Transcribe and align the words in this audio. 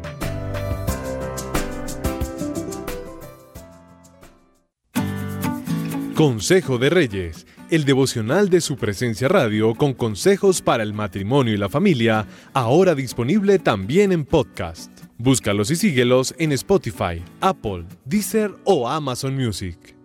Consejo 6.15 6.77
de 6.77 6.89
Reyes, 6.91 7.47
el 7.71 7.85
devocional 7.85 8.49
de 8.49 8.59
su 8.59 8.75
presencia 8.75 9.29
radio 9.29 9.75
con 9.75 9.93
consejos 9.93 10.61
para 10.61 10.83
el 10.83 10.93
matrimonio 10.93 11.53
y 11.53 11.57
la 11.57 11.69
familia, 11.69 12.27
ahora 12.53 12.95
disponible 12.95 13.59
también 13.59 14.11
en 14.11 14.25
podcast. 14.25 14.91
Búscalos 15.17 15.71
y 15.71 15.77
síguelos 15.77 16.35
en 16.37 16.51
Spotify, 16.51 17.23
Apple, 17.39 17.85
Deezer 18.03 18.51
o 18.65 18.89
Amazon 18.89 19.37
Music. 19.37 19.95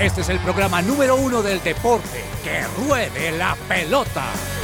Este 0.00 0.20
es 0.20 0.28
el 0.28 0.38
programa 0.38 0.80
número 0.80 1.16
uno 1.16 1.42
del 1.42 1.60
deporte. 1.64 2.22
¡Que 2.44 2.62
ruede 2.80 3.36
la 3.36 3.56
pelota! 3.68 4.57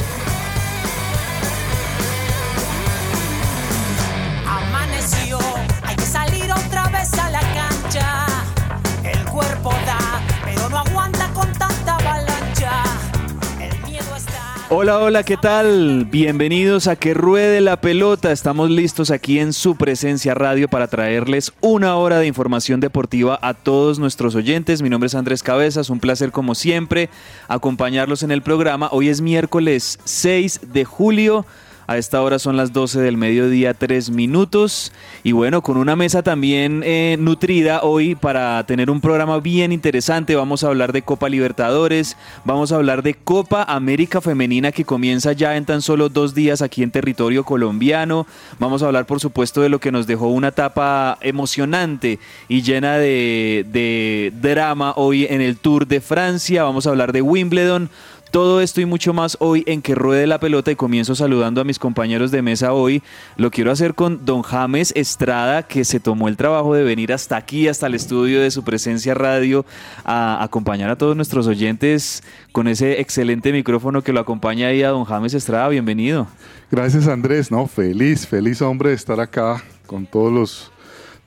Hola, 14.67 14.97
hola, 14.97 15.21
¿qué 15.21 15.37
tal? 15.37 16.05
Bienvenidos 16.05 16.87
a 16.87 16.95
Que 16.95 17.13
Ruede 17.13 17.61
la 17.61 17.81
Pelota. 17.81 18.31
Estamos 18.31 18.71
listos 18.71 19.11
aquí 19.11 19.37
en 19.37 19.53
su 19.53 19.75
presencia 19.75 20.33
radio 20.33 20.67
para 20.67 20.87
traerles 20.87 21.53
una 21.61 21.95
hora 21.97 22.17
de 22.17 22.25
información 22.25 22.79
deportiva 22.79 23.37
a 23.43 23.53
todos 23.53 23.99
nuestros 23.99 24.33
oyentes. 24.33 24.81
Mi 24.81 24.89
nombre 24.89 25.05
es 25.05 25.13
Andrés 25.13 25.43
Cabezas, 25.43 25.91
un 25.91 25.99
placer 25.99 26.31
como 26.31 26.55
siempre 26.55 27.11
acompañarlos 27.47 28.23
en 28.23 28.31
el 28.31 28.41
programa. 28.41 28.89
Hoy 28.91 29.09
es 29.09 29.21
miércoles 29.21 29.99
6 30.03 30.61
de 30.73 30.83
julio. 30.83 31.45
A 31.87 31.97
esta 31.97 32.21
hora 32.23 32.39
son 32.39 32.57
las 32.57 32.73
12 32.73 32.99
del 32.99 33.15
mediodía, 33.15 33.75
3 33.75 34.09
minutos. 34.09 34.91
Y 35.23 35.33
bueno, 35.33 35.61
con 35.61 35.77
una 35.77 35.95
mesa 35.95 36.23
también 36.23 36.81
eh, 36.83 37.15
nutrida 37.19 37.81
hoy 37.83 38.15
para 38.15 38.65
tener 38.65 38.89
un 38.89 39.01
programa 39.01 39.39
bien 39.39 39.71
interesante. 39.71 40.35
Vamos 40.35 40.63
a 40.63 40.67
hablar 40.67 40.93
de 40.93 41.03
Copa 41.03 41.29
Libertadores, 41.29 42.17
vamos 42.43 42.71
a 42.71 42.77
hablar 42.77 43.03
de 43.03 43.13
Copa 43.13 43.63
América 43.63 44.19
Femenina 44.19 44.71
que 44.71 44.83
comienza 44.83 45.33
ya 45.33 45.55
en 45.57 45.65
tan 45.65 45.83
solo 45.83 46.09
dos 46.09 46.33
días 46.33 46.63
aquí 46.63 46.81
en 46.81 46.89
territorio 46.89 47.43
colombiano. 47.43 48.25
Vamos 48.57 48.81
a 48.81 48.87
hablar, 48.87 49.05
por 49.05 49.19
supuesto, 49.19 49.61
de 49.61 49.69
lo 49.69 49.79
que 49.79 49.91
nos 49.91 50.07
dejó 50.07 50.27
una 50.27 50.47
etapa 50.47 51.19
emocionante 51.21 52.19
y 52.47 52.63
llena 52.63 52.97
de, 52.97 53.65
de 53.71 54.33
drama 54.41 54.93
hoy 54.95 55.25
en 55.29 55.41
el 55.41 55.57
Tour 55.57 55.85
de 55.85 56.01
Francia. 56.01 56.63
Vamos 56.63 56.87
a 56.87 56.89
hablar 56.89 57.13
de 57.13 57.21
Wimbledon. 57.21 57.89
Todo 58.35 58.59
esto 58.59 58.81
y 58.81 58.85
mucho 58.85 59.13
más 59.13 59.37
hoy 59.39 59.63
en 59.65 59.81
que 59.81 59.95
ruede 59.95 60.27
la 60.27 60.41
pelota 60.41 60.69
y 60.69 60.75
comienzo 60.75 61.15
saludando 61.15 61.61
a 61.61 61.63
mis 61.63 61.79
compañeros 61.79 62.31
de 62.31 62.41
mesa 62.41 62.73
hoy. 62.73 63.01
Lo 63.37 63.49
quiero 63.49 63.71
hacer 63.71 63.95
con 63.95 64.25
don 64.25 64.41
James 64.41 64.91
Estrada, 64.93 65.63
que 65.63 65.85
se 65.85 66.01
tomó 66.01 66.27
el 66.27 66.35
trabajo 66.35 66.73
de 66.73 66.83
venir 66.83 67.13
hasta 67.13 67.37
aquí, 67.37 67.69
hasta 67.69 67.87
el 67.87 67.95
estudio 67.95 68.41
de 68.41 68.51
su 68.51 68.65
presencia 68.65 69.13
radio, 69.13 69.65
a 70.03 70.43
acompañar 70.43 70.89
a 70.89 70.97
todos 70.97 71.15
nuestros 71.15 71.47
oyentes 71.47 72.23
con 72.51 72.67
ese 72.67 72.99
excelente 72.99 73.53
micrófono 73.53 74.01
que 74.01 74.11
lo 74.11 74.19
acompaña 74.19 74.67
ahí 74.67 74.83
a 74.83 74.89
don 74.89 75.05
James 75.05 75.33
Estrada. 75.33 75.69
Bienvenido. 75.69 76.27
Gracias 76.69 77.07
Andrés, 77.07 77.51
no, 77.51 77.67
feliz, 77.67 78.27
feliz 78.27 78.61
hombre 78.61 78.89
de 78.89 78.95
estar 78.95 79.21
acá 79.21 79.63
con 79.87 80.05
todos 80.05 80.33
los 80.33 80.71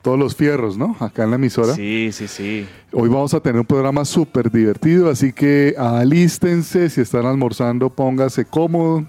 todos 0.01 0.17
los 0.17 0.35
fierros, 0.35 0.77
¿no? 0.77 0.95
Acá 0.99 1.23
en 1.23 1.31
la 1.31 1.35
emisora. 1.35 1.73
Sí, 1.75 2.09
sí, 2.11 2.27
sí. 2.27 2.67
Hoy 2.91 3.09
vamos 3.09 3.33
a 3.33 3.39
tener 3.39 3.59
un 3.59 3.65
programa 3.65 4.05
súper 4.05 4.51
divertido, 4.51 5.09
así 5.09 5.33
que 5.33 5.75
alístense, 5.77 6.89
si 6.89 7.01
están 7.01 7.25
almorzando, 7.25 7.89
póngase 7.89 8.45
cómodo, 8.45 9.05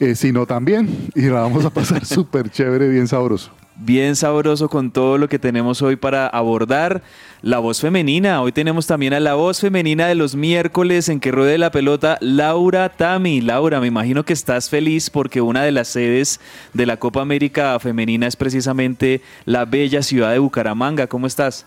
eh, 0.00 0.14
si 0.14 0.32
no 0.32 0.46
también, 0.46 1.10
y 1.14 1.22
la 1.22 1.40
vamos 1.40 1.64
a 1.64 1.70
pasar 1.70 2.04
súper 2.06 2.50
chévere, 2.50 2.88
bien 2.88 3.08
sabroso. 3.08 3.50
Bien 3.80 4.16
sabroso 4.16 4.68
con 4.68 4.90
todo 4.90 5.18
lo 5.18 5.28
que 5.28 5.38
tenemos 5.38 5.82
hoy 5.82 5.94
para 5.94 6.26
abordar. 6.26 7.00
La 7.42 7.60
voz 7.60 7.80
femenina. 7.80 8.42
Hoy 8.42 8.50
tenemos 8.50 8.88
también 8.88 9.14
a 9.14 9.20
la 9.20 9.34
voz 9.34 9.60
femenina 9.60 10.08
de 10.08 10.16
los 10.16 10.34
miércoles 10.34 11.08
en 11.08 11.20
que 11.20 11.30
ruede 11.30 11.58
la 11.58 11.70
pelota, 11.70 12.18
Laura 12.20 12.88
Tami. 12.88 13.40
Laura, 13.40 13.78
me 13.78 13.86
imagino 13.86 14.24
que 14.24 14.32
estás 14.32 14.68
feliz 14.68 15.10
porque 15.10 15.40
una 15.40 15.62
de 15.62 15.70
las 15.70 15.86
sedes 15.86 16.40
de 16.74 16.86
la 16.86 16.96
Copa 16.96 17.20
América 17.20 17.78
Femenina 17.78 18.26
es 18.26 18.34
precisamente 18.34 19.22
la 19.44 19.64
bella 19.64 20.02
ciudad 20.02 20.32
de 20.32 20.40
Bucaramanga. 20.40 21.06
¿Cómo 21.06 21.28
estás? 21.28 21.64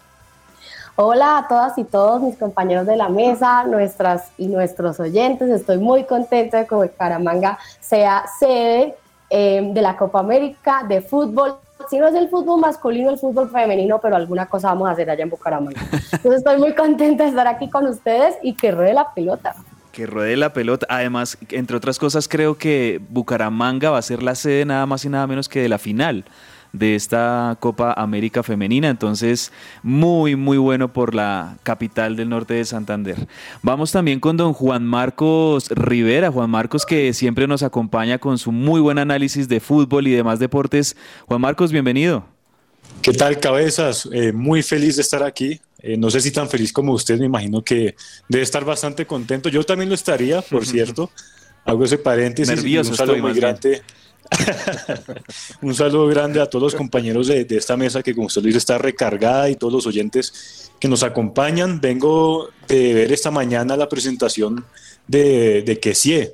Hola 0.97 1.37
a 1.37 1.47
todas 1.47 1.77
y 1.77 1.85
todos 1.85 2.21
mis 2.21 2.35
compañeros 2.35 2.85
de 2.87 2.97
la 2.97 3.07
mesa, 3.07 3.63
nuestras 3.63 4.31
y 4.37 4.47
nuestros 4.47 4.99
oyentes. 4.99 5.49
Estoy 5.49 5.77
muy 5.77 6.03
contenta 6.03 6.57
de 6.57 6.67
que 6.67 6.75
Bucaramanga 6.75 7.57
sea 7.79 8.25
sede 8.37 8.95
eh, 9.29 9.71
de 9.73 9.81
la 9.81 9.95
Copa 9.95 10.19
América 10.19 10.83
de 10.85 11.01
fútbol 11.01 11.60
si 11.89 11.97
no 11.99 12.07
es 12.07 12.15
el 12.15 12.29
fútbol 12.29 12.59
masculino, 12.59 13.09
el 13.09 13.17
fútbol 13.17 13.49
femenino, 13.49 13.99
pero 14.01 14.15
alguna 14.15 14.45
cosa 14.45 14.69
vamos 14.69 14.89
a 14.89 14.91
hacer 14.91 15.09
allá 15.09 15.23
en 15.23 15.29
Bucaramanga. 15.29 15.81
Entonces 15.91 16.35
estoy 16.35 16.57
muy 16.57 16.73
contenta 16.73 17.23
de 17.23 17.29
estar 17.29 17.47
aquí 17.47 17.69
con 17.69 17.87
ustedes 17.87 18.35
y 18.41 18.53
que 18.53 18.71
ruede 18.71 18.93
la 18.93 19.13
pelota. 19.13 19.55
Que 19.91 20.05
ruede 20.05 20.37
la 20.37 20.53
pelota. 20.53 20.85
Además, 20.89 21.37
entre 21.49 21.77
otras 21.77 21.99
cosas, 21.99 22.27
creo 22.27 22.57
que 22.57 23.01
Bucaramanga 23.09 23.89
va 23.89 23.97
a 23.97 24.01
ser 24.01 24.23
la 24.23 24.35
sede 24.35 24.65
nada 24.65 24.85
más 24.85 25.03
y 25.05 25.09
nada 25.09 25.27
menos 25.27 25.49
que 25.49 25.61
de 25.61 25.69
la 25.69 25.77
final 25.77 26.25
de 26.73 26.95
esta 26.95 27.57
Copa 27.59 27.93
América 27.93 28.43
Femenina. 28.43 28.89
Entonces, 28.89 29.51
muy, 29.83 30.35
muy 30.35 30.57
bueno 30.57 30.93
por 30.93 31.13
la 31.15 31.57
capital 31.63 32.15
del 32.15 32.29
norte 32.29 32.53
de 32.53 32.65
Santander. 32.65 33.27
Vamos 33.61 33.91
también 33.91 34.19
con 34.19 34.37
don 34.37 34.53
Juan 34.53 34.85
Marcos 34.85 35.69
Rivera. 35.69 36.31
Juan 36.31 36.49
Marcos 36.49 36.85
que 36.85 37.13
siempre 37.13 37.47
nos 37.47 37.63
acompaña 37.63 38.17
con 38.19 38.37
su 38.37 38.51
muy 38.51 38.79
buen 38.81 38.97
análisis 38.99 39.47
de 39.47 39.59
fútbol 39.59 40.07
y 40.07 40.11
demás 40.11 40.39
deportes. 40.39 40.95
Juan 41.27 41.41
Marcos, 41.41 41.71
bienvenido. 41.71 42.25
¿Qué 43.01 43.13
tal, 43.13 43.39
cabezas? 43.39 44.07
Eh, 44.11 44.31
muy 44.31 44.61
feliz 44.61 44.95
de 44.95 45.01
estar 45.01 45.23
aquí 45.23 45.59
Eh, 45.83 45.97
no 45.97 46.11
sé 46.11 46.21
si 46.21 46.29
tan 46.29 46.47
feliz 46.47 46.71
como 46.71 46.93
usted, 46.93 47.17
me 47.17 47.25
imagino 47.25 47.63
que 47.63 47.95
debe 48.29 48.43
estar 48.43 48.63
bastante 48.63 49.07
contento. 49.07 49.49
Yo 49.49 49.63
también 49.63 49.89
lo 49.89 49.95
estaría, 49.95 50.43
por 50.43 50.63
cierto. 50.73 51.09
Hago 51.65 51.83
ese 51.85 51.97
paréntesis. 51.97 52.55
Nervioso 52.55 52.91
un 52.91 52.97
saludo 52.97 53.15
estoy 53.15 53.21
muy 53.21 53.31
más 53.31 53.37
bien. 53.39 53.49
grande. 53.49 53.81
un 55.61 55.75
saludo 55.75 56.07
grande 56.07 56.41
a 56.41 56.45
todos 56.45 56.63
los 56.63 56.75
compañeros 56.75 57.27
de, 57.27 57.45
esta 57.49 57.75
mesa 57.77 58.01
que, 58.01 58.13
como 58.13 58.27
usted 58.27 58.41
lo 58.41 58.47
dice, 58.47 58.59
está 58.59 58.77
recargada 58.77 59.49
y 59.49 59.55
todos 59.55 59.73
los 59.73 59.87
oyentes 59.87 60.71
que 60.79 60.87
nos 60.87 61.03
acompañan. 61.03 61.81
Vengo 61.81 62.49
de 62.67 62.93
ver 62.93 63.11
esta 63.11 63.31
mañana 63.31 63.75
la 63.75 63.89
presentación 63.89 64.65
de, 65.07 65.63
de 65.63 65.79
Kessie, 65.79 66.33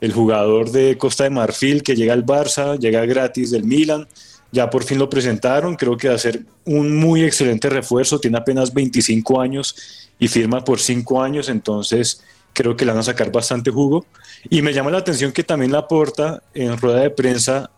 el 0.00 0.12
jugador 0.12 0.70
de 0.70 0.98
Costa 0.98 1.24
de 1.24 1.30
Marfil 1.30 1.82
que 1.82 1.94
llega 1.94 2.12
al 2.12 2.26
Barça, 2.26 2.78
llega 2.78 3.04
gratis 3.06 3.50
del 3.50 3.64
Milan. 3.64 4.08
Ya 4.52 4.68
por 4.68 4.82
fin 4.82 4.98
lo 4.98 5.08
presentaron, 5.08 5.76
creo 5.76 5.96
que 5.96 6.08
va 6.08 6.16
a 6.16 6.18
ser 6.18 6.44
un 6.64 6.96
muy 6.96 7.22
excelente 7.22 7.68
refuerzo, 7.68 8.18
tiene 8.18 8.36
apenas 8.38 8.74
25 8.74 9.40
años 9.40 10.08
y 10.18 10.26
firma 10.26 10.64
por 10.64 10.80
5 10.80 11.22
años, 11.22 11.48
entonces 11.48 12.20
creo 12.52 12.76
que 12.76 12.84
le 12.84 12.90
van 12.90 12.98
a 12.98 13.04
sacar 13.04 13.30
bastante 13.30 13.70
jugo. 13.70 14.06
Y 14.48 14.62
me 14.62 14.72
llama 14.72 14.90
la 14.90 14.98
atención 14.98 15.32
que 15.32 15.44
también 15.44 15.72
Laporta 15.72 16.42
en 16.54 16.78
rueda 16.78 17.00
de 17.00 17.10
prensa 17.10 17.70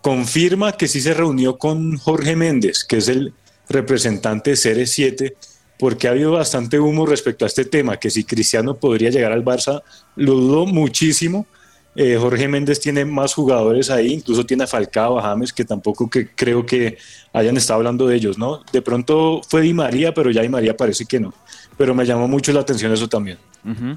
confirma 0.00 0.72
que 0.72 0.86
sí 0.86 1.00
se 1.00 1.14
reunió 1.14 1.56
con 1.56 1.96
Jorge 1.96 2.36
Méndez, 2.36 2.84
que 2.84 2.98
es 2.98 3.08
el 3.08 3.32
representante 3.68 4.50
de 4.50 4.56
Ceres 4.56 4.92
7, 4.92 5.34
porque 5.78 6.06
ha 6.06 6.12
habido 6.12 6.32
bastante 6.32 6.78
humo 6.78 7.06
respecto 7.06 7.44
a 7.44 7.48
este 7.48 7.64
tema, 7.64 7.96
que 7.96 8.10
si 8.10 8.24
Cristiano 8.24 8.74
podría 8.74 9.10
llegar 9.10 9.32
al 9.32 9.44
Barça, 9.44 9.82
lo 10.16 10.34
dudo 10.34 10.66
muchísimo. 10.66 11.46
Eh, 11.96 12.16
Jorge 12.20 12.48
Méndez 12.48 12.80
tiene 12.80 13.04
más 13.04 13.34
jugadores 13.34 13.88
ahí, 13.88 14.12
incluso 14.12 14.44
tiene 14.44 14.64
a 14.64 14.66
Falcao, 14.66 15.18
a 15.18 15.22
James, 15.22 15.52
que 15.52 15.64
tampoco 15.64 16.10
que 16.10 16.28
creo 16.34 16.66
que 16.66 16.98
hayan 17.32 17.56
estado 17.56 17.78
hablando 17.78 18.06
de 18.06 18.16
ellos, 18.16 18.36
¿no? 18.36 18.62
De 18.72 18.82
pronto 18.82 19.40
fue 19.48 19.62
Di 19.62 19.72
María, 19.72 20.12
pero 20.12 20.30
ya 20.30 20.42
Di 20.42 20.48
María 20.48 20.76
parece 20.76 21.06
que 21.06 21.20
no. 21.20 21.32
Pero 21.78 21.94
me 21.94 22.04
llamó 22.04 22.28
mucho 22.28 22.52
la 22.52 22.60
atención 22.60 22.92
eso 22.92 23.08
también. 23.08 23.38
Ujú. 23.64 23.96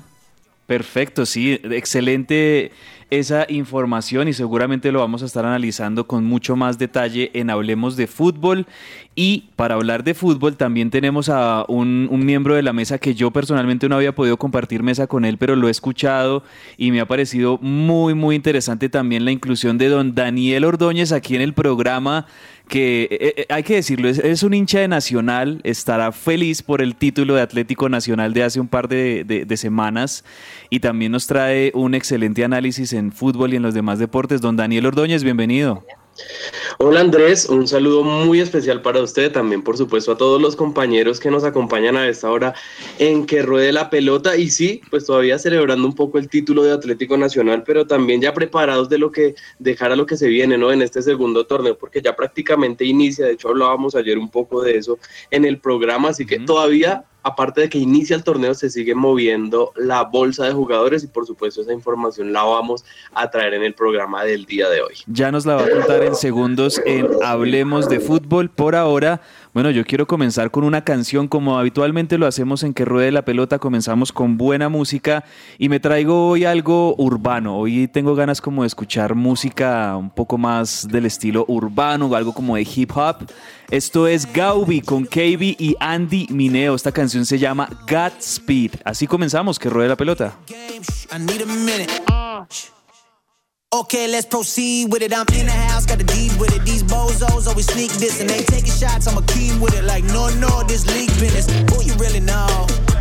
Perfecto, 0.68 1.26
sí, 1.26 1.62
excelente 1.64 2.72
esa 3.10 3.46
información 3.48 4.28
y 4.28 4.34
seguramente 4.34 4.92
lo 4.92 5.00
vamos 5.00 5.24
a 5.24 5.26
estar 5.26 5.46
analizando 5.46 6.08
con 6.08 6.26
mucho 6.26 6.58
más 6.58 6.78
detalle 6.78 7.32
en 7.34 7.50
Hablemos 7.50 7.96
de 7.96 8.06
Fútbol. 8.06 8.68
Y 9.16 9.46
para 9.56 9.76
hablar 9.76 10.04
de 10.04 10.14
fútbol 10.14 10.58
también 10.58 10.92
tenemos 10.92 11.30
a 11.30 11.64
un, 11.70 12.10
miembro 12.26 12.54
de 12.54 12.62
la 12.64 12.74
mesa 12.74 12.98
que 12.98 13.16
yo 13.16 13.32
personalmente 13.32 13.88
no 13.88 13.96
había 13.96 14.14
podido 14.14 14.38
compartir 14.38 14.84
mesa 14.84 15.08
con 15.08 15.24
él, 15.24 15.38
pero 15.38 15.56
lo 15.56 15.70
he 15.70 15.72
escuchado 15.72 16.44
y 16.76 16.92
me 16.92 17.00
ha 17.00 17.08
parecido 17.08 17.58
muy, 17.60 18.14
muy 18.14 18.36
interesante 18.36 18.90
también 18.90 19.24
la 19.24 19.32
inclusión 19.32 19.78
de 19.78 19.88
don 19.88 20.14
Daniel 20.14 20.66
Ordóñez 20.66 21.14
aquí 21.14 21.36
en 21.36 21.42
el 21.42 21.54
programa 21.54 22.28
que 22.68 23.04
eh, 23.10 23.34
eh, 23.38 23.46
hay 23.50 23.64
que 23.64 23.76
decirlo, 23.76 24.10
es, 24.10 24.44
un 24.44 24.54
hincha 24.54 24.80
de 24.80 24.88
Nacional, 24.88 25.62
estará 25.64 26.12
feliz 26.12 26.62
por 26.62 26.82
el 26.82 26.96
título 26.96 27.36
de 27.36 27.42
Atlético 27.42 27.90
Nacional 27.90 28.34
de 28.34 28.44
hace 28.44 28.60
un 28.60 28.68
par 28.68 28.88
de, 28.88 29.24
de- 29.24 29.46
de 29.46 29.58
semanas 29.58 30.24
y 30.70 30.80
también 30.80 31.12
nos 31.12 31.28
trae 31.28 31.72
un 31.74 31.96
excelente 31.96 32.44
análisis 32.44 32.94
en 32.94 33.12
fútbol 33.12 33.54
y 33.54 33.58
en 33.58 33.64
los 33.64 33.74
demás 33.74 34.00
deportes. 34.00 34.42
Don 34.42 34.56
Daniel 34.56 34.86
Ordóñez, 34.86 35.24
bienvenido. 35.24 35.84
Hola 36.80 37.02
Andrés, 37.02 37.48
un 37.48 37.68
saludo 37.68 38.04
muy 38.04 38.40
especial 38.40 38.82
para 38.82 39.02
usted, 39.02 39.32
también 39.32 39.64
por 39.64 39.78
supuesto 39.78 40.12
a 40.12 40.18
todos 40.18 40.42
los 40.42 40.56
compañeros 40.56 41.20
que 41.20 41.32
nos 41.32 41.44
acompañan 41.44 41.98
a 41.98 42.08
esta 42.08 42.30
hora 42.32 42.54
en 43.00 43.26
que 43.26 43.42
ruede 43.42 43.72
la 43.72 43.90
pelota 43.90 44.36
y 44.36 44.50
sí, 44.50 44.82
pues 44.90 45.06
todavía 45.06 45.40
celebrando 45.40 45.88
un 45.88 45.96
poco 45.96 46.18
el 46.18 46.30
título 46.30 46.64
de 46.64 46.72
Atlético 46.72 47.18
Nacional, 47.18 47.64
pero 47.64 47.88
también 47.88 48.22
ya 48.22 48.34
preparados 48.34 48.90
de 48.90 48.98
lo 48.98 49.12
que 49.12 49.36
dejar 49.60 49.92
a 49.92 49.96
lo 49.96 50.06
que 50.06 50.18
se 50.18 50.28
viene, 50.28 50.58
¿no? 50.58 50.72
En 50.72 50.82
este 50.82 51.02
segundo 51.02 51.46
torneo, 51.46 51.78
porque 51.78 52.02
ya 52.02 52.16
prácticamente 52.16 52.86
inicia, 52.86 53.26
de 53.26 53.34
hecho 53.34 53.50
hablábamos 53.50 53.96
ayer 53.96 54.18
un 54.18 54.30
poco 54.30 54.62
de 54.62 54.78
eso 54.78 55.00
en 55.32 55.46
el 55.46 55.60
programa, 55.60 56.10
así 56.10 56.26
que 56.26 56.40
todavía 56.40 57.06
aparte 57.28 57.62
de 57.62 57.70
que 57.70 57.78
inicia 57.78 58.16
el 58.16 58.24
torneo, 58.24 58.54
se 58.54 58.70
sigue 58.70 58.96
moviendo 58.96 59.72
la 59.76 60.04
bolsa 60.04 60.46
de 60.46 60.54
jugadores 60.54 61.04
y 61.04 61.08
por 61.08 61.26
supuesto 61.26 61.62
esa 61.62 61.74
información 61.74 62.34
la 62.34 62.44
vamos 62.44 62.84
a 63.14 63.30
traer 63.30 63.54
en 63.54 63.64
el 63.64 63.74
programa 63.74 64.24
del 64.24 64.46
día 64.46 64.70
de 64.70 64.82
hoy. 64.82 64.96
Ya 65.08 65.32
nos 65.32 65.46
la 65.46 65.56
va 65.56 65.66
a 65.66 65.70
contar 65.70 66.04
en 66.04 66.16
segundos 66.16 66.82
en 66.86 67.08
Hablemos 67.24 67.90
de 67.90 68.00
Fútbol. 68.00 68.50
Por 68.50 68.76
ahora, 68.76 69.22
bueno, 69.58 69.72
yo 69.72 69.86
quiero 69.86 70.06
comenzar 70.06 70.52
con 70.52 70.64
una 70.64 70.84
canción 70.84 71.28
como 71.28 71.58
habitualmente 71.58 72.20
lo 72.20 72.28
hacemos 72.28 72.62
en 72.62 72.76
Que 72.76 72.86
Ruede 72.86 73.12
la 73.12 73.26
Pelota. 73.26 73.58
Comenzamos 73.58 74.12
con 74.12 74.38
buena 74.38 74.70
música 74.70 75.24
y 75.58 75.68
me 75.68 75.80
traigo 75.80 76.30
hoy 76.30 76.46
algo 76.46 76.94
urbano. 77.00 77.58
Hoy 77.58 77.88
tengo 77.88 78.14
ganas 78.14 78.40
como 78.40 78.62
de 78.62 78.68
escuchar 78.68 79.16
música 79.16 79.98
un 79.98 80.12
poco 80.12 80.38
más 80.38 80.88
del 80.88 81.08
estilo 81.08 81.44
urbano, 81.48 82.14
algo 82.14 82.34
como 82.34 82.56
de 82.56 82.68
hip 82.72 82.92
hop. 82.96 83.16
Esto 83.72 84.06
es 84.06 84.32
Gaubi 84.32 84.82
con 84.82 85.06
KB 85.06 85.56
y 85.58 85.76
Andy 85.80 86.28
Mineo. 86.30 86.76
Esta 86.76 86.92
canción 86.92 87.26
se 87.26 87.40
llama 87.40 87.68
Godspeed. 87.90 88.74
Así 88.86 89.08
comenzamos, 89.08 89.58
Que 89.58 89.72
Ruede 89.72 89.90
la 89.90 89.96
Pelota. 89.96 90.36
I 90.50 91.18
need 91.18 91.42
a 91.42 91.46
minute. 91.48 92.77
Okay, 93.74 94.08
let's 94.08 94.26
proceed 94.26 94.94
with 94.94 95.02
it. 95.02 95.12
I'm 95.12 95.26
in 95.36 95.46
the 95.46 95.52
house, 95.52 95.86
got 95.86 95.98
the 95.98 96.06
deed 96.06 96.32
with 96.40 96.56
it. 96.56 96.64
These 96.64 96.84
bozos 96.84 97.48
always 97.48 97.68
sneak 97.68 97.92
this 98.00 98.22
and 98.22 98.30
they 98.30 98.42
taking 98.44 98.72
shots. 98.72 99.08
I'm 99.08 99.18
a 99.18 99.22
keen 99.28 99.60
with 99.60 99.76
it, 99.76 99.84
like 99.84 100.06
no, 100.06 100.30
no, 100.40 100.64
this 100.64 100.88
league 100.88 101.12
business. 101.20 101.52
Who 101.70 101.84
you 101.84 101.94
really 102.00 102.22
know? 102.22 102.48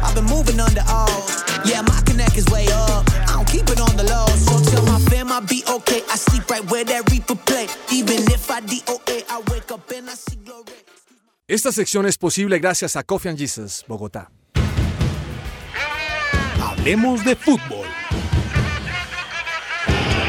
I've 0.02 0.16
been 0.16 0.24
moving 0.24 0.58
under 0.58 0.82
all. 0.88 1.22
Yeah, 1.64 1.82
my 1.82 2.02
connect 2.04 2.36
is 2.36 2.46
way 2.46 2.66
up. 2.72 3.06
I 3.30 3.38
don't 3.38 3.46
keep 3.46 3.70
it 3.70 3.78
on 3.78 3.96
the 3.96 4.02
low, 4.10 4.26
so 4.26 4.58
tell 4.68 4.84
my 4.86 4.98
fam 5.06 5.30
I'll 5.30 5.40
be 5.40 5.62
okay. 5.70 6.02
I 6.10 6.16
sleep 6.16 6.50
right 6.50 6.68
where 6.68 6.84
that 6.84 7.12
Reaper 7.12 7.36
play. 7.36 7.68
Even 7.92 8.26
if 8.34 8.50
I 8.50 8.60
DOA, 8.60 9.22
I 9.30 9.42
wake 9.52 9.70
up 9.70 9.88
and 9.92 10.10
I 10.10 10.14
see 10.14 10.34
glory. 10.44 10.74
Esta 11.46 11.70
sección 11.70 12.06
es 12.06 12.18
posible 12.18 12.58
gracias 12.58 12.96
a 12.96 13.04
Coffee 13.04 13.28
and 13.28 13.38
Jesus, 13.38 13.84
Bogotá. 13.86 14.32
Hablemos 16.60 17.24
de 17.24 17.36
fútbol. 17.36 17.86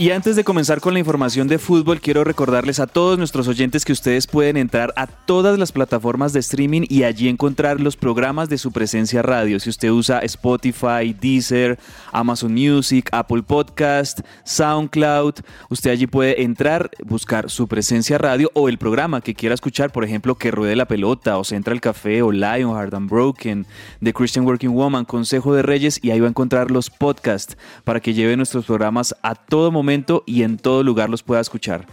Y 0.00 0.12
antes 0.12 0.36
de 0.36 0.44
comenzar 0.44 0.80
con 0.80 0.92
la 0.92 1.00
información 1.00 1.48
de 1.48 1.58
fútbol, 1.58 2.00
quiero 2.00 2.22
recordarles 2.22 2.78
a 2.78 2.86
todos 2.86 3.18
nuestros 3.18 3.48
oyentes 3.48 3.84
que 3.84 3.90
ustedes 3.92 4.28
pueden 4.28 4.56
entrar 4.56 4.92
a 4.94 5.08
todas 5.08 5.58
las 5.58 5.72
plataformas 5.72 6.32
de 6.32 6.38
streaming 6.38 6.82
y 6.88 7.02
allí 7.02 7.28
encontrar 7.28 7.80
los 7.80 7.96
programas 7.96 8.48
de 8.48 8.58
su 8.58 8.70
presencia 8.70 9.22
radio. 9.22 9.58
Si 9.58 9.70
usted 9.70 9.90
usa 9.90 10.20
Spotify, 10.20 11.16
Deezer, 11.20 11.80
Amazon 12.12 12.54
Music, 12.54 13.08
Apple 13.10 13.42
Podcast, 13.42 14.20
SoundCloud, 14.44 15.40
usted 15.68 15.90
allí 15.90 16.06
puede 16.06 16.44
entrar, 16.44 16.92
buscar 17.04 17.50
su 17.50 17.66
presencia 17.66 18.18
radio 18.18 18.52
o 18.54 18.68
el 18.68 18.78
programa 18.78 19.20
que 19.20 19.34
quiera 19.34 19.56
escuchar, 19.56 19.90
por 19.90 20.04
ejemplo, 20.04 20.36
Que 20.36 20.52
Ruede 20.52 20.76
la 20.76 20.86
Pelota 20.86 21.38
o 21.38 21.42
Central 21.42 21.80
Café 21.80 22.22
o 22.22 22.30
Lionheart 22.30 22.94
and 22.94 23.10
Broken, 23.10 23.66
The 24.00 24.12
Christian 24.12 24.46
Working 24.46 24.74
Woman, 24.74 25.04
Consejo 25.04 25.54
de 25.54 25.62
Reyes 25.62 25.98
y 26.00 26.12
ahí 26.12 26.20
va 26.20 26.28
a 26.28 26.30
encontrar 26.30 26.70
los 26.70 26.88
podcasts 26.88 27.58
para 27.82 27.98
que 27.98 28.14
lleve 28.14 28.36
nuestros 28.36 28.64
programas 28.64 29.16
a 29.22 29.34
todo 29.34 29.72
momento 29.72 29.87
y 30.26 30.42
en 30.42 30.58
todo 30.58 30.82
lugar 30.82 31.08
los 31.08 31.22
pueda 31.22 31.40
escuchar. 31.40 31.86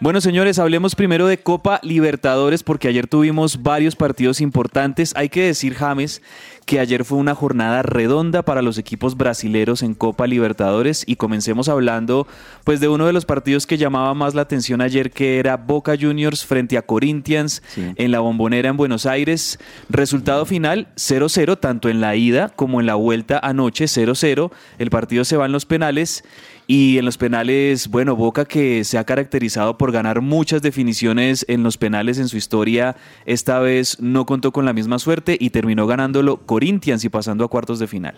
Bueno, 0.00 0.20
señores, 0.20 0.58
hablemos 0.58 0.96
primero 0.96 1.28
de 1.28 1.38
Copa 1.38 1.78
Libertadores 1.84 2.64
porque 2.64 2.88
ayer 2.88 3.06
tuvimos 3.06 3.62
varios 3.62 3.94
partidos 3.94 4.40
importantes. 4.40 5.12
Hay 5.14 5.28
que 5.28 5.44
decir, 5.44 5.74
James, 5.74 6.22
que 6.66 6.80
ayer 6.80 7.04
fue 7.04 7.18
una 7.18 7.36
jornada 7.36 7.82
redonda 7.82 8.42
para 8.42 8.62
los 8.62 8.78
equipos 8.78 9.16
brasileros 9.16 9.82
en 9.82 9.94
Copa 9.94 10.26
Libertadores 10.26 11.04
y 11.06 11.16
comencemos 11.16 11.68
hablando 11.68 12.26
pues 12.64 12.80
de 12.80 12.88
uno 12.88 13.06
de 13.06 13.12
los 13.12 13.26
partidos 13.26 13.66
que 13.66 13.78
llamaba 13.78 14.12
más 14.14 14.34
la 14.34 14.42
atención 14.42 14.80
ayer 14.80 15.10
que 15.10 15.38
era 15.38 15.56
Boca 15.56 15.94
Juniors 16.00 16.44
frente 16.44 16.78
a 16.78 16.82
Corinthians 16.82 17.62
en 17.76 18.10
la 18.10 18.18
Bombonera 18.18 18.70
en 18.70 18.76
Buenos 18.76 19.06
Aires. 19.06 19.60
Resultado 19.88 20.46
final 20.46 20.88
0-0 20.96 21.60
tanto 21.60 21.88
en 21.88 22.00
la 22.00 22.16
ida 22.16 22.48
como 22.48 22.80
en 22.80 22.86
la 22.86 22.94
vuelta 22.96 23.38
anoche 23.40 23.84
0-0. 23.84 24.50
El 24.78 24.90
partido 24.90 25.24
se 25.24 25.36
va 25.36 25.46
en 25.46 25.52
los 25.52 25.66
penales 25.66 26.24
y 26.66 26.98
en 26.98 27.04
los 27.04 27.18
penales, 27.18 27.88
bueno, 27.88 28.16
Boca 28.16 28.44
que 28.44 28.84
se 28.84 28.98
ha 28.98 29.04
caracterizado 29.04 29.76
por 29.76 29.92
ganar 29.92 30.20
muchas 30.20 30.62
definiciones 30.62 31.44
en 31.48 31.62
los 31.62 31.76
penales 31.76 32.18
en 32.18 32.28
su 32.28 32.36
historia, 32.36 32.96
esta 33.26 33.58
vez 33.58 34.00
no 34.00 34.26
contó 34.26 34.52
con 34.52 34.64
la 34.64 34.72
misma 34.72 34.98
suerte 34.98 35.36
y 35.38 35.50
terminó 35.50 35.86
ganándolo 35.86 36.38
Corinthians 36.46 37.04
y 37.04 37.08
pasando 37.08 37.44
a 37.44 37.48
cuartos 37.48 37.78
de 37.78 37.86
final. 37.86 38.14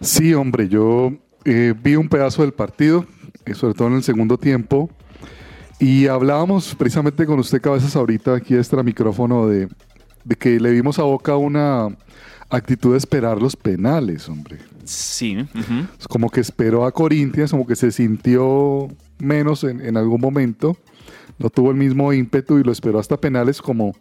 Sí, 0.00 0.34
hombre, 0.34 0.68
yo 0.68 1.12
eh, 1.44 1.74
vi 1.80 1.96
un 1.96 2.08
pedazo 2.08 2.42
del 2.42 2.52
partido, 2.52 3.06
eh, 3.44 3.54
sobre 3.54 3.74
todo 3.74 3.88
en 3.88 3.94
el 3.94 4.02
segundo 4.02 4.36
tiempo, 4.36 4.90
y 5.78 6.08
hablábamos 6.08 6.74
precisamente 6.74 7.24
con 7.24 7.38
usted, 7.38 7.60
Cabezas, 7.60 7.96
ahorita 7.96 8.34
aquí 8.34 8.54
extra 8.54 8.82
micrófono, 8.82 9.46
de, 9.46 9.68
de 10.24 10.36
que 10.36 10.60
le 10.60 10.70
vimos 10.72 10.98
a 10.98 11.04
Boca 11.04 11.36
una 11.36 11.88
actitud 12.50 12.92
de 12.92 12.98
esperar 12.98 13.40
los 13.40 13.56
penales, 13.56 14.28
hombre. 14.28 14.58
Sí. 14.90 15.36
Es 15.98 16.08
como 16.08 16.28
que 16.30 16.40
esperó 16.40 16.84
a 16.84 16.92
Corinthians, 16.92 17.50
como 17.50 17.66
que 17.66 17.76
se 17.76 17.90
sintió 17.92 18.88
menos 19.18 19.64
en, 19.64 19.80
en 19.80 19.96
algún 19.96 20.20
momento, 20.20 20.76
no 21.38 21.48
tuvo 21.50 21.70
el 21.70 21.76
mismo 21.76 22.12
ímpetu 22.12 22.58
y 22.58 22.62
lo 22.64 22.72
esperó 22.72 22.98
hasta 22.98 23.16
penales 23.18 23.62
como, 23.62 23.94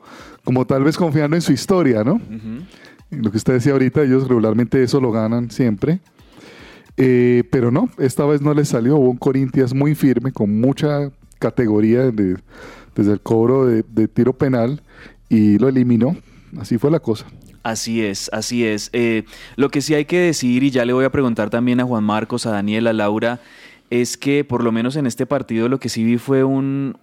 como 0.43 0.65
tal 0.65 0.83
vez 0.83 0.97
confiando 0.97 1.35
en 1.35 1.41
su 1.41 1.51
historia, 1.53 2.03
¿no? 2.03 2.19
Lo 3.11 3.31
que 3.31 3.37
usted 3.37 3.53
decía 3.53 3.71
ahorita, 3.73 4.03
ellos 4.03 4.27
regularmente 4.27 4.83
eso 4.83 4.99
lo 5.01 5.11
ganan 5.11 5.49
siempre. 5.51 5.99
Eh, 6.97 7.43
pero 7.51 7.71
no, 7.71 7.89
esta 7.97 8.25
vez 8.25 8.41
no 8.41 8.53
le 8.53 8.65
salió. 8.65 8.97
Hubo 8.97 9.09
un 9.09 9.17
Corinthians 9.17 9.73
muy 9.73 9.95
firme, 9.95 10.31
con 10.31 10.59
mucha 10.59 11.11
categoría 11.39 12.11
de- 12.11 12.37
desde 12.95 13.13
el 13.13 13.21
cobro 13.21 13.65
de, 13.65 13.83
de 13.89 14.07
tiro 14.09 14.33
penal 14.37 14.81
y 15.29 15.57
lo 15.57 15.69
eliminó. 15.69 16.17
Así 16.59 16.77
fue 16.77 16.91
la 16.91 16.99
cosa. 16.99 17.25
Así 17.69 18.03
es, 18.03 18.31
así 18.33 18.65
es. 18.65 18.89
Eh, 18.93 19.25
lo 19.55 19.69
que 19.69 19.81
sí 19.81 19.93
hay 19.93 20.05
que 20.05 20.17
decir, 20.17 20.63
y 20.63 20.71
ya 20.71 20.85
le 20.85 20.93
voy 20.93 21.05
a 21.05 21.11
preguntar 21.11 21.51
también 21.51 21.79
a 21.79 21.83
Juan 21.83 22.03
Marcos, 22.03 22.47
a 22.47 22.51
Daniel, 22.51 22.87
a 22.87 22.93
Laura, 22.93 23.39
es 23.91 24.17
que 24.17 24.43
por 24.43 24.63
lo 24.63 24.71
menos 24.71 24.95
en 24.95 25.05
este 25.05 25.27
partido 25.27 25.67
lo 25.69 25.79
que 25.79 25.89
sí 25.89 26.03
vi 26.03 26.17
fue 26.17 26.43
un, 26.43 26.95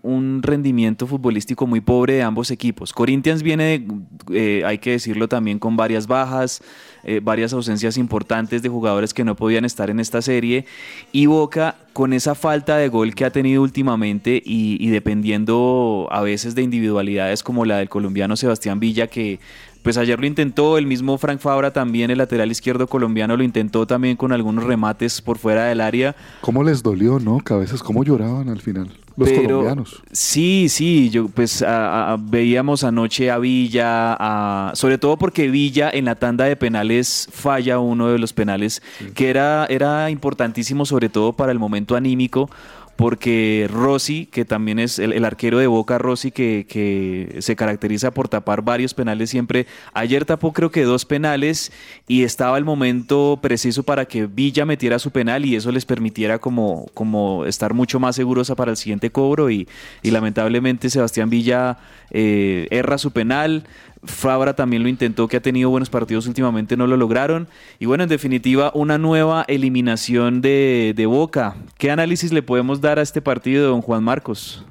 rendimiento 0.43 1.07
futbolístico 1.07 1.69
muy 1.69 1.81
pobre 1.81 2.15
de 2.15 2.23
ambos 2.23 2.51
equipos. 2.51 2.93
Corinthians 2.93 3.45
viene, 3.45 3.87
eh, 4.33 4.63
hay 4.67 4.79
que 4.79 4.93
decirlo 4.93 5.29
también, 5.29 5.61
con 5.61 5.77
varias 5.77 6.09
bajas, 6.09 6.63
eh, 7.05 7.21
varias 7.23 7.53
ausencias 7.53 7.97
importantes 7.97 8.63
de 8.63 8.69
jugadores 8.69 9.15
que 9.15 9.23
no 9.23 9.37
podían 9.37 9.65
estar 9.65 9.89
en 9.89 10.01
esta 10.01 10.21
serie, 10.21 10.67
y 11.13 11.27
Boca 11.27 11.77
con 11.93 12.13
esa 12.13 12.35
falta 12.35 12.77
de 12.77 12.89
gol 12.89 13.15
que 13.15 13.25
ha 13.25 13.31
tenido 13.31 13.63
últimamente 13.63 14.43
y 14.45 14.89
dependiendo 14.89 16.09
a 16.11 16.21
veces 16.23 16.55
de 16.57 16.63
individualidades 16.63 17.43
como 17.43 17.65
la 17.65 17.79
del 17.79 17.89
colombiano 17.89 18.37
Sebastián 18.37 18.81
Villa, 18.81 19.07
que 19.07 19.41
pues 19.87 19.99
ayer 19.99 20.19
lo 20.19 20.27
intentó, 20.27 20.79
el 20.79 20.87
mismo 20.89 21.17
Frank 21.17 21.39
Fabra 21.39 21.73
también, 21.73 22.11
el 22.11 22.19
lateral 22.19 22.51
izquierdo 22.51 22.89
colombiano, 22.89 23.37
lo 23.37 23.45
intentó 23.45 23.87
también 23.87 24.17
con 24.17 24.33
algunos 24.33 24.65
remates 24.65 25.23
por 25.23 25.39
fuera 25.39 25.67
del 25.67 25.81
área. 25.81 26.17
¿Cómo 26.41 26.65
les 26.65 26.83
dolió, 26.83 27.21
no? 27.21 27.39
Cabezas, 27.39 27.85
¿cómo 27.85 28.03
lloraban 28.03 28.49
al 28.49 28.61
final? 28.61 28.89
Los 29.17 29.29
Pero- 29.31 29.43
colombianos. 29.45 30.03
Sí, 30.11 30.67
sí, 30.69 31.09
yo 31.09 31.29
pues 31.29 31.63
a- 31.63 32.15
a- 32.15 32.17
veíamos 32.19 32.83
anoche 32.83 33.31
a 33.31 33.39
Villa, 33.39 34.15
a- 34.19 34.73
sobre 34.75 34.99
todo 34.99 35.17
porque 35.17 35.49
Villa 35.49 35.89
en 35.89 36.05
la 36.05 36.17
tanda 36.17 36.47
de 36.47 36.57
penales 36.57 37.29
falla 37.33 37.79
uno 37.79 38.09
de 38.09 38.19
los 38.19 38.33
penales 38.33 38.83
que 39.15 39.31
era, 39.31 39.67
era 39.71 40.11
importantísimo 40.11 40.85
sobre 40.85 41.09
todo 41.09 41.33
para 41.33 41.53
el 41.53 41.59
momento 41.61 41.95
anímico 41.97 42.51
porque 42.97 43.69
Rossi, 43.71 44.27
que 44.27 44.45
también 44.45 44.79
es 44.79 44.99
el, 44.99 45.25
arquero 45.25 45.59
de 45.59 45.67
Boca, 45.67 45.99
Rossi, 45.99 46.31
que, 46.31 46.67
que 46.69 47.37
se 47.41 47.55
caracteriza 47.55 48.11
por 48.11 48.29
tapar 48.29 48.63
varios 48.63 48.95
penales 48.95 49.31
siempre, 49.31 49.67
ayer 49.93 50.25
tapó 50.25 50.53
creo 50.53 50.71
que 50.71 50.85
dos 50.85 51.05
penales 51.05 51.73
y 52.09 52.25
estaba 52.25 52.57
el 52.57 52.65
momento 52.65 53.39
preciso 53.43 53.83
para 53.83 54.07
que 54.07 54.27
Villa 54.27 54.65
metiera 54.65 54.99
su 54.99 55.11
penal 55.11 55.45
y 55.45 55.57
eso 55.57 55.71
les 55.73 55.85
permitiera 55.85 56.39
como, 56.39 56.87
como 56.95 57.45
estar 57.45 57.75
mucho 57.75 58.01
más 58.01 58.17
seguros 58.17 58.51
para 58.57 58.71
el 58.71 58.77
siguiente 58.77 59.11
cobro 59.11 59.51
y, 59.51 59.69
y 60.03 60.11
lamentablemente 60.11 60.91
Sebastián 60.91 61.31
Villa 61.31 61.79
eh, 62.11 62.67
erra 62.71 62.99
su 62.99 63.11
penal. 63.11 63.65
Fabra 64.07 64.55
también 64.55 64.83
lo 64.83 64.89
intentó, 64.89 65.29
que 65.29 65.37
ha 65.37 65.43
tenido 65.43 65.71
buenos 65.71 65.91
partidos 65.91 66.27
últimamente, 66.27 66.77
no 66.77 66.87
lo 66.87 66.97
lograron. 66.97 67.49
Y 67.79 67.87
bueno, 67.87 68.05
en 68.05 68.09
definitiva, 68.09 68.71
una 68.75 68.99
nueva 68.99 69.45
eliminación 69.49 70.41
de, 70.41 70.95
de 70.97 71.07
Boca. 71.07 71.57
¿Qué 71.79 71.91
análisis 71.91 72.33
le 72.33 72.43
podemos 72.43 72.81
dar 72.81 72.99
a 72.99 73.03
este 73.03 73.21
partido, 73.21 73.69
don 73.69 73.83
Juan 73.83 74.03
Marcos? 74.03 74.65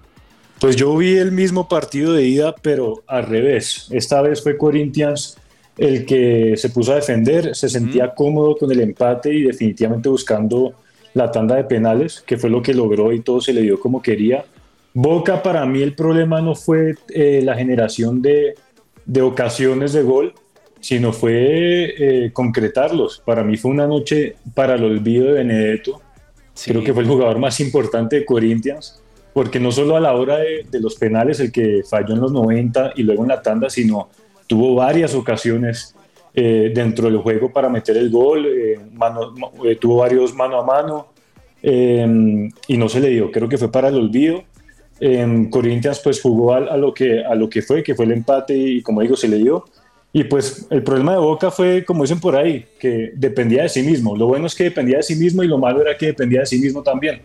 Pues 0.59 0.75
yo 0.75 0.95
vi 0.95 1.17
el 1.17 1.31
mismo 1.31 1.67
partido 1.67 2.13
de 2.13 2.27
ida, 2.27 2.55
pero 2.61 3.03
al 3.07 3.25
revés. 3.25 3.87
Esta 3.91 4.21
vez 4.21 4.41
fue 4.41 4.57
Corinthians 4.57 5.37
el 5.77 6.05
que 6.05 6.53
se 6.55 6.69
puso 6.69 6.93
a 6.93 6.95
defender, 6.95 7.55
se 7.55 7.67
sentía 7.67 8.13
cómodo 8.13 8.55
con 8.55 8.71
el 8.71 8.79
empate 8.79 9.33
y 9.33 9.43
definitivamente 9.43 10.07
buscando 10.07 10.73
la 11.13 11.31
tanda 11.31 11.55
de 11.55 11.65
penales, 11.65 12.23
que 12.25 12.37
fue 12.37 12.49
lo 12.49 12.61
que 12.61 12.73
logró 12.73 13.11
y 13.11 13.21
todo 13.21 13.41
se 13.41 13.53
le 13.53 13.61
dio 13.61 13.79
como 13.79 14.01
quería. 14.01 14.45
Boca, 14.93 15.43
para 15.43 15.65
mí 15.65 15.81
el 15.81 15.93
problema 15.93 16.41
no 16.41 16.55
fue 16.55 16.95
eh, 17.09 17.41
la 17.43 17.55
generación 17.55 18.21
de, 18.21 18.55
de 19.05 19.21
ocasiones 19.21 19.93
de 19.93 20.03
gol, 20.03 20.33
sino 20.79 21.13
fue 21.13 21.35
eh, 22.25 22.29
concretarlos. 22.33 23.21
Para 23.25 23.43
mí 23.43 23.57
fue 23.57 23.71
una 23.71 23.87
noche 23.87 24.35
para 24.53 24.75
el 24.75 24.83
olvido 24.83 25.25
de 25.27 25.33
Benedetto. 25.33 26.01
Creo 26.71 26.83
que 26.83 26.93
fue 26.93 27.03
el 27.03 27.09
jugador 27.09 27.39
más 27.39 27.59
importante 27.59 28.17
de 28.19 28.25
Corinthians, 28.25 29.01
porque 29.33 29.59
no 29.59 29.71
solo 29.71 29.95
a 29.97 29.99
la 29.99 30.13
hora 30.13 30.37
de, 30.37 30.65
de 30.69 30.79
los 30.79 30.95
penales, 30.95 31.39
el 31.39 31.51
que 31.51 31.81
falló 31.89 32.13
en 32.13 32.21
los 32.21 32.31
90 32.31 32.93
y 32.95 33.03
luego 33.03 33.23
en 33.23 33.29
la 33.29 33.41
tanda, 33.41 33.69
sino 33.69 34.09
tuvo 34.47 34.75
varias 34.75 35.13
ocasiones 35.15 35.95
eh, 36.33 36.71
dentro 36.73 37.09
del 37.09 37.17
juego 37.17 37.51
para 37.51 37.67
meter 37.69 37.97
el 37.97 38.09
gol, 38.09 38.45
eh, 38.45 38.79
mano- 38.93 39.33
eh, 39.65 39.75
tuvo 39.75 39.97
varios 39.97 40.33
mano 40.33 40.59
a 40.59 40.63
mano 40.65 41.07
y 42.67 42.77
no 42.77 42.87
se 42.89 42.99
le 42.99 43.09
dio. 43.09 43.31
Creo 43.31 43.49
que 43.49 43.57
fue 43.57 43.71
para 43.71 43.87
el 43.87 43.95
olvido. 43.95 44.43
En 44.99 45.49
Corinthians 45.49 45.99
pues 46.03 46.21
jugó 46.21 46.53
a, 46.53 46.57
a 46.57 46.77
lo 46.77 46.93
que, 46.93 47.23
a 47.23 47.35
lo 47.35 47.49
que 47.49 47.61
fue, 47.61 47.83
que 47.83 47.95
fue 47.95 48.05
el 48.05 48.11
empate 48.11 48.55
y 48.55 48.81
como 48.81 49.01
digo, 49.01 49.15
se 49.15 49.27
le 49.27 49.37
dio. 49.37 49.65
Y 50.13 50.23
pues 50.23 50.67
el 50.69 50.81
problema 50.81 51.11
de 51.11 51.17
Boca 51.17 51.51
fue, 51.51 51.83
como 51.83 52.03
dicen 52.03 52.21
por 52.21 52.37
ahí, 52.37 52.65
que 52.79 53.11
dependía 53.15 53.63
de 53.63 53.69
sí 53.69 53.83
mismo. 53.83 54.15
Lo 54.15 54.27
bueno 54.27 54.47
es 54.47 54.55
que 54.55 54.63
dependía 54.65 54.97
de 54.97 55.03
sí 55.03 55.15
mismo 55.15 55.43
y 55.43 55.47
lo 55.47 55.57
malo 55.57 55.81
era 55.81 55.97
que 55.97 56.05
dependía 56.07 56.39
de 56.39 56.45
sí 56.45 56.57
mismo 56.57 56.81
también. 56.81 57.21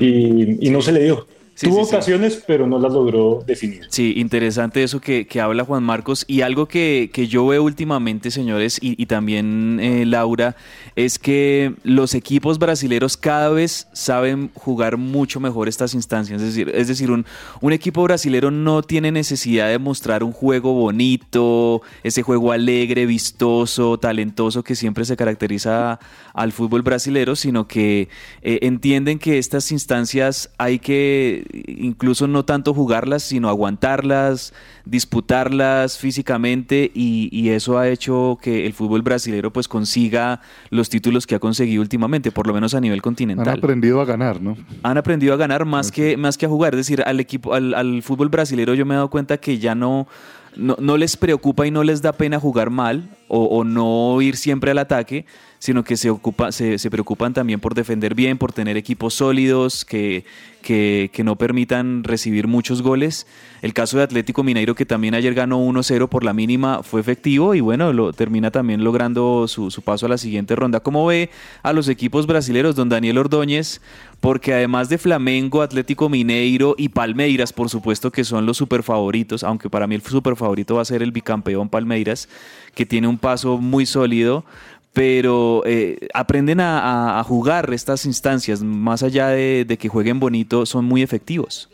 y, 0.00 0.66
y 0.66 0.70
no 0.70 0.80
se 0.80 0.92
le 0.92 1.04
dio. 1.04 1.26
Sí, 1.60 1.66
Tuvo 1.66 1.84
sí, 1.84 1.90
sí. 1.90 1.94
ocasiones, 1.96 2.42
pero 2.46 2.66
no 2.66 2.78
las 2.78 2.90
logró 2.90 3.44
definir. 3.46 3.82
Sí, 3.90 4.14
interesante 4.16 4.82
eso 4.82 4.98
que, 4.98 5.26
que 5.26 5.42
habla 5.42 5.62
Juan 5.62 5.82
Marcos. 5.82 6.24
Y 6.26 6.40
algo 6.40 6.64
que, 6.64 7.10
que 7.12 7.26
yo 7.28 7.46
veo 7.46 7.62
últimamente, 7.62 8.30
señores, 8.30 8.78
y, 8.80 8.94
y 9.00 9.04
también 9.04 9.78
eh, 9.78 10.06
Laura, 10.06 10.56
es 10.96 11.18
que 11.18 11.74
los 11.82 12.14
equipos 12.14 12.58
brasileros 12.58 13.18
cada 13.18 13.50
vez 13.50 13.88
saben 13.92 14.50
jugar 14.54 14.96
mucho 14.96 15.38
mejor 15.38 15.68
estas 15.68 15.92
instancias. 15.92 16.40
Es 16.40 16.48
decir, 16.48 16.72
es 16.74 16.88
decir 16.88 17.10
un, 17.10 17.26
un 17.60 17.74
equipo 17.74 18.02
brasilero 18.04 18.50
no 18.50 18.80
tiene 18.82 19.12
necesidad 19.12 19.68
de 19.68 19.78
mostrar 19.78 20.24
un 20.24 20.32
juego 20.32 20.72
bonito, 20.72 21.82
ese 22.02 22.22
juego 22.22 22.52
alegre, 22.52 23.04
vistoso, 23.04 23.98
talentoso 23.98 24.64
que 24.64 24.74
siempre 24.74 25.04
se 25.04 25.14
caracteriza 25.14 26.00
al 26.32 26.52
fútbol 26.52 26.80
brasilero, 26.80 27.36
sino 27.36 27.68
que 27.68 28.08
eh, 28.40 28.60
entienden 28.62 29.18
que 29.18 29.36
estas 29.36 29.70
instancias 29.72 30.48
hay 30.56 30.78
que 30.78 31.49
incluso 31.52 32.26
no 32.26 32.44
tanto 32.44 32.74
jugarlas, 32.74 33.22
sino 33.22 33.48
aguantarlas, 33.48 34.52
disputarlas 34.90 35.98
físicamente 35.98 36.90
y, 36.94 37.28
y 37.32 37.50
eso 37.50 37.78
ha 37.78 37.88
hecho 37.88 38.38
que 38.42 38.66
el 38.66 38.72
fútbol 38.72 39.02
brasilero 39.02 39.52
pues 39.52 39.68
consiga 39.68 40.40
los 40.70 40.88
títulos 40.88 41.26
que 41.26 41.36
ha 41.36 41.38
conseguido 41.38 41.80
últimamente, 41.82 42.32
por 42.32 42.46
lo 42.46 42.52
menos 42.54 42.74
a 42.74 42.80
nivel 42.80 42.98
Han 42.98 43.02
continental. 43.02 43.58
aprendido 43.58 44.00
a 44.00 44.04
ganar, 44.04 44.40
¿no? 44.40 44.56
Han 44.82 44.98
aprendido 44.98 45.34
a 45.34 45.36
ganar 45.36 45.64
más 45.64 45.92
que, 45.92 46.16
más 46.16 46.36
que 46.36 46.46
a 46.46 46.48
jugar. 46.48 46.74
Es 46.74 46.78
decir, 46.78 47.02
al 47.06 47.20
equipo, 47.20 47.54
al, 47.54 47.74
al 47.74 48.02
fútbol 48.02 48.28
brasilero 48.28 48.74
yo 48.74 48.84
me 48.84 48.94
he 48.94 48.96
dado 48.96 49.10
cuenta 49.10 49.38
que 49.38 49.58
ya 49.58 49.74
no, 49.74 50.08
no, 50.56 50.76
no 50.80 50.96
les 50.96 51.16
preocupa 51.16 51.66
y 51.66 51.70
no 51.70 51.84
les 51.84 52.02
da 52.02 52.12
pena 52.12 52.40
jugar 52.40 52.70
mal 52.70 53.10
o, 53.28 53.44
o 53.44 53.64
no 53.64 54.20
ir 54.20 54.36
siempre 54.36 54.72
al 54.72 54.78
ataque, 54.78 55.24
sino 55.60 55.84
que 55.84 55.96
se, 55.96 56.08
ocupa, 56.10 56.52
se, 56.52 56.78
se 56.78 56.90
preocupan 56.90 57.34
también 57.34 57.60
por 57.60 57.74
defender 57.74 58.14
bien, 58.14 58.38
por 58.38 58.52
tener 58.52 58.76
equipos 58.78 59.12
sólidos 59.14 59.84
que, 59.84 60.24
que, 60.62 61.10
que 61.12 61.22
no 61.22 61.36
permitan 61.36 62.02
recibir 62.02 62.46
muchos 62.48 62.80
goles. 62.80 63.26
El 63.60 63.74
caso 63.74 63.98
de 63.98 64.04
Atlético 64.04 64.42
Mineiro, 64.42 64.74
que 64.80 64.86
también 64.86 65.14
ayer 65.14 65.34
ganó 65.34 65.62
1-0 65.62 66.08
por 66.08 66.24
la 66.24 66.32
mínima, 66.32 66.82
fue 66.82 67.02
efectivo 67.02 67.54
y 67.54 67.60
bueno, 67.60 67.92
lo 67.92 68.14
termina 68.14 68.50
también 68.50 68.82
logrando 68.82 69.46
su, 69.46 69.70
paso 69.84 70.06
a 70.06 70.08
la 70.08 70.16
siguiente 70.16 70.56
ronda. 70.56 70.80
¿Cómo 70.80 71.04
ve 71.04 71.28
a 71.62 71.74
los 71.74 71.86
equipos 71.88 72.26
brasileños, 72.26 72.76
don 72.76 72.88
Daniel 72.88 73.18
Ordóñez? 73.18 73.82
Porque 74.20 74.54
además 74.54 74.88
de 74.88 74.96
Flamengo, 74.96 75.60
Atlético 75.60 76.08
Mineiro 76.08 76.76
y 76.78 76.88
Palmeiras, 76.88 77.52
por 77.52 77.68
supuesto 77.68 78.10
que 78.10 78.24
son 78.24 78.46
los 78.46 78.56
super 78.56 78.82
favoritos, 78.82 79.44
aunque 79.44 79.68
para 79.68 79.86
mí 79.86 79.96
el 79.96 80.00
super 80.00 80.34
favorito 80.34 80.76
va 80.76 80.80
a 80.80 80.86
ser 80.86 81.02
el 81.02 81.12
bicampeón 81.12 81.68
Palmeiras, 81.68 82.26
que 82.74 82.86
tiene 82.86 83.06
un 83.06 83.18
paso 83.18 83.58
muy 83.58 83.84
sólido 83.84 84.46
pero 84.94 85.62
eh, 85.66 86.08
aprenden 86.14 86.58
a, 86.60 87.22
jugar 87.28 87.70
estas 87.74 88.06
instancias, 88.06 88.62
más 88.62 89.02
allá 89.02 89.28
de 89.28 89.76
que 89.78 89.90
jueguen 89.90 90.18
bonito, 90.20 90.64
son 90.64 90.86
muy 90.86 91.02
efectivos. 91.02 91.68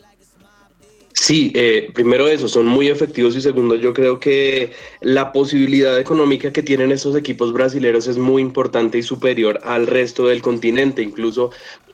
Sí, 1.19 1.51
eh, 1.55 1.89
primero 1.95 2.27
eso, 2.27 2.47
son 2.47 2.67
muy 2.67 2.89
efectivos 2.89 3.35
y 3.35 3.41
segundo, 3.41 3.75
yo 3.75 3.91
creo 3.91 4.19
que 4.19 4.71
la 5.01 5.31
posibilidad 5.31 5.99
económica 5.99 6.53
que 6.53 6.61
tienen 6.61 6.91
estos 6.91 7.15
equipos 7.15 7.51
brasileños 7.51 8.07
es 8.07 8.19
muy 8.19 8.41
importante 8.41 8.99
y 8.99 9.03
superior 9.03 9.59
al 9.63 9.87
resto 9.87 10.27
del 10.27 10.43
continente. 10.43 11.01
Incluso 11.01 11.49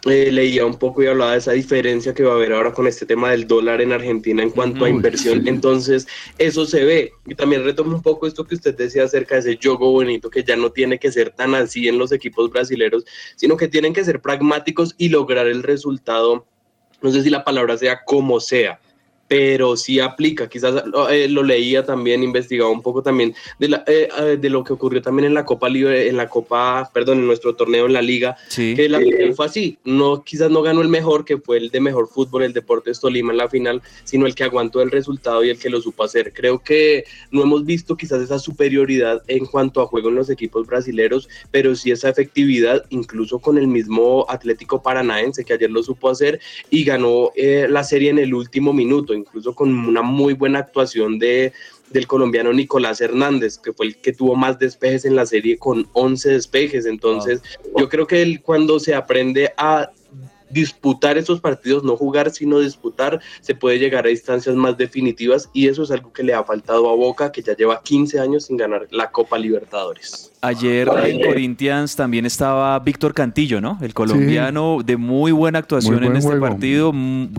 eh, 0.05 0.29
leía 0.29 0.65
un 0.65 0.77
poco 0.77 1.01
y 1.01 1.07
hablaba 1.07 1.31
de 1.31 1.37
esa 1.37 1.53
diferencia 1.53 2.13
que 2.13 2.23
va 2.23 2.33
a 2.33 2.35
haber 2.35 2.51
ahora 2.51 2.73
con 2.73 2.85
este 2.85 3.05
tema 3.05 3.31
del 3.31 3.47
dólar 3.47 3.79
en 3.79 3.93
Argentina 3.93 4.43
en 4.43 4.49
cuanto 4.51 4.83
a 4.83 4.89
inversión. 4.89 5.47
Entonces, 5.47 6.05
eso 6.37 6.65
se 6.65 6.83
ve. 6.83 7.13
Y 7.25 7.33
también 7.33 7.63
retomo 7.63 7.95
un 7.95 8.01
poco 8.01 8.27
esto 8.27 8.43
que 8.43 8.55
usted 8.55 8.75
decía 8.75 9.05
acerca 9.05 9.35
de 9.35 9.51
ese 9.51 9.57
juego 9.57 9.89
bonito, 9.89 10.29
que 10.29 10.43
ya 10.43 10.57
no 10.57 10.73
tiene 10.73 10.99
que 10.99 11.13
ser 11.13 11.29
tan 11.31 11.55
así 11.55 11.87
en 11.87 11.97
los 11.97 12.11
equipos 12.11 12.51
brasileños, 12.51 13.05
sino 13.37 13.55
que 13.55 13.69
tienen 13.69 13.93
que 13.93 14.03
ser 14.03 14.21
pragmáticos 14.21 14.95
y 14.97 15.09
lograr 15.09 15.47
el 15.47 15.63
resultado, 15.63 16.45
no 17.01 17.11
sé 17.11 17.23
si 17.23 17.29
la 17.29 17.45
palabra 17.45 17.77
sea 17.77 18.03
como 18.05 18.41
sea 18.41 18.81
pero 19.33 19.75
sí 19.75 19.99
aplica. 19.99 20.47
Quizás 20.47 20.83
eh, 21.09 21.27
lo 21.27 21.41
leía 21.41 21.83
también, 21.83 22.21
investigaba 22.21 22.69
un 22.69 22.83
poco 22.83 23.01
también 23.01 23.33
de, 23.57 23.69
la, 23.69 23.83
eh, 23.87 24.07
eh, 24.15 24.37
de 24.39 24.49
lo 24.51 24.63
que 24.63 24.73
ocurrió 24.73 25.01
también 25.01 25.25
en 25.25 25.33
la 25.33 25.43
Copa 25.43 25.69
Libre, 25.69 26.07
en 26.07 26.17
la 26.17 26.29
Copa, 26.29 26.87
perdón, 26.93 27.17
en 27.17 27.25
nuestro 27.25 27.55
torneo 27.55 27.87
en 27.87 27.93
la 27.93 28.03
Liga, 28.03 28.37
que 28.55 28.87
la 28.87 28.99
final 28.99 29.33
fue 29.33 29.47
así. 29.47 29.79
No, 29.85 30.23
quizás 30.23 30.51
no 30.51 30.61
ganó 30.61 30.83
el 30.83 30.87
mejor, 30.87 31.25
que 31.25 31.39
fue 31.39 31.57
el 31.57 31.71
de 31.71 31.79
mejor 31.79 32.09
fútbol, 32.09 32.43
el 32.43 32.53
Deportes 32.53 32.99
Tolima 32.99 33.31
en 33.31 33.39
la 33.39 33.49
final, 33.49 33.81
sino 34.03 34.27
el 34.27 34.35
que 34.35 34.43
aguantó 34.43 34.83
el 34.83 34.91
resultado 34.91 35.43
y 35.43 35.49
el 35.49 35.57
que 35.57 35.71
lo 35.71 35.81
supo 35.81 36.03
hacer. 36.03 36.31
Creo 36.31 36.59
que 36.59 37.03
no 37.31 37.41
hemos 37.41 37.65
visto 37.65 37.97
quizás 37.97 38.21
esa 38.21 38.37
superioridad 38.37 39.23
en 39.27 39.47
cuanto 39.47 39.81
a 39.81 39.87
juego 39.87 40.09
en 40.09 40.15
los 40.15 40.29
equipos 40.29 40.67
brasileños, 40.67 41.27
pero 41.49 41.75
sí 41.75 41.89
esa 41.89 42.09
efectividad, 42.09 42.85
incluso 42.91 43.39
con 43.39 43.57
el 43.57 43.65
mismo 43.65 44.27
Atlético 44.29 44.83
Paranaense, 44.83 45.43
que 45.43 45.53
ayer 45.53 45.71
lo 45.71 45.81
supo 45.81 46.11
hacer 46.11 46.39
y 46.69 46.83
ganó 46.83 47.31
la 47.35 47.83
serie 47.83 48.11
en 48.11 48.19
el 48.19 48.35
último 48.35 48.73
minuto 48.73 49.22
incluso 49.23 49.55
con 49.55 49.73
una 49.87 50.01
muy 50.01 50.33
buena 50.33 50.59
actuación 50.59 51.17
de, 51.19 51.53
del 51.89 52.07
colombiano 52.07 52.51
Nicolás 52.53 53.01
Hernández, 53.01 53.57
que 53.57 53.73
fue 53.73 53.87
el 53.87 53.97
que 53.97 54.13
tuvo 54.13 54.35
más 54.35 54.59
despejes 54.59 55.05
en 55.05 55.15
la 55.15 55.25
serie 55.25 55.57
con 55.57 55.87
11 55.93 56.29
despejes. 56.29 56.85
Entonces, 56.85 57.41
yo 57.77 57.89
creo 57.89 58.05
que 58.05 58.21
él, 58.21 58.41
cuando 58.41 58.79
se 58.79 58.95
aprende 58.95 59.53
a 59.57 59.91
disputar 60.49 61.17
esos 61.17 61.41
partidos, 61.41 61.83
no 61.83 61.97
jugar, 61.97 62.31
sino 62.31 62.59
disputar, 62.59 63.19
se 63.41 63.55
puede 63.55 63.79
llegar 63.79 64.05
a 64.05 64.11
instancias 64.11 64.55
más 64.55 64.77
definitivas 64.77 65.49
y 65.53 65.67
eso 65.67 65.83
es 65.83 65.91
algo 65.91 66.13
que 66.13 66.23
le 66.23 66.33
ha 66.33 66.43
faltado 66.43 66.89
a 66.89 66.95
Boca, 66.95 67.31
que 67.31 67.41
ya 67.41 67.55
lleva 67.55 67.81
15 67.81 68.19
años 68.19 68.45
sin 68.45 68.57
ganar 68.57 68.87
la 68.91 69.11
Copa 69.11 69.37
Libertadores. 69.37 70.32
Ayer 70.43 70.89
en 71.05 71.21
Corinthians 71.21 71.95
también 71.95 72.25
estaba 72.25 72.77
Víctor 72.79 73.13
Cantillo, 73.13 73.61
¿no? 73.61 73.77
El 73.81 73.93
colombiano 73.93 74.79
de 74.85 74.97
muy 74.97 75.31
buena 75.31 75.59
actuación 75.59 76.03
en 76.03 76.17
este 76.17 76.35
partido, 76.35 76.91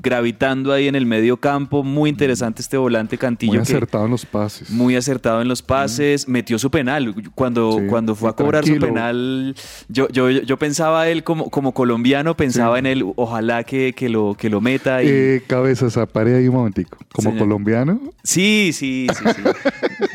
gravitando 0.02 0.73
ahí 0.73 0.88
en 0.88 0.94
el 0.94 1.04
medio 1.04 1.37
campo. 1.37 1.82
Muy 1.82 2.08
interesante 2.08 2.62
este 2.62 2.78
volante 2.78 3.18
Cantillo. 3.18 3.52
Muy 3.52 3.61
acertado 3.61 4.06
en 4.06 4.11
los 4.11 4.25
pases. 4.25 4.70
Muy 4.70 4.96
acertado 4.96 5.42
en 5.42 5.49
los 5.49 5.61
pases. 5.61 6.26
Metió 6.28 6.58
su 6.58 6.70
penal. 6.70 7.14
Cuando, 7.34 7.78
cuando 7.90 8.14
fue 8.14 8.30
a 8.30 8.32
cobrar 8.32 8.64
su 8.64 8.78
penal, 8.78 9.54
yo, 9.88 10.08
yo, 10.08 10.30
yo 10.30 10.56
pensaba 10.56 11.06
él 11.06 11.25
como, 11.25 11.50
como 11.50 11.75
colombiano, 11.75 12.34
pensaba 12.38 12.78
en 12.78 12.87
él, 12.87 13.04
ojalá 13.16 13.64
que, 13.64 13.92
que, 13.92 14.08
lo, 14.08 14.34
que 14.34 14.49
lo 14.49 14.62
meta. 14.62 15.02
Y... 15.02 15.08
Eh, 15.11 15.42
cabezas, 15.46 15.99
apare 15.99 16.37
ahí 16.37 16.49
un 16.49 16.54
momentico. 16.54 16.96
¿Como 17.12 17.37
colombiano? 17.37 18.00
Sí, 18.23 18.70
sí, 18.73 19.06
sí, 19.12 19.25
sí. 19.37 19.42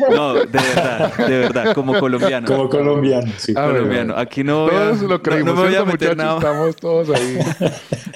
No, 0.09 0.33
de 0.33 0.45
verdad, 0.47 1.17
de 1.17 1.37
verdad, 1.37 1.73
como 1.75 1.99
colombiano. 1.99 2.47
Como 2.47 2.67
colombiano, 2.79 3.31
sí. 3.37 3.53
Ah, 3.55 3.67
colombiano. 3.67 4.15
Aquí 4.17 4.43
no 4.43 4.65
voy 4.65 4.75
a, 4.75 4.91
lo 4.93 5.21
creímos, 5.21 5.55
no, 5.55 5.61
me 5.61 5.69
voy 5.69 5.75
a 5.75 5.85
meter 5.85 6.17
nada. 6.17 6.37
Estamos 6.37 6.75
todos 6.75 7.09
ahí. 7.09 7.39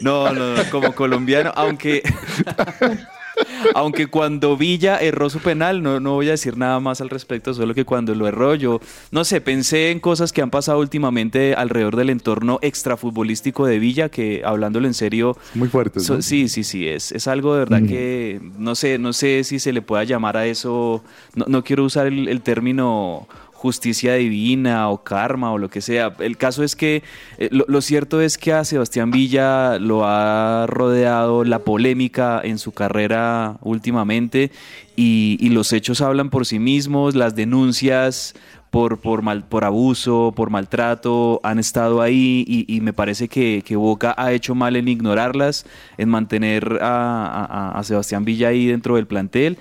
No, 0.02 0.34
no, 0.34 0.58
no, 0.58 0.64
como 0.70 0.94
colombiano, 0.94 1.54
aunque 1.56 2.04
aunque 3.76 4.08
cuando 4.08 4.58
Villa 4.58 4.98
erró 5.00 5.30
su 5.30 5.40
penal, 5.40 5.82
no, 5.82 6.00
no 6.00 6.14
voy 6.14 6.28
a 6.28 6.32
decir 6.32 6.58
nada 6.58 6.80
más 6.80 7.02
al 7.02 7.10
respecto, 7.10 7.54
solo 7.54 7.74
que 7.74 7.86
cuando 7.86 8.14
lo 8.16 8.28
erró 8.28 8.56
yo, 8.56 8.80
no 9.12 9.24
sé, 9.24 9.42
pensé 9.42 9.92
en 9.92 10.00
cosas 10.00 10.32
que 10.32 10.42
han 10.42 10.50
pasado 10.50 10.80
últimamente 10.80 11.56
alrededor 11.56 11.96
del 11.96 12.10
entorno 12.10 12.60
extrafutbolístico 12.62 13.66
de 13.66 13.80
Villa, 13.80 14.10
que 14.10 14.44
hablándolo 14.46 14.88
en 14.88 14.94
serio... 14.94 15.38
Muy 15.54 15.68
fuerte. 15.68 16.00
sí, 16.00 16.48
sí, 16.48 16.64
sí, 16.64 16.88
es, 16.88 17.12
es 17.12 17.28
algo 17.28 17.54
de 17.54 17.60
verdad 17.60 17.82
mm. 17.82 17.88
que 17.88 18.42
no 18.58 18.76
sé, 18.76 18.98
no 18.98 19.14
sé 19.14 19.44
si 19.44 19.60
se 19.60 19.74
le 19.74 19.82
pueda 19.82 20.04
llamar 20.04 20.38
a 20.38 20.46
eso, 20.46 21.04
no, 21.36 21.46
no 21.48 21.64
quiero 21.64 21.84
usar 21.84 22.08
el, 22.08 22.28
el 22.28 22.42
término 22.42 23.28
justicia 23.64 24.16
divina 24.16 24.90
o 24.90 25.06
karma 25.06 25.54
o 25.54 25.58
lo 25.58 25.70
que 25.70 25.80
sea. 25.80 26.14
El 26.20 26.36
caso 26.36 26.66
es 26.66 26.76
que 26.76 27.02
eh, 27.38 27.48
lo, 27.50 27.80
cierto 27.80 28.20
es 28.20 28.38
que 28.38 28.52
a 28.52 28.66
Sebastián 28.66 29.10
Villa 29.10 29.80
lo 29.80 30.02
ha 30.06 30.66
rodeado 30.68 31.46
la 31.46 31.60
polémica 31.60 32.42
en 32.44 32.58
su 32.58 32.74
carrera 32.74 33.60
últimamente 33.62 34.52
y, 34.98 35.50
los 35.54 35.72
hechos 35.72 36.02
hablan 36.02 36.30
por 36.30 36.46
sí 36.46 36.60
mismos, 36.60 37.16
las 37.16 37.36
denuncias 37.36 38.34
por, 38.70 39.00
por, 39.00 39.22
mal, 39.22 39.46
por 39.46 39.64
abuso, 39.64 40.34
por 40.36 40.50
maltrato, 40.50 41.40
han 41.44 41.58
estado 41.58 42.02
ahí 42.02 42.44
y, 42.68 42.82
me 42.82 42.92
parece 42.92 43.30
que, 43.30 43.64
Boca 43.78 44.14
ha 44.18 44.34
hecho 44.34 44.56
mal 44.56 44.76
en 44.76 44.90
ignorarlas, 44.90 45.66
en 45.98 46.10
mantener 46.10 46.80
a, 46.82 47.72
a 47.78 47.84
Sebastián 47.84 48.26
Villa 48.26 48.50
ahí 48.50 48.66
dentro 48.66 48.96
del 48.98 49.08
plantel 49.08 49.58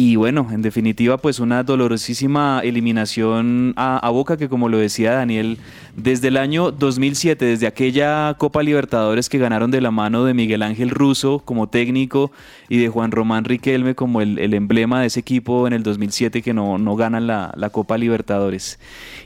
y 0.00 0.14
bueno, 0.14 0.46
en 0.52 0.62
definitiva, 0.62 1.18
pues 1.18 1.40
una 1.40 1.64
dolorosísima 1.64 2.60
eliminación 2.62 3.74
a, 3.76 4.08
Boca 4.10 4.36
que 4.36 4.48
como 4.48 4.68
lo 4.68 4.78
decía 4.78 5.14
Daniel, 5.14 5.58
desde 5.96 6.28
el 6.28 6.36
año 6.36 6.70
2007, 6.70 7.44
desde 7.44 7.66
aquella 7.66 8.32
Copa 8.38 8.62
Libertadores 8.62 9.28
que 9.28 9.38
ganaron 9.38 9.72
de 9.72 9.80
la 9.80 9.90
mano 9.90 10.24
de 10.24 10.34
Miguel 10.34 10.62
Ángel 10.62 10.90
Russo 10.90 11.42
como 11.44 11.68
técnico 11.68 12.30
y 12.68 12.78
de 12.78 12.88
Juan 12.88 13.10
Román 13.10 13.44
Riquelme 13.44 13.96
como 13.96 14.20
el, 14.20 14.54
emblema 14.54 15.00
de 15.00 15.08
ese 15.08 15.18
equipo 15.18 15.66
en 15.66 15.72
el 15.72 15.82
2007 15.82 16.42
que 16.42 16.54
no, 16.54 16.78
no 16.78 16.94
ganan 16.94 17.26
la, 17.26 17.52
la 17.56 17.70
Copa 17.70 17.98
Libertadores. 17.98 18.78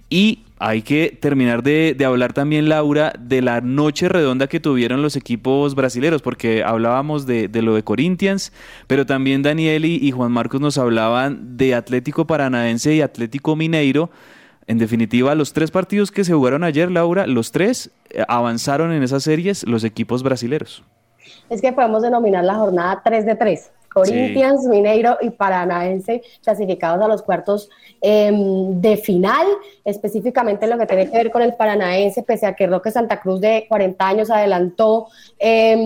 Y 0.09 0.39
hay 0.65 0.83
que 0.83 1.19
terminar 1.21 1.65
de, 1.65 1.97
hablar 2.07 2.33
también, 2.35 2.69
Laura, 2.69 3.13
de 3.19 3.43
la 3.43 3.61
noche 3.61 4.09
redonda 4.09 4.47
que 4.47 4.61
tuvieron 4.61 5.03
los 5.03 5.17
equipos 5.17 5.75
brasileños, 5.75 6.23
porque 6.23 6.63
hablábamos 6.63 7.27
de, 7.27 7.49
lo 7.63 7.75
de 7.75 7.83
Corinthians, 7.83 8.53
pero 8.87 9.05
también 9.05 9.43
Daniel 9.43 9.85
y, 9.85 10.09
Juan 10.13 10.31
Marcos 10.31 10.61
nos 10.61 10.79
hablaban 10.79 11.57
de 11.57 11.75
Atlético 11.75 12.29
Paranaense 12.29 12.95
y 12.95 13.01
Atlético 13.01 13.57
Mineiro. 13.57 14.11
En 14.69 14.79
definitiva, 14.79 15.35
los 15.35 15.53
tres 15.53 15.73
partidos 15.73 16.13
que 16.13 16.23
se 16.23 16.33
jugaron 16.33 16.63
ayer, 16.63 16.93
Laura, 16.93 17.27
los 17.27 17.51
tres 17.51 17.91
eh, 18.11 18.23
avanzaron 18.29 18.93
en 18.93 19.03
esas 19.03 19.25
series 19.25 19.67
los 19.67 19.83
equipos 19.83 20.23
brasileños. 20.23 20.85
Es 21.51 21.61
que 21.61 21.73
podemos 21.73 22.03
denominar 22.03 22.45
la 22.45 22.55
jornada 22.55 23.03
3 23.05 23.27
de 23.27 23.35
3. 23.35 23.71
Corinthians, 23.93 24.65
Mineiro 24.67 25.19
y 25.21 25.31
Paranaense 25.31 26.23
clasificados 26.43 27.05
a 27.05 27.09
los 27.09 27.23
cuartos 27.23 27.69
em, 28.01 28.81
de 28.81 28.97
final, 28.97 29.47
específicamente 29.85 30.67
lo 30.67 30.79
que 30.79 30.87
tiene 30.87 31.11
que 31.11 31.17
ver 31.17 31.31
con 31.31 31.43
el 31.43 31.55
Paranaense, 31.55 32.23
pese 32.23 32.47
a 32.47 32.55
que 32.55 32.67
Roque 32.67 32.91
Santa 32.91 33.21
Cruz 33.21 33.41
de 33.41 33.67
40 33.69 34.07
años 34.07 34.31
adelantó 34.31 35.09
eh, 35.39 35.77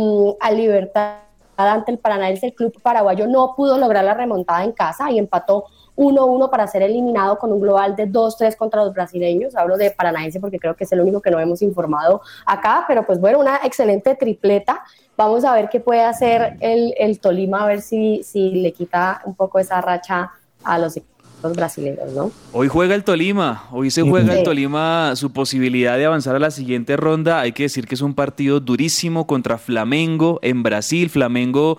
a 0.40 0.50
Libertad 0.52 1.26
ante 1.56 1.92
el 1.92 1.98
Paranaense, 1.98 2.46
el 2.46 2.54
club 2.54 2.80
paraguayo 2.82 3.26
no 3.26 3.54
pudo 3.56 3.78
lograr 3.78 4.04
la 4.04 4.14
remontada 4.14 4.62
en 4.64 4.72
casa 4.72 5.10
y 5.10 5.18
empató 5.18 5.64
1-1 5.96 6.50
para 6.50 6.66
ser 6.66 6.82
eliminado 6.82 7.38
con 7.38 7.52
un 7.52 7.61
global 7.61 7.96
de 7.96 8.09
2-3 8.09 8.56
contra 8.56 8.85
los 8.85 8.92
brasileños. 8.92 9.56
Hablo 9.56 9.76
de 9.76 9.90
Paranaense 9.90 10.40
porque 10.40 10.59
creo 10.59 10.76
que 10.76 10.85
es 10.85 10.92
el 10.92 11.00
único 11.00 11.20
que 11.20 11.30
no 11.30 11.40
hemos 11.40 11.62
informado 11.62 12.20
acá, 12.44 12.85
pero 12.87 13.04
pues 13.04 13.20
bueno, 13.20 13.40
una 13.40 13.61
excelente 13.64 14.14
tripleta 14.14 14.82
Vamos 15.16 15.44
a 15.44 15.54
ver 15.54 15.70
qué 15.70 15.80
puede 15.80 16.02
hacer 16.02 16.59
el, 16.61 16.92
el 16.98 17.18
Tolima, 17.20 17.64
a 17.64 17.66
ver 17.66 17.80
si, 17.80 18.22
si 18.22 18.50
le 18.50 18.72
quita 18.72 19.22
un 19.24 19.35
poco 19.35 19.59
esa 19.59 19.80
racha 19.80 20.30
a 20.62 20.78
los 20.78 20.98
equipos 20.98 21.54
brasileños, 21.54 22.12
¿no? 22.12 22.30
Hoy 22.52 22.68
juega 22.68 22.94
el 22.94 23.02
Tolima, 23.02 23.64
hoy 23.70 23.90
se 23.90 24.02
juega 24.02 24.35
el 24.35 24.42
Tolima 24.42 25.16
su 25.16 25.32
posibilidad 25.32 25.96
de 25.96 26.04
avanzar 26.04 26.37
a 26.37 26.38
la 26.38 26.50
siguiente 26.50 26.98
ronda. 26.98 27.40
Hay 27.40 27.52
que 27.52 27.62
decir 27.62 27.87
que 27.87 27.94
es 27.94 28.02
un 28.02 28.14
partido 28.14 28.61
durísimo 28.61 29.26
contra 29.26 29.56
Flamengo 29.56 30.38
en 30.42 30.62
Brasil. 30.62 31.09
Flamengo 31.09 31.78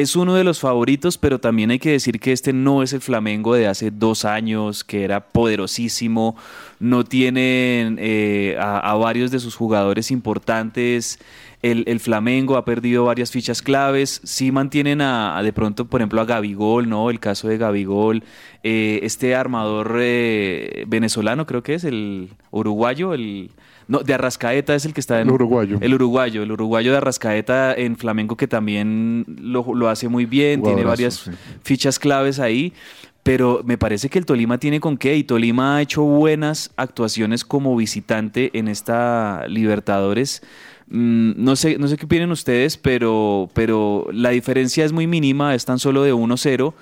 es 0.00 0.14
uno 0.14 0.36
de 0.36 0.44
los 0.44 0.60
favoritos, 0.60 1.18
pero 1.18 1.40
también 1.40 1.72
hay 1.72 1.80
que 1.80 1.90
decir 1.90 2.20
que 2.20 2.30
este 2.30 2.52
no 2.52 2.84
es 2.84 2.92
el 2.92 3.00
Flamengo 3.00 3.54
de 3.54 3.66
hace 3.66 3.90
dos 3.90 4.24
años, 4.24 4.84
que 4.84 5.02
era 5.02 5.26
poderosísimo. 5.26 6.36
No 6.78 7.04
tienen 7.04 7.96
eh, 8.00 8.56
a, 8.60 8.94
varios 8.94 9.32
de 9.32 9.40
sus 9.40 9.56
jugadores 9.56 10.12
importantes. 10.12 11.18
El, 11.62 11.98
Flamengo 11.98 12.56
ha 12.56 12.64
perdido 12.64 13.06
varias 13.06 13.32
fichas 13.32 13.60
claves. 13.60 14.20
Sí 14.22 14.52
mantienen 14.52 15.00
a, 15.00 15.42
de 15.42 15.52
pronto, 15.52 15.86
por 15.86 16.00
ejemplo, 16.00 16.20
a 16.20 16.26
Gabigol, 16.26 16.88
¿no? 16.88 17.10
El 17.10 17.18
caso 17.18 17.48
de 17.48 17.58
Gabigol. 17.58 18.22
Eh, 18.62 19.00
este 19.02 19.34
armador 19.34 19.96
eh, 20.00 20.84
venezolano, 20.86 21.44
creo 21.44 21.64
que 21.64 21.74
es 21.74 21.82
el 21.82 22.28
uruguayo, 22.52 23.14
el 23.14 23.50
no, 23.88 24.00
de 24.00 24.12
Arrascaeta 24.12 24.74
es 24.74 24.84
el 24.84 24.92
que 24.92 25.00
está 25.00 25.20
en... 25.20 25.28
El 25.28 25.34
uruguayo. 25.34 25.78
El 25.80 25.94
uruguayo, 25.94 26.42
el 26.42 26.52
uruguayo 26.52 26.92
de 26.92 26.98
Arrascaeta 26.98 27.74
en 27.74 27.96
Flamengo 27.96 28.36
que 28.36 28.46
también 28.46 29.24
lo, 29.40 29.88
hace 29.88 30.08
muy 30.08 30.26
bien, 30.26 30.62
tiene 30.62 30.84
varias 30.84 31.30
fichas 31.62 31.98
claves 31.98 32.38
ahí. 32.38 32.74
Pero 33.22 33.62
me 33.64 33.76
parece 33.76 34.08
que 34.08 34.18
el 34.18 34.26
Tolima 34.26 34.58
tiene 34.58 34.78
con 34.80 34.96
qué 34.96 35.16
y 35.16 35.24
Tolima 35.24 35.76
ha 35.76 35.82
hecho 35.82 36.02
buenas 36.02 36.70
actuaciones 36.76 37.44
como 37.44 37.76
visitante 37.76 38.50
en 38.58 38.68
esta 38.68 39.46
Libertadores. 39.48 40.42
Mm, 40.88 41.32
no 41.36 41.56
sé, 41.56 41.78
no 41.78 41.88
sé 41.88 41.96
qué 41.96 42.06
opinan 42.06 42.30
ustedes, 42.30 42.76
pero, 42.76 43.50
pero 43.54 44.06
la 44.12 44.30
diferencia 44.30 44.84
es 44.84 44.92
muy 44.92 45.06
mínima, 45.06 45.54
es 45.54 45.64
tan 45.64 45.78
solo 45.78 46.02
de 46.02 46.14
1-0. 46.14 46.74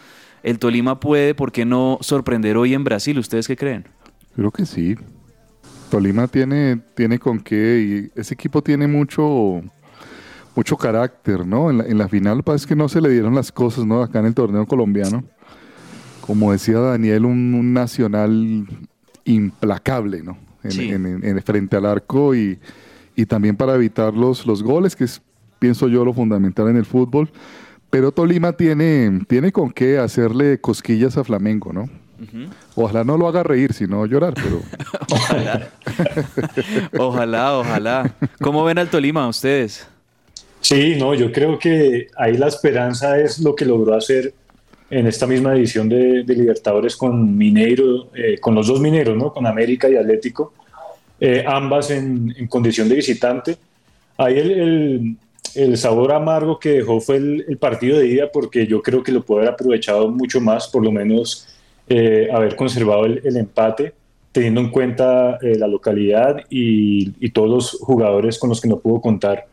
El 0.42 0.58
Tolima 0.58 1.00
puede, 1.00 1.34
¿por 1.34 1.50
qué 1.50 1.64
no 1.64 1.98
sorprender 2.00 2.56
hoy 2.56 2.74
en 2.74 2.84
Brasil? 2.84 3.18
¿Ustedes 3.18 3.48
qué 3.48 3.56
creen? 3.56 3.84
Creo 4.36 4.50
que 4.50 4.66
sí. 4.66 4.96
Tolima 5.90 6.26
tiene, 6.28 6.80
tiene 6.94 7.18
con 7.18 7.40
qué 7.40 8.10
y 8.16 8.20
ese 8.20 8.34
equipo 8.34 8.62
tiene 8.62 8.86
mucho, 8.86 9.62
mucho 10.54 10.76
carácter, 10.76 11.46
¿no? 11.46 11.70
En 11.70 11.78
la, 11.78 11.84
en 11.84 11.98
la 11.98 12.08
final 12.08 12.42
parece 12.42 12.66
que 12.66 12.76
no 12.76 12.88
se 12.88 13.00
le 13.00 13.10
dieron 13.10 13.34
las 13.34 13.52
cosas, 13.52 13.86
¿no? 13.86 14.02
Acá 14.02 14.20
en 14.20 14.26
el 14.26 14.34
torneo 14.34 14.66
colombiano. 14.66 15.24
Como 16.20 16.52
decía 16.52 16.78
Daniel, 16.78 17.24
un, 17.24 17.72
nacional 17.72 18.66
implacable, 19.24 20.22
¿no? 20.22 20.38
En, 20.64 21.40
frente 21.42 21.76
al 21.76 21.86
arco 21.86 22.34
y, 22.34 22.58
y, 23.14 23.26
también 23.26 23.56
para 23.56 23.76
evitar 23.76 24.14
los, 24.14 24.46
los 24.46 24.64
goles, 24.64 24.96
que 24.96 25.04
es, 25.04 25.22
pienso 25.60 25.86
yo, 25.86 26.04
lo 26.04 26.12
fundamental 26.12 26.68
en 26.68 26.76
el 26.76 26.84
fútbol. 26.84 27.30
Pero 27.90 28.10
Tolima 28.10 28.52
tiene, 28.52 29.20
tiene 29.28 29.52
con 29.52 29.70
qué 29.70 29.98
hacerle 29.98 30.60
cosquillas 30.60 31.16
a 31.16 31.22
Flamengo, 31.22 31.72
¿no? 31.72 31.88
Ojalá 32.74 33.04
no 33.04 33.16
lo 33.16 33.28
haga 33.28 33.42
reír, 33.42 33.72
sino 33.72 34.06
llorar, 34.06 34.34
pero... 34.34 34.62
ojalá. 35.10 35.68
ojalá, 36.98 37.58
ojalá. 37.58 38.14
¿Cómo 38.40 38.64
ven 38.64 38.78
al 38.78 38.88
Tolima 38.88 39.28
ustedes? 39.28 39.86
Sí, 40.60 40.96
no, 40.96 41.14
yo 41.14 41.30
creo 41.30 41.58
que 41.58 42.08
ahí 42.16 42.36
la 42.36 42.48
esperanza 42.48 43.18
es 43.20 43.38
lo 43.38 43.54
que 43.54 43.64
logró 43.64 43.94
hacer 43.94 44.34
en 44.90 45.06
esta 45.06 45.26
misma 45.26 45.54
edición 45.54 45.88
de, 45.88 46.24
Libertadores 46.26 46.96
con 46.96 47.36
Mineiro, 47.36 48.08
eh, 48.14 48.38
con 48.40 48.54
los 48.54 48.66
dos 48.66 48.80
mineros, 48.80 49.16
¿no? 49.16 49.32
Con 49.32 49.46
América 49.46 49.88
y 49.88 49.96
Atlético, 49.96 50.52
eh, 51.20 51.44
ambas 51.46 51.90
en, 51.90 52.46
condición 52.48 52.88
de 52.88 52.96
visitante. 52.96 53.56
Ahí 54.16 54.38
el, 54.38 55.16
el, 55.54 55.76
sabor 55.76 56.12
amargo 56.12 56.58
que 56.58 56.70
dejó 56.70 57.00
fue 57.00 57.16
el, 57.16 57.58
partido 57.58 57.98
de 57.98 58.06
ida, 58.08 58.30
porque 58.32 58.66
yo 58.66 58.82
creo 58.82 59.02
que 59.02 59.12
lo 59.12 59.22
puede 59.22 59.42
haber 59.42 59.54
aprovechado 59.54 60.08
mucho 60.08 60.40
más, 60.40 60.68
por 60.68 60.84
lo 60.84 60.92
menos 60.92 61.46
eh, 61.88 62.28
haber 62.32 62.56
conservado 62.56 63.04
el, 63.06 63.36
empate, 63.36 63.94
teniendo 64.32 64.60
en 64.60 64.70
cuenta 64.70 65.38
la 65.40 65.66
localidad 65.66 66.44
y, 66.50 67.14
y, 67.24 67.30
todos 67.30 67.48
los 67.48 67.70
jugadores 67.80 68.38
con 68.38 68.50
los 68.50 68.60
que 68.60 68.68
no 68.68 68.78
pudo 68.78 69.00
contar 69.00 69.46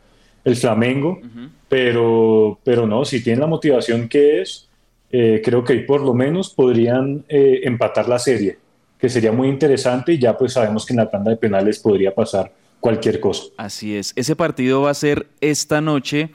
el 0.44 0.56
Flamengo. 0.56 1.20
pero, 1.68 2.58
pero 2.62 2.86
no, 2.86 3.04
si 3.04 3.22
tiene 3.22 3.40
la 3.40 3.46
motivación 3.46 4.08
que 4.08 4.42
es 4.42 4.68
eh, 5.16 5.40
creo 5.44 5.62
que 5.62 5.76
por 5.76 6.00
lo 6.00 6.12
menos 6.12 6.50
podrían 6.50 7.24
eh, 7.28 7.60
empatar 7.62 8.08
la 8.08 8.18
serie, 8.18 8.58
que 8.98 9.08
sería 9.08 9.30
muy 9.30 9.46
interesante 9.46 10.14
y 10.14 10.18
ya 10.18 10.36
pues 10.36 10.54
sabemos 10.54 10.84
que 10.84 10.92
en 10.92 10.96
la 10.96 11.08
tanda 11.08 11.30
de 11.30 11.36
penales 11.36 11.78
podría 11.78 12.12
pasar 12.12 12.50
cualquier 12.80 13.20
cosa. 13.20 13.44
Así 13.56 13.94
es, 13.94 14.12
ese 14.16 14.34
partido 14.34 14.82
va 14.82 14.90
a 14.90 14.94
ser 14.94 15.28
esta 15.40 15.80
noche 15.80 16.30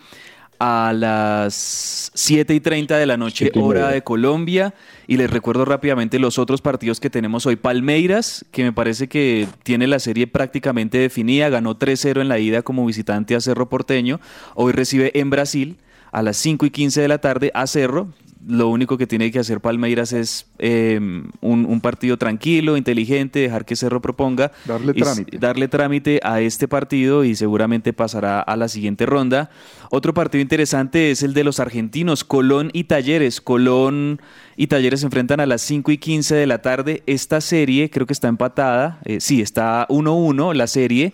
a 0.60 0.94
las 0.94 2.12
7 2.14 2.54
y 2.54 2.60
30 2.60 2.98
de 2.98 3.06
la 3.06 3.18
noche, 3.18 3.52
hora 3.56 3.90
de 3.90 4.04
Colombia. 4.04 4.74
Y 5.08 5.18
les 5.18 5.32
recuerdo 5.32 5.66
rápidamente 5.66 6.20
los 6.20 6.38
otros 6.38 6.62
partidos 6.62 7.00
que 7.00 7.10
tenemos 7.10 7.46
hoy. 7.46 7.56
Palmeiras, 7.56 8.46
que 8.52 8.64
me 8.64 8.74
parece 8.74 9.08
que 9.08 9.48
tiene 9.64 9.88
la 9.88 10.00
serie 10.00 10.28
prácticamente 10.28 10.98
definida, 10.98 11.50
ganó 11.50 11.80
3-0 11.80 12.22
en 12.22 12.28
la 12.28 12.40
ida 12.40 12.62
como 12.62 12.86
visitante 12.86 13.36
a 13.36 13.42
Cerro 13.42 13.70
Porteño. 13.70 14.20
Hoy 14.54 14.74
recibe 14.74 15.18
en 15.18 15.30
Brasil 15.30 15.78
a 16.12 16.22
las 16.22 16.38
5 16.38 16.66
y 16.66 16.70
15 16.70 17.02
de 17.02 17.08
la 17.08 17.20
tarde 17.20 17.52
a 17.54 17.66
Cerro 17.66 18.10
lo 18.48 18.70
único 18.70 18.98
que 18.98 19.06
tiene 19.06 19.32
que 19.32 19.40
hacer 19.40 19.60
Palmeiras 19.60 20.14
es 20.14 20.48
em, 20.60 21.30
un, 21.42 21.82
partido 21.82 22.18
tranquilo, 22.18 22.78
inteligente, 22.78 23.40
dejar 23.40 23.66
que 23.66 23.76
Cerro 23.76 24.02
proponga. 24.02 24.52
Darle 24.66 24.94
trámite. 24.94 25.38
Darle 25.38 25.68
trámite 25.68 26.20
a 26.24 26.42
este 26.42 26.68
partido 26.68 27.24
y 27.24 27.36
seguramente 27.36 27.94
pasará 27.94 28.42
a 28.42 28.56
la 28.56 28.68
siguiente 28.68 29.06
ronda. 29.06 29.50
Otro 29.92 30.14
partido 30.14 30.42
interesante 30.42 31.12
es 31.12 31.24
el 31.24 31.34
de 31.34 31.44
los 31.44 31.60
argentinos, 31.60 32.24
Colón 32.24 32.70
y 32.74 32.86
Talleres. 32.86 33.42
Colón 33.42 34.22
y 34.56 34.68
Talleres 34.68 35.02
se 35.02 35.08
enfrentan 35.08 35.40
a 35.40 35.46
las 35.46 35.62
5 35.62 35.92
y 35.92 35.98
15 35.98 36.36
de 36.36 36.48
la 36.48 36.62
tarde. 36.62 37.04
Esta 37.08 37.42
serie 37.42 37.90
creo 37.90 38.08
que 38.08 38.14
está 38.14 38.28
empatada. 38.28 39.00
Eh, 39.06 39.20
sí, 39.20 39.42
está 39.42 39.88
1-1 39.90 40.54
la 40.54 40.68
serie 40.68 41.14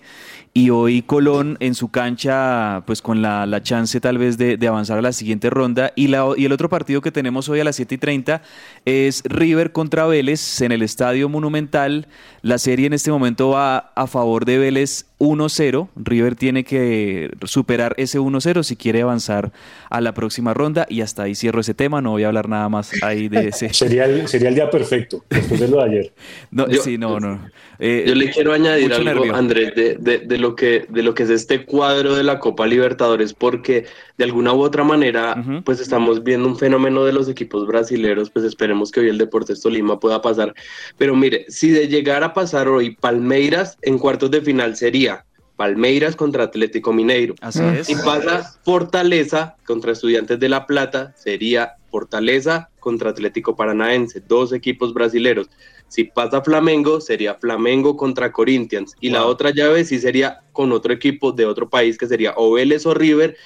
y 0.58 0.70
hoy 0.70 1.02
Colón 1.02 1.58
en 1.60 1.76
su 1.76 1.92
cancha, 1.92 2.82
pues 2.86 3.02
con 3.02 3.22
la, 3.22 3.46
la 3.46 3.62
chance 3.62 4.00
tal 4.00 4.18
vez 4.18 4.38
de, 4.38 4.56
de, 4.56 4.68
avanzar 4.70 4.98
a 4.98 5.02
la 5.02 5.12
siguiente 5.12 5.50
ronda. 5.50 5.92
Y, 5.98 6.08
la, 6.08 6.30
y 6.38 6.46
el 6.46 6.54
otro 6.54 6.70
partido 6.70 7.02
que 7.02 7.12
tenemos 7.12 7.50
hoy 7.50 7.60
a 7.60 7.66
las 7.66 7.76
7 7.76 7.96
y 7.96 7.98
30 7.98 8.42
es 8.86 9.22
River 9.26 9.74
contra 9.74 10.06
Vélez 10.06 10.62
en 10.62 10.72
el 10.72 10.82
Estadio 10.82 11.28
Monumental. 11.28 12.08
La 12.42 12.58
serie 12.58 12.88
en 12.88 12.94
este 12.94 13.12
momento 13.12 13.50
va 13.50 13.92
a 13.98 14.08
favor 14.08 14.46
de 14.46 14.58
Vélez 14.58 15.08
1-0. 15.20 15.90
River 15.96 16.36
tiene 16.36 16.64
que 16.64 17.32
superar 17.44 17.94
ese 17.98 18.20
1-0 18.20 18.64
si 18.64 18.76
quiere 18.76 19.02
avanzar 19.02 19.52
a 19.90 20.02
la 20.02 20.14
próxima 20.14 20.54
ronda. 20.54 20.86
Y 20.90 21.02
hasta 21.02 21.24
ahí 21.24 21.36
cierro 21.36 21.62
ese 21.62 21.74
tema. 21.74 22.02
No 22.02 22.12
voy 22.12 22.24
a 22.24 22.28
hablar 22.28 22.50
nada 22.50 22.70
más 22.70 22.92
ahí 23.04 23.30
de 23.30 23.48
ese. 23.50 23.74
sería, 23.74 24.06
el, 24.06 24.28
sería 24.28 24.50
el 24.50 24.56
día 24.56 24.70
perfecto, 24.70 25.24
después 25.30 25.60
de 25.60 25.68
lo 25.68 25.78
de 25.78 25.84
ayer. 25.84 26.14
No, 26.52 26.68
sí, 26.68 26.98
no, 26.98 27.20
no. 27.20 27.50
Eh, 27.80 28.06
yo 28.08 28.16
le 28.16 28.30
quiero 28.30 28.54
añadir 28.54 28.94
algo, 28.94 29.36
Andrés, 29.36 29.76
de, 29.76 29.96
de, 29.96 30.20
de, 30.20 30.38
lo 30.38 30.56
que, 30.56 30.86
de 30.88 31.04
lo 31.04 31.14
que 31.14 31.24
es 31.24 31.30
este 31.30 31.66
cuadro 31.66 32.16
de 32.16 32.24
la 32.24 32.40
Copa 32.40 32.66
Libertadores, 32.66 33.34
porque 33.34 33.86
de 34.18 34.24
alguna 34.24 34.54
u 34.54 34.62
otra 34.62 34.84
manera, 34.84 35.44
pues 35.66 35.82
estamos 35.82 36.24
viendo 36.24 36.48
un 36.48 36.58
fenómeno 36.58 37.04
de 37.04 37.12
los 37.12 37.28
equipos 37.28 37.68
brasileños. 37.68 38.30
Pues 38.30 38.46
esperemos 38.46 38.92
que 38.92 39.02
hoy 39.02 39.10
el 39.10 39.18
Deportes 39.18 39.62
Tolima 39.62 40.00
pueda 40.00 40.22
pasar. 40.22 40.54
Pero 40.98 41.16
mire, 41.16 41.46
si 41.50 41.72
de 41.72 41.88
llegar 41.88 42.24
a 42.24 42.34
pasar 42.34 42.68
hoy 42.68 42.96
Palmeiras 42.96 43.78
en 43.82 43.98
cuartos 43.98 44.32
de 44.32 44.42
final 44.42 44.76
sería 44.76 45.15
Palmeiras 45.56 46.16
contra 46.16 46.44
Atlético 46.44 46.94
Mineiro. 46.94 47.36
Así 47.42 47.62
es. 47.64 47.90
Y 47.90 47.96
pasa 47.96 48.58
Fortaleza 48.64 49.56
contra 49.66 49.94
Estudiantes 49.94 50.40
de 50.40 50.50
La 50.50 50.66
Plata, 50.66 51.14
sería 51.18 51.76
Fortaleza 51.90 52.70
contra 52.80 53.12
Atlético 53.12 53.56
Paranaense, 53.56 54.22
dos 54.28 54.54
equipos 54.54 54.94
brasileros. 54.94 55.50
Si 55.88 56.04
pasa 56.04 56.42
Flamengo, 56.42 57.00
sería 57.00 57.36
Flamengo 57.36 57.96
contra 57.96 58.32
Corinthians. 58.32 58.96
Y 59.00 59.10
la 59.10 59.26
otra 59.26 59.52
llave 59.52 59.86
sí 59.86 60.00
sería 60.00 60.42
con 60.52 60.72
otro 60.72 60.94
equipo 60.94 61.32
de 61.32 61.46
otro 61.46 61.70
país, 61.70 61.98
que 61.98 62.08
sería 62.08 62.34
o 62.36 62.54
Vélez 62.54 62.86
o 62.86 62.94
River. 62.94 63.38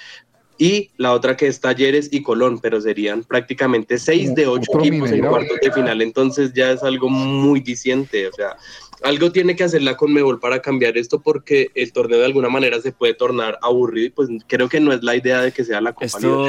Y 0.58 0.92
la 0.98 1.14
otra 1.14 1.38
que 1.38 1.48
es 1.48 1.62
Talleres 1.62 2.10
y 2.12 2.22
Colón, 2.22 2.60
pero 2.60 2.82
serían 2.82 3.24
prácticamente 3.24 3.98
seis 3.98 4.36
de 4.36 4.48
ocho 4.48 4.80
equipos 4.80 5.12
en 5.12 5.26
cuartos 5.26 5.58
de 5.62 5.72
final. 5.72 6.02
Entonces 6.02 6.52
ya 6.54 6.72
es 6.72 6.84
algo 6.84 7.08
muy 7.08 7.62
diciente. 7.62 8.28
O 8.28 8.34
sea, 8.34 8.58
algo 9.04 9.32
tiene 9.32 9.56
que 9.56 9.64
hacer 9.64 9.82
la 9.82 9.96
Conmebol 9.96 10.40
para 10.40 10.62
cambiar 10.62 10.98
esto 10.98 11.20
porque 11.20 11.72
el 11.76 11.92
torneo 11.94 12.20
de 12.20 12.26
alguna 12.26 12.50
manera 12.50 12.82
se 12.82 12.92
puede 12.92 13.14
tornar 13.14 13.58
aburrido 13.62 14.08
y 14.08 14.10
pues 14.10 14.30
creo 14.48 14.70
que 14.70 14.80
no 14.80 14.94
es 14.94 15.04
la 15.04 15.16
idea 15.16 15.42
de 15.42 15.52
que 15.52 15.64
sea 15.64 15.82
la 15.82 15.94
Copa 15.94 16.06
esto, 16.06 16.48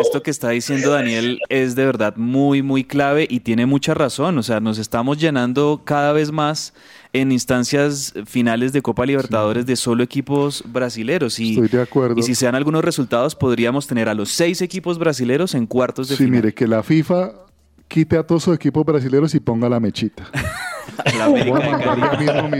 esto 0.00 0.22
que 0.22 0.30
está 0.30 0.50
diciendo 0.50 0.90
Daniel 0.90 1.40
es 1.48 1.74
de 1.74 1.86
verdad 1.86 2.16
muy 2.16 2.62
muy 2.62 2.84
clave 2.84 3.26
y 3.28 3.40
tiene 3.40 3.66
mucha 3.66 3.94
razón, 3.94 4.38
o 4.38 4.42
sea, 4.42 4.60
nos 4.60 4.78
estamos 4.78 5.18
llenando 5.18 5.82
cada 5.84 6.12
vez 6.12 6.32
más 6.32 6.74
en 7.12 7.32
instancias 7.32 8.12
finales 8.26 8.72
de 8.72 8.82
Copa 8.82 9.06
Libertadores 9.06 9.64
de 9.64 9.76
solo 9.76 10.02
equipos 10.02 10.62
brasileros. 10.66 11.38
Y, 11.38 11.52
Estoy 11.52 11.68
de 11.68 11.82
acuerdo. 11.82 12.18
Y 12.18 12.22
si 12.22 12.34
se 12.34 12.44
dan 12.44 12.54
algunos 12.54 12.84
resultados, 12.84 13.34
podríamos 13.34 13.86
tener 13.86 14.08
a 14.08 14.14
los 14.14 14.30
seis 14.30 14.60
equipos 14.60 14.98
brasileros 14.98 15.54
en 15.54 15.66
cuartos 15.66 16.08
de 16.08 16.16
sí, 16.16 16.24
final. 16.24 16.40
Sí, 16.40 16.42
mire, 16.42 16.54
que 16.54 16.66
la 16.66 16.82
FIFA 16.82 17.32
quite 17.88 18.18
a 18.18 18.22
todos 18.22 18.42
sus 18.44 18.54
equipos 18.54 18.84
brasileños 18.84 19.34
y 19.34 19.40
ponga 19.40 19.68
la 19.68 19.80
mechita. 19.80 20.30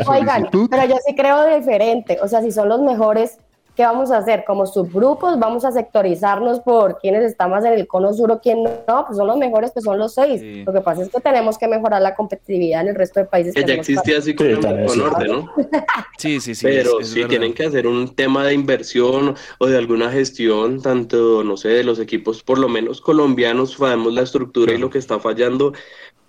Oigan, 0.07 0.49
pero 0.71 0.85
yo 0.87 0.97
sí 1.07 1.15
creo 1.15 1.57
diferente. 1.57 2.19
O 2.23 2.29
sea, 2.29 2.43
si 2.43 2.53
son 2.53 2.69
los 2.69 2.81
mejores, 2.81 3.39
¿qué 3.77 3.83
vamos 3.83 4.11
a 4.11 4.19
hacer? 4.19 4.45
Como 4.47 4.67
subgrupos, 4.67 5.39
vamos 5.39 5.65
a 5.65 5.71
sectorizarnos 5.71 6.61
por 6.61 6.99
quiénes 6.99 7.25
están 7.25 7.51
más 7.51 7.65
en 7.65 7.75
el 7.75 7.87
cono 7.87 8.13
sur 8.15 8.33
o 8.33 8.41
quién 8.41 8.65
no. 8.65 9.05
Pues 9.07 9.19
son 9.19 9.27
los 9.27 9.37
mejores, 9.37 9.71
pues 9.73 9.85
son 9.85 9.99
los 9.99 10.15
seis. 10.15 10.43
Lo 10.65 10.73
que 10.73 10.81
pasa 10.81 11.03
es 11.03 11.11
que 11.11 11.21
tenemos 11.21 11.59
que 11.59 11.69
mejorar 11.69 12.01
la 12.01 12.15
competitividad 12.15 12.81
en 12.81 12.89
el 12.89 12.95
resto 12.95 13.21
de 13.21 13.27
países. 13.27 13.55
Que, 13.55 13.65
ya 13.65 13.75
existía 13.75 14.19
así 14.19 14.35
como 14.35 14.51
el 14.51 14.61
norte, 14.99 15.29
¿no? 15.29 15.53
sí, 16.19 16.41
sí, 16.41 16.55
sí. 16.55 16.65
Pero 16.65 17.03
si 17.03 17.25
tienen 17.27 17.53
que 17.53 17.67
hacer 17.67 17.87
un 17.87 18.15
tema 18.15 18.45
de 18.45 18.55
inversión 18.55 19.37
o 19.59 19.67
de 19.67 19.77
alguna 19.77 20.11
gestión, 20.11 20.81
tanto, 20.81 21.45
no 21.45 21.57
sé, 21.57 21.69
de 21.69 21.85
los 21.85 21.99
equipos, 21.99 22.43
por 22.43 22.59
lo 22.59 22.69
menos 22.69 23.01
colombianos, 23.01 23.75
sabemos 23.75 24.15
la 24.15 24.23
estructura 24.23 24.73
y 24.73 24.79
lo 24.79 24.91
que 24.91 24.99
está 24.99 25.21
fallando 25.21 25.75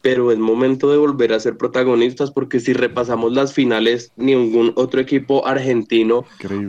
pero 0.08 0.32
es 0.32 0.38
momento 0.38 0.89
de 0.89 0.96
volver 0.96 1.34
a 1.34 1.39
ser 1.41 1.58
protagonistas 1.58 2.32
porque 2.32 2.62
si 2.62 2.72
repasamos 2.72 3.34
las 3.34 3.52
finales, 3.52 4.13
ningún 4.15 4.72
otro 4.76 5.02
equipo 5.02 5.46
argentino 5.46 6.24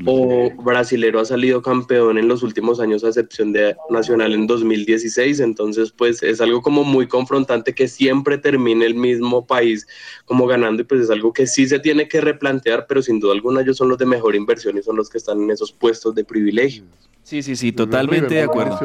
o 0.07 0.51
brasilero 0.61 1.20
ha 1.20 1.24
salido 1.24 1.62
campeón 1.62 2.18
en 2.18 2.27
los 2.27 2.42
últimos 2.42 2.81
años 2.81 3.05
a 3.05 3.09
excepción 3.11 3.53
de 3.53 3.77
Nacional 3.90 4.35
en 4.35 4.48
2016, 4.48 5.38
entonces 5.38 5.92
pues 5.92 6.20
es 6.24 6.40
algo 6.40 6.62
como 6.62 6.83
muy 6.83 7.07
confrontante 7.07 7.77
que 7.77 7.87
siempre 7.87 8.38
termine 8.38 8.85
el 8.87 8.96
mismo 8.96 9.46
país 9.46 9.87
como 10.24 10.48
ganando 10.48 10.83
y 10.83 10.85
pues 10.87 11.03
es 11.03 11.11
algo 11.11 11.33
que 11.33 11.46
sí 11.46 11.68
se 11.68 11.79
tiene 11.79 12.09
que 12.09 12.20
replantear, 12.20 12.87
pero 12.88 13.03
sin 13.03 13.20
duda 13.20 13.35
alguna 13.35 13.61
ellos 13.61 13.77
son 13.77 13.88
los 13.88 13.98
de 13.98 14.07
mejor 14.07 14.35
inversión 14.35 14.77
y 14.79 14.83
son 14.83 14.96
los 14.96 15.09
que 15.09 15.18
están 15.18 15.40
en 15.42 15.53
esos 15.53 15.70
puestos 15.70 16.12
de 16.16 16.24
privilegio. 16.24 16.83
Sí, 17.28 17.42
sí, 17.42 17.56
sí, 17.56 17.72
totalmente 17.72 18.36
de 18.36 18.42
acuerdo. 18.42 18.80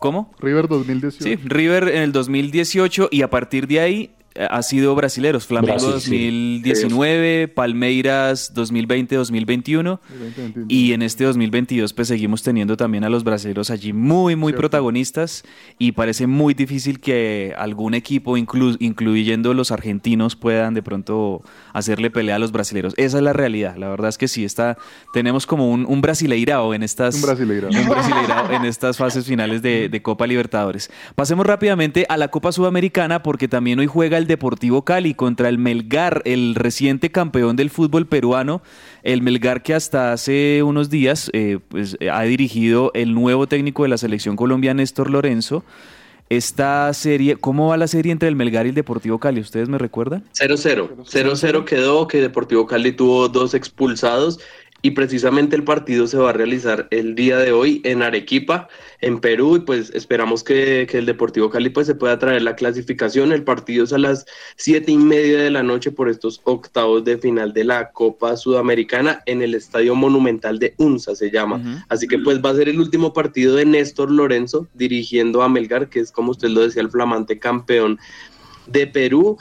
¿Cómo? 0.00 0.34
River 0.40 0.66
2018. 0.66 1.22
Sí, 1.22 1.36
River 1.44 1.86
en 1.90 2.02
el 2.02 2.10
2018 2.10 3.08
y 3.12 3.22
a 3.22 3.30
partir 3.30 3.68
de 3.68 3.78
ahí 3.78 4.16
ha 4.36 4.62
sido 4.62 4.94
brasileros. 4.94 5.46
Flamengo 5.46 5.90
2019, 5.92 7.48
Palmeiras 7.48 8.52
2020-2021 8.54 10.00
y 10.68 10.92
en 10.92 11.02
este 11.02 11.24
2022 11.24 11.92
pues 11.92 12.08
seguimos 12.08 12.42
teniendo 12.42 12.76
también 12.76 13.04
a 13.04 13.08
los 13.08 13.22
brasileros 13.22 13.70
allí 13.70 13.92
muy 13.92 14.34
muy 14.34 14.52
protagonistas 14.52 15.44
y 15.78 15.92
parece 15.92 16.26
muy 16.26 16.54
difícil 16.54 17.00
que 17.00 17.54
algún 17.56 17.94
equipo 17.94 18.36
incluyendo 18.36 19.54
los 19.54 19.70
argentinos 19.70 20.34
puedan 20.34 20.74
de 20.74 20.82
pronto 20.82 21.42
hacerle 21.72 22.10
pelea 22.10 22.36
a 22.36 22.38
los 22.38 22.50
brasileros. 22.50 22.94
Esa 22.96 23.18
es 23.18 23.22
la 23.22 23.32
realidad. 23.32 23.76
La 23.76 23.88
verdad 23.88 24.08
es 24.08 24.18
que 24.18 24.26
sí 24.26 24.44
está 24.44 24.76
tenemos 25.12 25.46
como 25.46 25.70
un, 25.70 25.86
un 25.86 26.00
brasileirao 26.00 26.74
en 26.74 26.82
estas 26.82 27.22
un 27.22 28.54
en 28.54 28.64
estas 28.64 28.96
fases 28.96 29.26
finales 29.26 29.62
de, 29.62 29.88
de 29.88 30.02
Copa 30.02 30.26
Libertadores. 30.26 30.90
Pasemos 31.14 31.46
rápidamente 31.46 32.04
a 32.08 32.16
la 32.16 32.28
Copa 32.28 32.50
Sudamericana 32.50 33.22
porque 33.22 33.46
también 33.46 33.78
hoy 33.78 33.86
juega 33.86 34.18
el 34.18 34.23
Deportivo 34.26 34.84
Cali 34.84 35.14
contra 35.14 35.48
el 35.48 35.58
Melgar, 35.58 36.22
el 36.24 36.54
reciente 36.54 37.10
campeón 37.10 37.56
del 37.56 37.70
fútbol 37.70 38.06
peruano. 38.06 38.62
El 39.02 39.22
Melgar 39.22 39.62
que 39.62 39.74
hasta 39.74 40.12
hace 40.12 40.62
unos 40.62 40.90
días 40.90 41.30
eh, 41.32 41.58
pues, 41.68 41.96
ha 42.10 42.22
dirigido 42.22 42.90
el 42.94 43.14
nuevo 43.14 43.46
técnico 43.46 43.82
de 43.82 43.88
la 43.88 43.98
selección 43.98 44.36
colombiana, 44.36 44.82
Néstor 44.82 45.10
Lorenzo. 45.10 45.64
Esta 46.30 46.92
serie, 46.94 47.36
¿cómo 47.36 47.68
va 47.68 47.76
la 47.76 47.86
serie 47.86 48.10
entre 48.10 48.28
el 48.28 48.34
Melgar 48.34 48.64
y 48.64 48.70
el 48.70 48.74
Deportivo 48.74 49.18
Cali? 49.18 49.40
¿Ustedes 49.40 49.68
me 49.68 49.76
recuerdan? 49.76 50.24
0-0. 50.32 51.04
0-0 51.04 51.64
quedó, 51.64 52.08
que 52.08 52.20
Deportivo 52.20 52.66
Cali 52.66 52.92
tuvo 52.92 53.28
dos 53.28 53.52
expulsados 53.52 54.40
y 54.84 54.90
precisamente 54.90 55.56
el 55.56 55.64
partido 55.64 56.06
se 56.06 56.18
va 56.18 56.28
a 56.28 56.32
realizar 56.34 56.88
el 56.90 57.14
día 57.14 57.38
de 57.38 57.52
hoy 57.52 57.80
en 57.84 58.02
Arequipa, 58.02 58.68
en 59.00 59.18
Perú, 59.18 59.56
y 59.56 59.60
pues 59.60 59.90
esperamos 59.94 60.44
que, 60.44 60.86
que, 60.86 60.98
el 60.98 61.06
Deportivo 61.06 61.48
Cali 61.48 61.70
pues 61.70 61.86
se 61.86 61.94
pueda 61.94 62.18
traer 62.18 62.42
la 62.42 62.54
clasificación. 62.54 63.32
El 63.32 63.44
partido 63.44 63.84
es 63.84 63.94
a 63.94 63.98
las 63.98 64.26
siete 64.56 64.92
y 64.92 64.98
media 64.98 65.38
de 65.38 65.50
la 65.50 65.62
noche 65.62 65.90
por 65.90 66.10
estos 66.10 66.42
octavos 66.44 67.02
de 67.02 67.16
final 67.16 67.54
de 67.54 67.64
la 67.64 67.92
Copa 67.92 68.36
Sudamericana 68.36 69.22
en 69.24 69.40
el 69.40 69.54
Estadio 69.54 69.94
Monumental 69.94 70.58
de 70.58 70.74
UNSA 70.76 71.14
se 71.14 71.30
llama. 71.30 71.56
Uh 71.56 71.60
-huh. 71.60 71.84
Así 71.88 72.06
que 72.06 72.18
pues 72.18 72.44
va 72.44 72.50
a 72.50 72.54
ser 72.54 72.68
el 72.68 72.78
último 72.78 73.14
partido 73.14 73.56
de 73.56 73.64
Néstor 73.64 74.10
Lorenzo 74.10 74.68
dirigiendo 74.74 75.42
a 75.42 75.48
Melgar, 75.48 75.88
que 75.88 76.00
es 76.00 76.12
como 76.12 76.32
usted 76.32 76.50
lo 76.50 76.60
decía, 76.60 76.82
el 76.82 76.90
flamante 76.90 77.38
campeón 77.38 77.98
de 78.66 78.86
Perú. 78.86 79.38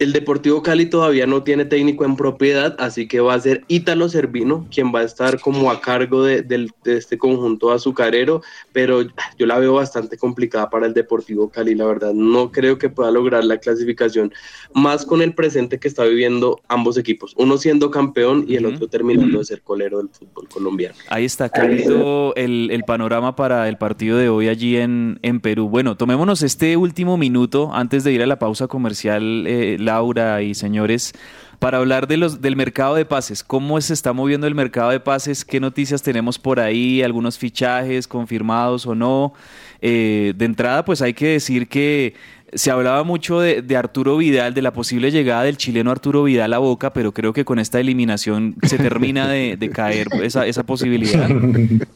El 0.00 0.14
Deportivo 0.14 0.62
Cali 0.62 0.86
todavía 0.86 1.26
no 1.26 1.42
tiene 1.42 1.66
técnico 1.66 2.06
en 2.06 2.16
propiedad, 2.16 2.74
así 2.78 3.06
que 3.06 3.20
va 3.20 3.34
a 3.34 3.40
ser 3.40 3.64
Ítalo 3.68 4.08
Servino 4.08 4.66
quien 4.74 4.94
va 4.94 5.00
a 5.00 5.02
estar 5.04 5.38
como 5.38 5.70
a 5.70 5.82
cargo 5.82 6.24
de, 6.24 6.40
de, 6.40 6.70
de, 6.84 6.96
este 6.96 7.18
conjunto 7.18 7.70
azucarero, 7.70 8.40
pero 8.72 9.02
yo 9.38 9.46
la 9.46 9.58
veo 9.58 9.74
bastante 9.74 10.16
complicada 10.16 10.70
para 10.70 10.86
el 10.86 10.94
Deportivo 10.94 11.50
Cali, 11.50 11.74
la 11.74 11.84
verdad. 11.84 12.14
No 12.14 12.50
creo 12.50 12.78
que 12.78 12.88
pueda 12.88 13.10
lograr 13.10 13.44
la 13.44 13.58
clasificación, 13.58 14.32
más 14.72 15.04
con 15.04 15.20
el 15.20 15.34
presente 15.34 15.78
que 15.78 15.88
está 15.88 16.04
viviendo 16.04 16.62
ambos 16.68 16.96
equipos, 16.96 17.34
uno 17.36 17.58
siendo 17.58 17.90
campeón 17.90 18.46
y 18.48 18.56
el 18.56 18.64
otro 18.64 18.88
terminando 18.88 19.40
de 19.40 19.44
ser 19.44 19.60
colero 19.60 19.98
del 19.98 20.08
fútbol 20.08 20.48
colombiano. 20.48 20.94
Ahí 21.10 21.26
está 21.26 21.50
clarito 21.50 22.34
el, 22.36 22.70
el, 22.70 22.84
panorama 22.84 23.36
para 23.36 23.68
el 23.68 23.76
partido 23.76 24.16
de 24.16 24.30
hoy 24.30 24.48
allí 24.48 24.78
en, 24.78 25.18
en, 25.20 25.40
Perú. 25.40 25.68
Bueno, 25.68 25.98
tomémonos 25.98 26.42
este 26.42 26.78
último 26.78 27.18
minuto 27.18 27.70
antes 27.74 28.02
de 28.02 28.12
ir 28.12 28.22
a 28.22 28.26
la 28.26 28.38
pausa 28.38 28.66
comercial. 28.66 29.46
Eh, 29.46 29.76
Laura 29.90 30.40
y 30.42 30.54
señores, 30.54 31.12
para 31.58 31.78
hablar 31.78 32.06
de 32.06 32.16
los, 32.16 32.40
del 32.40 32.54
mercado 32.54 32.94
de 32.94 33.04
pases. 33.04 33.42
¿Cómo 33.42 33.80
se 33.80 33.92
está 33.92 34.12
moviendo 34.12 34.46
el 34.46 34.54
mercado 34.54 34.90
de 34.90 35.00
pases? 35.00 35.44
¿Qué 35.44 35.58
noticias 35.58 36.00
tenemos 36.00 36.38
por 36.38 36.60
ahí? 36.60 37.02
¿Algunos 37.02 37.38
fichajes 37.38 38.06
confirmados 38.06 38.86
o 38.86 38.94
no? 38.94 39.34
Eh, 39.82 40.32
de 40.36 40.44
entrada, 40.44 40.84
pues 40.84 41.02
hay 41.02 41.12
que 41.12 41.26
decir 41.28 41.66
que 41.66 42.14
se 42.52 42.70
hablaba 42.70 43.04
mucho 43.04 43.40
de, 43.40 43.62
de, 43.62 43.76
Arturo 43.76 44.16
Vidal, 44.16 44.54
de 44.54 44.62
la 44.62 44.72
posible 44.72 45.10
llegada 45.10 45.44
del 45.44 45.56
chileno 45.56 45.90
Arturo 45.90 46.24
Vidal 46.24 46.52
a 46.52 46.58
Boca, 46.58 46.92
pero 46.92 47.12
creo 47.12 47.32
que 47.32 47.44
con 47.44 47.58
esta 47.58 47.78
eliminación 47.78 48.56
se 48.62 48.78
termina 48.78 49.28
de, 49.28 49.56
de 49.56 49.70
caer 49.70 50.08
esa, 50.22 50.46
esa 50.46 50.64
posibilidad. 50.64 51.28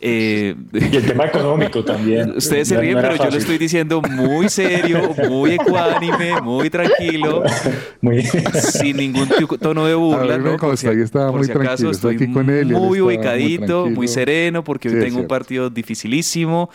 Eh, 0.07 0.55
y 0.73 0.97
el 0.97 1.07
tema 1.07 1.25
económico 1.25 1.83
también. 1.83 2.35
Ustedes 2.37 2.69
se 2.69 2.79
ríen, 2.79 2.95
no 2.95 3.01
pero 3.01 3.17
fácil. 3.17 3.25
yo 3.27 3.31
lo 3.31 3.39
estoy 3.39 3.59
diciendo 3.59 4.03
muy 4.03 4.49
serio, 4.51 5.15
muy 5.31 5.53
ecuánime, 5.53 6.41
muy 6.43 6.69
tranquilo, 6.69 7.43
muy... 8.03 8.23
sin 8.23 8.99
ningún 8.99 9.29
tono 9.61 9.87
de 9.87 9.95
burla. 9.95 10.37
¿no? 10.37 10.57
Por 10.59 10.77
si, 10.77 10.89
estaba 10.89 11.33
por 11.33 11.45
si 11.45 11.53
acaso, 11.53 11.91
estoy 11.91 12.31
con 12.33 12.51
él, 12.51 12.67
muy 12.67 13.01
ubicadito, 13.01 13.87
muy, 13.87 13.95
muy, 13.95 14.09
sereno, 14.09 14.63
porque 14.63 14.89
hoy 14.89 14.97
sí, 14.97 15.01
tengo 15.01 15.21
un 15.21 15.27
partido 15.27 15.71
dificilísimo, 15.71 16.69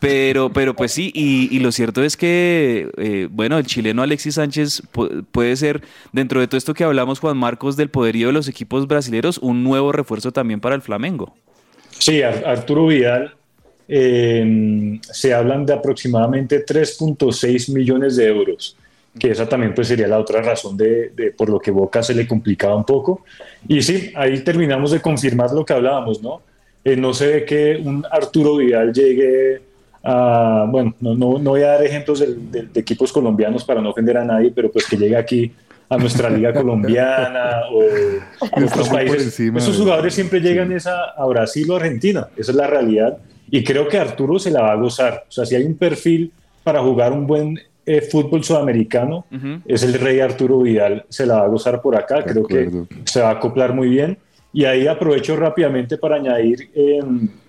pero, 0.00 0.52
pero 0.52 0.74
pues 0.74 0.92
sí, 0.92 1.12
y, 1.14 1.48
y 1.54 1.60
lo 1.60 1.70
cierto 1.70 2.02
es 2.02 2.16
que... 2.16 2.90
Eh, 2.96 3.21
bueno, 3.30 3.58
el 3.58 3.66
chileno 3.66 4.02
Alexis 4.02 4.34
Sánchez 4.34 4.82
puede 5.30 5.56
ser, 5.56 5.82
dentro 6.12 6.40
de 6.40 6.46
todo 6.46 6.58
esto 6.58 6.74
que 6.74 6.84
hablamos, 6.84 7.20
Juan 7.20 7.36
Marcos, 7.36 7.76
del 7.76 7.90
poderío 7.90 8.28
de 8.28 8.32
los 8.32 8.48
equipos 8.48 8.86
brasileños, 8.86 9.38
un 9.38 9.62
nuevo 9.62 9.92
refuerzo 9.92 10.32
también 10.32 10.60
para 10.60 10.74
el 10.74 10.82
Flamengo. 10.82 11.34
Sí, 11.90 12.22
Arturo 12.22 12.86
Vidal, 12.86 13.34
eh, 13.88 14.98
se 15.02 15.34
hablan 15.34 15.66
de 15.66 15.74
aproximadamente 15.74 16.64
3.6 16.64 17.72
millones 17.72 18.16
de 18.16 18.28
euros, 18.28 18.76
que 19.18 19.30
esa 19.30 19.48
también 19.48 19.74
pues 19.74 19.88
sería 19.88 20.08
la 20.08 20.18
otra 20.18 20.40
razón 20.40 20.76
de, 20.76 21.34
por 21.36 21.50
lo 21.50 21.58
que 21.58 21.70
Boca 21.70 22.02
se 22.02 22.14
le 22.14 22.26
complicaba 22.26 22.74
un 22.74 22.84
poco. 22.84 23.24
Y 23.68 23.82
sí, 23.82 24.12
ahí 24.14 24.40
terminamos 24.40 24.92
de 24.92 25.00
confirmar 25.00 25.52
lo 25.52 25.64
que 25.64 25.74
hablábamos, 25.74 26.22
¿no? 26.22 26.42
Eh, 26.84 26.96
no 26.96 27.14
se 27.14 27.26
ve 27.26 27.44
que 27.44 27.80
un 27.84 28.04
Arturo 28.10 28.56
Vidal 28.56 28.92
llegue 28.92 29.60
Uh, 30.04 30.66
bueno, 30.68 30.94
no, 31.00 31.14
no, 31.14 31.38
no, 31.38 31.50
voy 31.50 31.62
a 31.62 31.68
dar 31.68 31.84
ejemplos 31.84 32.18
de, 32.18 32.34
de, 32.34 32.62
de, 32.62 32.80
equipos 32.80 33.12
colombianos 33.12 33.64
para 33.64 33.80
no 33.80 33.90
ofender 33.90 34.16
a 34.16 34.24
nadie, 34.24 34.50
pero 34.52 34.70
pues 34.70 34.84
que 34.86 34.96
llegue 34.96 35.16
aquí 35.16 35.52
a 35.88 35.96
nuestra 35.96 36.28
liga 36.28 36.52
colombiana 36.60 37.62
o 37.70 37.82
a 38.40 38.64
otros 38.64 38.88
países. 38.88 39.38
Esos 39.38 39.76
jugadores 39.76 40.14
siempre 40.14 40.40
llegan 40.40 40.72
es 40.72 40.86
a, 40.86 41.10
a, 41.16 41.24
Brasil 41.26 41.70
o 41.70 41.76
Argentina, 41.76 42.28
esa 42.36 42.50
es 42.50 42.56
la 42.56 42.66
realidad. 42.66 43.18
Y 43.50 43.62
creo 43.62 43.86
que 43.86 43.98
Arturo 43.98 44.38
se 44.38 44.50
la 44.50 44.62
va 44.62 44.72
a 44.72 44.76
gozar. 44.76 45.24
O 45.28 45.30
sea, 45.30 45.44
si 45.44 45.54
hay 45.54 45.64
un 45.64 45.76
perfil 45.76 46.32
para 46.64 46.80
jugar 46.80 47.12
un 47.12 47.26
buen 47.26 47.58
eh, 47.84 48.00
fútbol 48.00 48.42
sudamericano, 48.42 49.26
uh 49.30 49.36
-huh. 49.36 49.62
es 49.66 49.82
el 49.82 49.94
rey 49.94 50.20
Arturo 50.20 50.60
Vidal, 50.60 51.04
se 51.10 51.26
la 51.26 51.36
va 51.36 51.44
a 51.44 51.48
gozar 51.48 51.82
por 51.82 51.94
acá, 51.96 52.16
de 52.16 52.24
creo 52.24 52.44
acuerdo. 52.44 52.86
que 52.88 52.96
se 53.04 53.20
va 53.20 53.28
a 53.28 53.32
acoplar 53.32 53.74
muy 53.74 53.88
bien. 53.88 54.18
Y 54.54 54.64
ahí 54.64 54.86
aprovecho 54.86 55.36
rápidamente 55.36 55.96
para 55.96 56.16
añadir, 56.16 56.70
eh, 56.74 57.00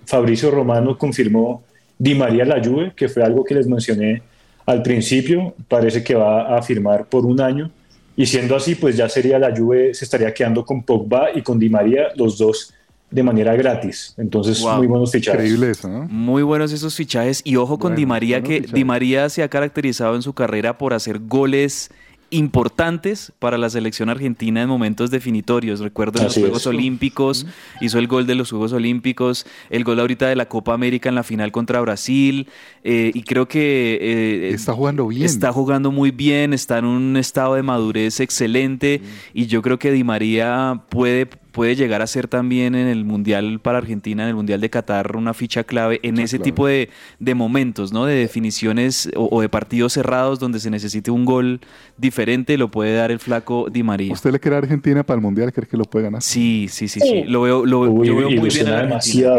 Fabricio 0.06 0.52
Romano 0.52 0.98
confirmó 0.98 1.64
Di 1.98 2.16
María 2.16 2.46
la 2.46 2.64
Juve, 2.64 2.94
que 2.96 3.08
fue 3.08 3.24
algo 3.24 3.44
que 3.44 3.56
les 3.56 3.68
mencioné 3.68 4.22
al 4.66 4.82
principio, 4.82 5.56
parece 5.68 6.04
que 6.04 6.16
va 6.16 6.58
a 6.58 6.62
firmar 6.62 7.06
por 7.06 7.26
un 7.26 7.42
año. 7.42 7.72
Y 8.16 8.26
siendo 8.26 8.56
así, 8.56 8.76
pues 8.76 8.96
ya 8.96 9.10
sería 9.10 9.40
la 9.40 9.56
Juve, 9.56 9.94
se 9.94 10.06
estaría 10.06 10.34
quedando 10.34 10.64
con 10.64 10.84
Pogba 10.84 11.30
y 11.34 11.42
con 11.42 11.60
Di 11.60 11.70
María, 11.70 12.10
los 12.16 12.38
dos 12.38 12.74
de 13.10 13.24
manera 13.24 13.56
gratis. 13.56 14.16
Entonces, 14.18 14.62
wow. 14.62 14.78
muy 14.78 14.88
buenos 14.88 15.12
fichajes. 15.12 15.42
Increíble 15.42 15.72
eso, 15.72 15.88
¿no? 15.88 16.06
Muy 16.10 16.42
buenos 16.42 16.72
esos 16.72 16.96
fichajes. 16.96 17.42
Y 17.44 17.58
ojo 17.58 17.78
con 17.78 17.92
bueno, 17.92 17.98
Di 17.98 18.06
María, 18.06 18.42
que 18.42 18.56
fichajes. 18.56 18.74
Di 18.74 18.84
María 18.86 19.30
se 19.30 19.44
ha 19.44 19.50
caracterizado 19.50 20.16
en 20.16 20.22
su 20.22 20.34
carrera 20.34 20.78
por 20.78 20.94
hacer 20.94 21.20
goles 21.20 21.92
importantes 22.34 23.32
para 23.40 23.58
la 23.58 23.70
selección 23.70 24.10
argentina 24.10 24.62
en 24.62 24.68
momentos 24.68 25.12
definitorios. 25.12 25.80
Recuerdo 25.80 26.20
en 26.20 26.26
los 26.26 26.34
Juegos 26.34 26.62
es. 26.62 26.68
Olímpicos, 26.68 27.46
hizo 27.80 28.00
el 28.00 28.08
gol 28.08 28.26
de 28.26 28.36
los 28.36 28.50
Juegos 28.50 28.74
Olímpicos, 28.74 29.46
el 29.70 29.84
gol 29.84 30.00
ahorita 30.00 30.28
de 30.28 30.36
la 30.36 30.48
Copa 30.48 30.74
América 30.74 31.10
en 31.10 31.16
la 31.16 31.24
final 31.24 31.52
contra 31.52 31.80
Brasil, 31.82 32.48
eh, 32.84 33.12
y 33.14 33.24
creo 33.24 33.48
que... 33.48 34.00
Eh, 34.02 34.50
está 34.54 34.74
jugando 34.74 35.08
bien. 35.08 35.24
Está 35.24 35.54
jugando 35.54 35.92
muy 35.92 36.12
bien, 36.12 36.54
está 36.54 36.80
en 36.80 36.86
un 36.86 37.18
estado 37.18 37.56
de 37.56 37.64
madurez 37.64 38.20
excelente, 38.20 39.02
mm. 39.02 39.08
y 39.34 39.46
yo 39.48 39.62
creo 39.62 39.78
que 39.80 39.92
Di 39.92 40.04
María 40.04 40.82
puede 40.90 41.28
puede 41.54 41.76
llegar 41.76 42.02
a 42.02 42.08
ser 42.08 42.28
también 42.28 42.76
en 42.76 42.88
el 42.88 43.06
Mundial 43.06 43.60
para 43.62 43.78
Argentina, 43.78 44.24
en 44.24 44.30
el 44.30 44.36
Mundial 44.36 44.60
de 44.60 44.70
Qatar, 44.70 45.16
una 45.16 45.34
ficha 45.34 45.64
clave 45.64 46.00
en 46.04 46.18
ese 46.20 46.38
clave. 46.38 46.44
tipo 46.44 46.68
de, 46.68 46.90
de, 47.20 47.36
momentos, 47.36 47.94
¿no? 47.94 48.06
De 48.06 48.16
definiciones 48.16 49.10
o, 49.16 49.30
o, 49.32 49.40
de 49.40 49.50
partidos 49.50 49.94
cerrados 49.94 50.40
donde 50.40 50.60
se 50.60 50.72
necesite 50.72 51.12
un 51.12 51.26
gol 51.26 51.62
diferente, 51.96 52.58
lo 52.58 52.72
puede 52.72 52.96
dar 52.96 53.12
el 53.12 53.20
flaco 53.20 53.68
Di 53.72 53.84
María. 53.84 54.12
¿Usted 54.12 54.32
le 54.32 54.40
quiere 54.40 54.56
a 54.56 54.60
Argentina 54.60 55.04
para 55.04 55.18
el 55.18 55.22
Mundial? 55.22 55.54
¿Cree 55.54 55.68
que 55.68 55.78
lo 55.78 55.86
puede 55.86 56.06
ganar? 56.06 56.24
Sí, 56.24 56.68
sí, 56.70 56.88
sí, 56.88 57.00
sí. 57.00 57.08
sí. 57.08 57.24
Lo 57.28 57.44
veo, 57.44 57.66
lo, 57.66 57.82
Uy, 57.82 58.08
yo 58.08 58.16
veo 58.16 58.32
muy 58.32 58.50
bien 58.50 58.68
a 58.68 58.72
la 58.72 58.80
Argentina. 58.80 59.30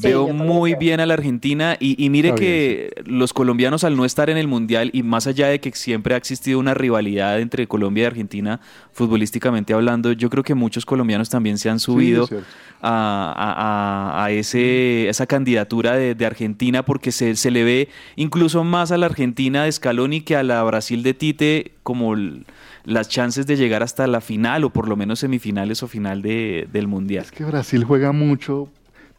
Sí, 0.00 0.08
Veo 0.08 0.28
muy 0.28 0.74
bien 0.74 1.00
a 1.00 1.06
la 1.06 1.14
Argentina 1.14 1.76
y, 1.78 2.02
y 2.02 2.10
mire 2.10 2.34
que 2.34 2.90
los 3.04 3.32
colombianos 3.32 3.84
al 3.84 3.96
no 3.96 4.04
estar 4.04 4.30
en 4.30 4.36
el 4.36 4.48
Mundial 4.48 4.90
y 4.92 5.02
más 5.02 5.26
allá 5.26 5.48
de 5.48 5.60
que 5.60 5.72
siempre 5.72 6.14
ha 6.14 6.16
existido 6.16 6.58
una 6.58 6.74
rivalidad 6.74 7.40
entre 7.40 7.66
Colombia 7.66 8.04
y 8.04 8.06
Argentina, 8.06 8.60
futbolísticamente 8.92 9.74
hablando, 9.74 10.12
yo 10.12 10.30
creo 10.30 10.42
que 10.42 10.54
muchos 10.54 10.86
colombianos 10.86 11.28
también 11.28 11.58
se 11.58 11.68
han 11.68 11.80
subido 11.80 12.26
sí, 12.26 12.36
a, 12.80 14.14
a, 14.16 14.24
a, 14.24 14.30
ese, 14.30 15.08
esa 15.08 15.26
candidatura 15.26 15.94
de, 15.96 16.14
de 16.14 16.26
Argentina 16.26 16.84
porque 16.84 17.12
se, 17.12 17.36
se, 17.36 17.50
le 17.50 17.64
ve 17.64 17.88
incluso 18.16 18.64
más 18.64 18.92
a 18.92 18.98
la 18.98 19.06
Argentina 19.06 19.64
de 19.64 19.72
Scaloni 19.72 20.22
que 20.22 20.36
a 20.36 20.42
la 20.42 20.62
Brasil 20.62 21.02
de 21.02 21.14
Tite 21.14 21.72
como... 21.82 22.14
El, 22.14 22.44
las 22.84 23.08
chances 23.08 23.46
de 23.46 23.56
llegar 23.56 23.82
hasta 23.82 24.06
la 24.06 24.20
final 24.20 24.64
o 24.64 24.70
por 24.70 24.88
lo 24.88 24.96
menos 24.96 25.20
semifinales 25.20 25.82
o 25.82 25.88
final 25.88 26.22
de, 26.22 26.68
del 26.72 26.88
Mundial. 26.88 27.24
Es 27.24 27.32
que 27.32 27.44
Brasil 27.44 27.84
juega 27.84 28.12
mucho, 28.12 28.68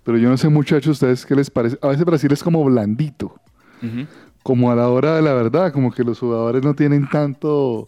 pero 0.04 0.18
yo 0.18 0.30
no 0.30 0.38
sé, 0.38 0.50
muchachos, 0.50 0.94
¿ustedes 0.94 1.26
qué 1.26 1.36
les 1.36 1.50
parece? 1.50 1.78
A 1.82 1.88
veces 1.90 2.06
Brasil 2.06 2.32
es 2.32 2.44
como 2.44 2.64
blandito. 2.64 3.36
Uh 3.82 3.86
-huh. 3.86 4.08
Como 4.44 4.72
a 4.72 4.76
la 4.76 4.90
hora 4.90 5.16
de 5.16 5.22
la 5.22 5.34
verdad, 5.34 5.72
como 5.72 5.92
que 5.92 6.04
los 6.04 6.20
jugadores 6.20 6.64
no 6.64 6.74
tienen 6.74 7.08
tanto 7.08 7.88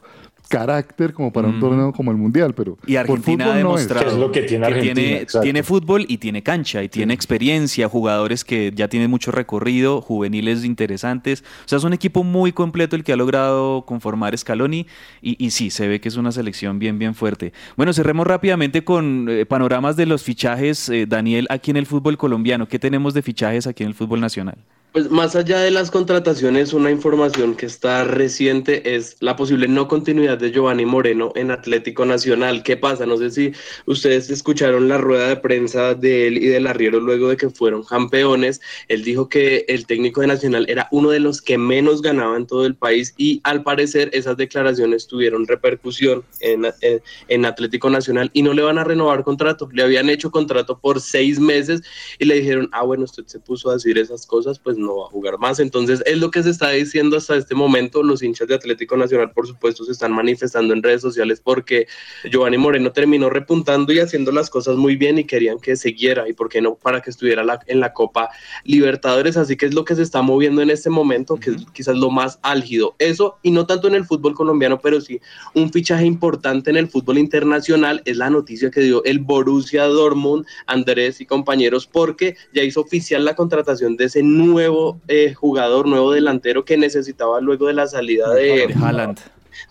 carácter 0.53 1.13
como 1.13 1.33
para 1.33 1.47
un 1.47 1.57
mm. 1.57 1.59
torneo 1.59 1.93
como 1.93 2.11
el 2.11 2.17
mundial, 2.17 2.53
pero 2.53 2.77
y 2.85 2.95
Argentina 2.95 3.51
ha 3.51 3.55
demostrado 3.55 4.05
no 4.05 4.07
es. 4.07 4.13
es. 4.13 4.19
lo 4.19 4.31
que 4.31 4.43
tiene 4.43 4.67
que 4.67 4.81
tiene, 4.81 5.25
tiene, 5.41 5.63
fútbol 5.63 6.05
y 6.07 6.17
tiene 6.17 6.43
cancha 6.43 6.83
y 6.83 6.89
tiene 6.89 7.13
experiencia, 7.13 7.89
jugadores 7.89 8.43
que 8.45 8.71
ya 8.75 8.87
tienen 8.87 9.09
mucho 9.09 9.31
recorrido, 9.31 10.01
juveniles 10.01 10.63
interesantes, 10.63 11.43
o 11.65 11.67
sea 11.67 11.77
es 11.79 11.83
un 11.83 11.93
equipo 11.93 12.23
muy 12.23 12.51
completo 12.51 12.95
el 12.95 13.03
que 13.03 13.13
ha 13.13 13.15
logrado 13.15 13.83
conformar 13.85 14.37
Scaloni 14.37 14.85
y, 15.21 15.43
y 15.43 15.51
sí 15.51 15.71
se 15.71 15.87
ve 15.87 15.99
que 15.99 16.09
es 16.09 16.17
una 16.17 16.31
selección 16.31 16.77
bien 16.77 16.99
bien 16.99 17.15
fuerte. 17.15 17.53
Bueno 17.75 17.91
cerremos 17.93 18.27
rápidamente 18.27 18.83
con 18.83 19.27
eh, 19.29 19.45
panoramas 19.45 19.95
de 19.95 20.05
los 20.05 20.23
fichajes, 20.23 20.87
eh, 20.89 21.05
Daniel, 21.07 21.47
aquí 21.49 21.71
en 21.71 21.77
el 21.77 21.87
fútbol 21.87 22.17
colombiano, 22.17 22.67
¿qué 22.67 22.77
tenemos 22.77 23.13
de 23.13 23.21
fichajes 23.23 23.65
aquí 23.65 23.83
en 23.83 23.89
el 23.89 23.95
fútbol 23.95 24.21
nacional? 24.21 24.57
Pues 24.93 25.09
más 25.09 25.35
allá 25.35 25.57
de 25.57 25.71
las 25.71 25.89
contrataciones, 25.89 26.71
una 26.71 26.91
información 26.91 27.55
que 27.55 27.65
está 27.65 28.03
reciente 28.03 28.95
es 28.95 29.17
la 29.21 29.35
posible 29.35 29.67
no 29.67 29.87
continuidad 29.87 30.37
de 30.37 30.51
Giovanni 30.51 30.85
Moreno 30.85 31.31
en 31.33 31.49
Atlético 31.49 32.05
Nacional. 32.05 32.61
¿Qué 32.61 32.77
pasa? 32.77 33.07
No 33.07 33.17
sé 33.17 33.31
si 33.31 33.53
ustedes 33.87 34.29
escucharon 34.29 34.87
la 34.87 34.99
rueda 34.99 35.29
de 35.29 35.37
prensa 35.37 35.95
de 35.95 36.27
él 36.27 36.37
y 36.37 36.45
del 36.45 36.67
arriero 36.67 36.99
luego 36.99 37.29
de 37.29 37.37
que 37.37 37.49
fueron 37.49 37.83
campeones. 37.83 38.61
Él 38.87 39.03
dijo 39.03 39.29
que 39.29 39.65
el 39.67 39.87
técnico 39.87 40.21
de 40.21 40.27
Nacional 40.27 40.67
era 40.69 40.87
uno 40.91 41.09
de 41.09 41.21
los 41.21 41.41
que 41.41 41.57
menos 41.57 42.03
ganaba 42.03 42.37
en 42.37 42.45
todo 42.45 42.67
el 42.67 42.75
país 42.75 43.15
y 43.17 43.41
al 43.45 43.63
parecer 43.63 44.11
esas 44.13 44.37
declaraciones 44.37 45.07
tuvieron 45.07 45.47
repercusión 45.47 46.23
en, 46.39 46.65
en, 46.81 47.01
en 47.29 47.45
Atlético 47.45 47.89
Nacional 47.89 48.29
y 48.33 48.43
no 48.43 48.53
le 48.53 48.61
van 48.61 48.77
a 48.77 48.83
renovar 48.83 49.23
contrato. 49.23 49.67
Le 49.73 49.81
habían 49.81 50.11
hecho 50.11 50.29
contrato 50.29 50.77
por 50.77 51.01
seis 51.01 51.39
meses 51.39 51.81
y 52.19 52.25
le 52.25 52.35
dijeron, 52.35 52.69
ah, 52.73 52.83
bueno, 52.83 53.05
usted 53.05 53.23
se 53.25 53.39
puso 53.39 53.71
a 53.71 53.73
decir 53.73 53.97
esas 53.97 54.27
cosas, 54.27 54.59
pues 54.59 54.77
no 54.83 54.97
va 54.97 55.05
a 55.05 55.09
jugar 55.09 55.37
más. 55.39 55.59
Entonces, 55.59 56.03
es 56.05 56.17
lo 56.17 56.31
que 56.31 56.43
se 56.43 56.49
está 56.49 56.69
diciendo 56.69 57.17
hasta 57.17 57.35
este 57.35 57.55
momento. 57.55 58.03
Los 58.03 58.21
hinchas 58.21 58.47
de 58.47 58.55
Atlético 58.55 58.97
Nacional, 58.97 59.31
por 59.31 59.47
supuesto, 59.47 59.85
se 59.85 59.91
están 59.91 60.11
manifestando 60.11 60.73
en 60.73 60.83
redes 60.83 61.01
sociales 61.01 61.41
porque 61.43 61.87
Giovanni 62.29 62.57
Moreno 62.57 62.91
terminó 62.91 63.29
repuntando 63.29 63.93
y 63.93 63.99
haciendo 63.99 64.31
las 64.31 64.49
cosas 64.49 64.75
muy 64.75 64.95
bien 64.95 65.17
y 65.17 65.23
querían 65.23 65.59
que 65.59 65.75
siguiera 65.75 66.27
y 66.27 66.33
por 66.33 66.49
qué 66.49 66.61
no 66.61 66.75
para 66.75 67.01
que 67.01 67.09
estuviera 67.09 67.43
la, 67.43 67.59
en 67.67 67.79
la 67.79 67.93
Copa 67.93 68.29
Libertadores. 68.63 69.37
Así 69.37 69.55
que 69.57 69.65
es 69.65 69.73
lo 69.73 69.85
que 69.85 69.95
se 69.95 70.03
está 70.03 70.21
moviendo 70.21 70.61
en 70.61 70.69
este 70.69 70.89
momento, 70.89 71.37
que 71.37 71.51
es 71.51 71.65
quizás 71.73 71.95
lo 71.95 72.09
más 72.09 72.39
álgido. 72.43 72.95
Eso, 72.99 73.37
y 73.41 73.51
no 73.51 73.65
tanto 73.65 73.87
en 73.87 73.95
el 73.95 74.05
fútbol 74.05 74.33
colombiano, 74.33 74.79
pero 74.79 75.01
sí 75.01 75.19
un 75.53 75.71
fichaje 75.71 76.05
importante 76.05 76.69
en 76.69 76.77
el 76.77 76.87
fútbol 76.87 77.17
internacional 77.17 78.01
es 78.05 78.17
la 78.17 78.29
noticia 78.29 78.71
que 78.71 78.81
dio 78.81 79.03
el 79.03 79.19
Borussia 79.19 79.85
Dortmund, 79.85 80.45
Andrés 80.67 81.21
y 81.21 81.25
compañeros, 81.25 81.87
porque 81.87 82.35
ya 82.53 82.63
hizo 82.63 82.81
oficial 82.81 83.25
la 83.25 83.35
contratación 83.35 83.97
de 83.97 84.05
ese 84.05 84.23
nuevo 84.73 85.01
eh, 85.07 85.33
jugador, 85.33 85.87
nuevo 85.87 86.11
delantero 86.11 86.65
que 86.65 86.77
necesitaba 86.77 87.39
luego 87.41 87.67
de 87.67 87.73
la 87.73 87.87
salida 87.87 88.33
de, 88.33 88.67
De 88.67 88.73
Haaland. 88.73 89.19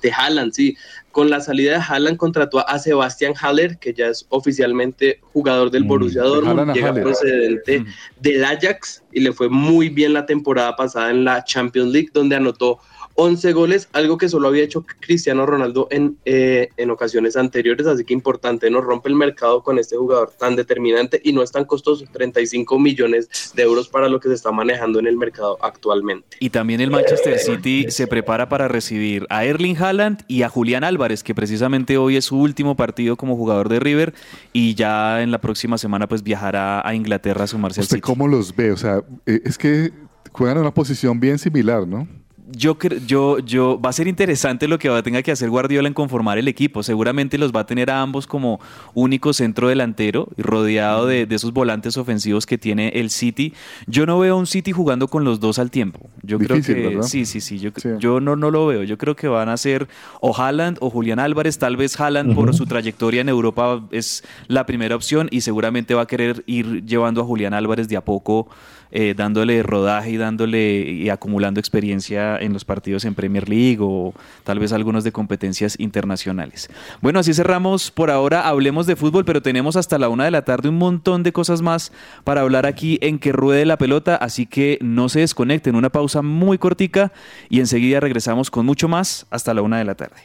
de 0.02 0.12
Haaland, 0.12 0.52
sí. 0.52 0.76
Con 1.10 1.28
la 1.28 1.40
salida 1.40 1.72
de 1.72 1.84
Haaland 1.86 2.16
contrató 2.16 2.66
a 2.66 2.78
Sebastián 2.78 3.34
Haller, 3.40 3.78
que 3.78 3.92
ya 3.92 4.06
es 4.06 4.24
oficialmente 4.30 5.20
jugador 5.32 5.70
del 5.70 5.84
Borussia 5.84 6.22
Dortmund, 6.22 6.72
llega 6.72 6.88
Haller. 6.88 7.02
procedente 7.02 7.84
del 8.20 8.44
Ajax 8.44 9.02
y 9.12 9.20
le 9.20 9.32
fue 9.32 9.48
muy 9.50 9.90
bien 9.90 10.14
la 10.14 10.24
temporada 10.24 10.74
pasada 10.74 11.10
en 11.10 11.24
la 11.24 11.44
Champions 11.44 11.92
League, 11.92 12.08
donde 12.14 12.36
anotó 12.36 12.78
11 13.14 13.53
goles, 13.53 13.88
algo 13.92 14.18
que 14.18 14.29
solo 14.29 14.48
había 14.48 14.64
hecho 14.64 14.85
Cristiano 15.01 15.46
Ronaldo 15.46 15.88
en, 15.90 16.16
eh, 16.25 16.68
en 16.77 16.90
ocasiones 16.90 17.37
anteriores, 17.37 17.87
así 17.87 18.05
que 18.05 18.14
importante, 18.14 18.70
nos 18.70 18.85
rompe 18.85 19.09
el 19.09 19.14
mercado 19.14 19.62
con 19.62 19.79
este 19.79 19.96
jugador 19.96 20.33
tan 20.38 20.57
determinante 20.57 21.20
y 21.22 21.33
no 21.33 21.42
es 21.42 21.53
tan 21.53 21.64
costoso, 21.64 22.05
35 22.12 22.79
millones 22.79 23.53
de 23.55 23.62
euros 23.62 23.88
para 23.88 24.09
lo 24.09 24.20
que 24.20 24.29
se 24.29 24.35
está 24.35 24.53
manejando 24.53 24.98
en 24.98 25.07
el 25.07 25.16
mercado 25.16 25.59
actualmente. 25.62 26.37
Y 26.40 26.51
también 26.51 26.81
el 26.81 26.90
Manchester 26.90 27.38
City 27.38 27.87
se 27.90 28.07
prepara 28.07 28.48
para 28.48 28.68
recibir 28.68 29.27
a 29.31 29.44
Erling 29.44 29.77
Haaland 29.77 30.25
y 30.29 30.42
a 30.42 30.48
Julián 30.48 30.85
Álvarez, 30.85 31.22
que 31.22 31.35
precisamente 31.35 31.96
hoy 31.96 32.16
es 32.16 32.27
su 32.27 32.38
último 32.38 32.77
partido 32.77 33.16
como 33.16 33.37
jugador 33.37 33.68
de 33.68 33.81
River 33.81 34.14
y 34.53 34.75
ya 34.75 35.22
en 35.22 35.31
la 35.31 35.40
próxima 35.40 35.79
semana 35.79 36.09
pues 36.09 36.22
viajará 36.22 36.87
a 36.87 36.94
Inglaterra 36.94 37.44
a 37.44 37.46
sumarse 37.46 37.81
al 37.81 37.85
¿Usted 37.85 37.96
City. 37.96 38.01
cómo 38.01 38.29
los 38.29 38.55
ve? 38.55 38.72
O 38.72 38.77
sea, 38.77 39.03
eh, 39.27 39.40
es 39.44 39.59
que 39.59 39.92
juegan 40.33 40.57
en 40.57 40.62
una 40.62 40.75
posición 40.75 41.20
bien 41.20 41.38
similar, 41.38 41.87
¿no? 41.87 42.09
Yo, 42.54 42.76
yo, 43.06 43.38
yo, 43.38 43.80
va 43.80 43.90
a 43.90 43.92
ser 43.92 44.08
interesante 44.08 44.68
lo 44.68 44.78
que 44.78 44.88
va 44.88 44.98
a 44.98 45.02
tenga 45.02 45.22
que 45.22 45.32
hacer 45.32 45.50
Guardiola 45.50 45.88
en 45.88 45.94
conformar 45.94 46.38
el 46.38 46.48
equipo. 46.48 46.82
Seguramente 46.82 47.38
los 47.38 47.52
va 47.52 47.60
a 47.60 47.66
tener 47.66 47.90
a 47.90 48.00
ambos 48.00 48.26
como 48.26 48.60
único 48.94 49.32
centro 49.32 49.68
delantero, 49.68 50.28
y 50.36 50.42
rodeado 50.42 51.06
de, 51.06 51.26
de 51.26 51.34
esos 51.34 51.52
volantes 51.52 51.96
ofensivos 51.96 52.46
que 52.46 52.58
tiene 52.58 52.88
el 52.90 53.10
City. 53.10 53.52
Yo 53.86 54.06
no 54.06 54.18
veo 54.18 54.34
a 54.34 54.38
un 54.38 54.46
City 54.46 54.72
jugando 54.72 55.08
con 55.08 55.24
los 55.24 55.40
dos 55.40 55.58
al 55.58 55.70
tiempo. 55.70 56.10
Yo 56.22 56.38
Difícil, 56.38 56.74
creo 56.74 56.90
que 56.90 56.94
¿verdad? 56.96 57.08
sí, 57.08 57.26
sí, 57.26 57.40
sí. 57.40 57.58
Yo, 57.58 57.70
yo 57.98 58.20
no, 58.20 58.36
no 58.36 58.50
lo 58.50 58.66
veo. 58.66 58.82
Yo 58.82 58.98
creo 58.98 59.16
que 59.16 59.28
van 59.28 59.48
a 59.48 59.56
ser 59.56 59.88
o 60.20 60.34
Haaland 60.34 60.78
o 60.80 60.90
Julián 60.90 61.18
Álvarez. 61.18 61.58
Tal 61.58 61.76
vez 61.76 61.98
Haaland 61.98 62.34
por 62.34 62.54
su 62.54 62.66
trayectoria 62.66 63.20
en 63.20 63.28
Europa 63.28 63.82
es 63.90 64.24
la 64.48 64.66
primera 64.66 64.96
opción 64.96 65.28
y 65.30 65.40
seguramente 65.40 65.94
va 65.94 66.02
a 66.02 66.06
querer 66.06 66.42
ir 66.46 66.84
llevando 66.84 67.22
a 67.22 67.24
Julián 67.24 67.54
Álvarez 67.54 67.88
de 67.88 67.96
a 67.96 68.04
poco 68.04 68.48
eh, 68.92 69.14
dándole 69.16 69.62
rodaje 69.62 70.11
y 70.11 70.16
dándole 70.16 70.81
y 70.81 71.09
acumulando 71.09 71.61
experiencia 71.61 72.37
en 72.38 72.52
los 72.52 72.64
partidos 72.64 73.05
en 73.05 73.14
Premier 73.14 73.48
League 73.48 73.78
o 73.81 74.12
tal 74.44 74.59
vez 74.59 74.72
algunos 74.72 75.02
de 75.02 75.12
competencias 75.12 75.81
internacionales. 75.81 76.68
Bueno, 77.00 77.18
así 77.18 77.33
cerramos 77.33 77.90
por 77.90 78.11
ahora. 78.11 78.46
Hablemos 78.46 78.87
de 78.87 78.96
fútbol, 78.96 79.24
pero 79.24 79.42
tenemos 79.42 79.76
hasta 79.76 79.98
la 79.98 80.09
una 80.09 80.26
de 80.26 80.31
la 80.31 80.44
tarde 80.44 80.68
un 80.68 80.78
montón 80.78 81.22
de 81.22 81.33
cosas 81.33 81.62
más 81.62 81.92
para 82.24 82.42
hablar 82.42 82.66
aquí 82.66 82.98
en 83.00 83.18
que 83.18 83.33
ruede 83.33 83.64
la 83.64 83.78
pelota, 83.78 84.16
así 84.16 84.46
que 84.46 84.78
no 84.83 85.09
se 85.09 85.20
desconecten. 85.20 85.74
Una 85.74 85.90
pausa 85.90 86.22
muy 86.22 86.59
cortica 86.59 87.12
y 87.48 87.61
enseguida 87.61 88.00
regresamos 88.00 88.50
con 88.50 88.66
mucho 88.66 88.88
más 88.88 89.26
hasta 89.31 89.55
la 89.55 89.62
una 89.62 89.78
de 89.78 89.85
la 89.85 89.94
tarde. 89.94 90.20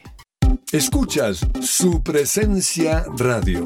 Escuchas 0.72 1.46
su 1.62 2.04
presencia 2.04 3.06
radio. 3.18 3.66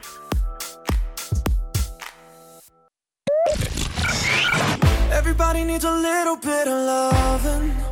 Everybody 5.11 5.65
needs 5.65 5.85
a 5.85 5.91
little 5.91 6.37
bit 6.37 6.69
of 6.69 6.75
loving. 6.75 7.92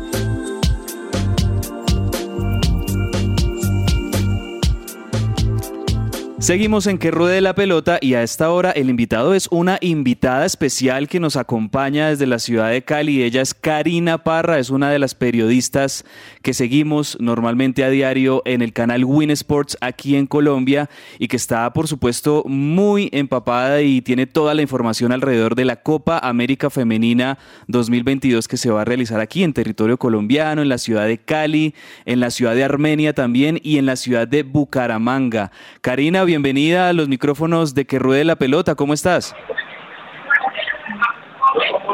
Seguimos 6.41 6.87
en 6.87 6.97
Que 6.97 7.11
Ruede 7.11 7.39
la 7.39 7.53
Pelota 7.53 7.99
y 8.01 8.15
a 8.15 8.23
esta 8.23 8.49
hora 8.49 8.71
el 8.71 8.89
invitado 8.89 9.35
es 9.35 9.47
una 9.51 9.77
invitada 9.79 10.43
especial 10.43 11.07
que 11.07 11.19
nos 11.19 11.35
acompaña 11.35 12.09
desde 12.09 12.25
la 12.25 12.39
ciudad 12.39 12.71
de 12.71 12.81
Cali. 12.81 13.21
Ella 13.21 13.43
es 13.43 13.53
Karina 13.53 14.23
Parra, 14.23 14.57
es 14.57 14.71
una 14.71 14.89
de 14.89 14.97
las 14.97 15.13
periodistas 15.13 16.03
que 16.41 16.55
seguimos 16.55 17.15
normalmente 17.19 17.83
a 17.83 17.91
diario 17.91 18.41
en 18.45 18.63
el 18.63 18.73
canal 18.73 19.05
Win 19.05 19.29
Sports 19.29 19.77
aquí 19.81 20.15
en 20.15 20.25
Colombia 20.25 20.89
y 21.19 21.27
que 21.27 21.37
está 21.37 21.71
por 21.73 21.87
supuesto 21.87 22.43
muy 22.47 23.09
empapada 23.11 23.83
y 23.83 24.01
tiene 24.01 24.25
toda 24.25 24.55
la 24.55 24.63
información 24.63 25.11
alrededor 25.11 25.53
de 25.53 25.65
la 25.65 25.83
Copa 25.83 26.17
América 26.17 26.71
Femenina 26.71 27.37
2022 27.67 28.47
que 28.47 28.57
se 28.57 28.71
va 28.71 28.81
a 28.81 28.85
realizar 28.85 29.19
aquí 29.19 29.43
en 29.43 29.53
territorio 29.53 29.99
colombiano, 29.99 30.63
en 30.63 30.69
la 30.69 30.79
ciudad 30.79 31.05
de 31.05 31.19
Cali, 31.19 31.75
en 32.05 32.19
la 32.19 32.31
ciudad 32.31 32.55
de 32.55 32.63
Armenia 32.63 33.13
también 33.13 33.59
y 33.61 33.77
en 33.77 33.85
la 33.85 33.95
ciudad 33.95 34.27
de 34.27 34.41
Bucaramanga. 34.41 35.51
Karina, 35.81 36.23
bienvenida 36.31 36.87
a 36.87 36.93
los 36.93 37.09
micrófonos 37.09 37.75
de 37.75 37.83
Que 37.83 37.99
Ruede 37.99 38.23
la 38.23 38.37
Pelota. 38.37 38.73
¿Cómo 38.73 38.93
estás? 38.93 39.35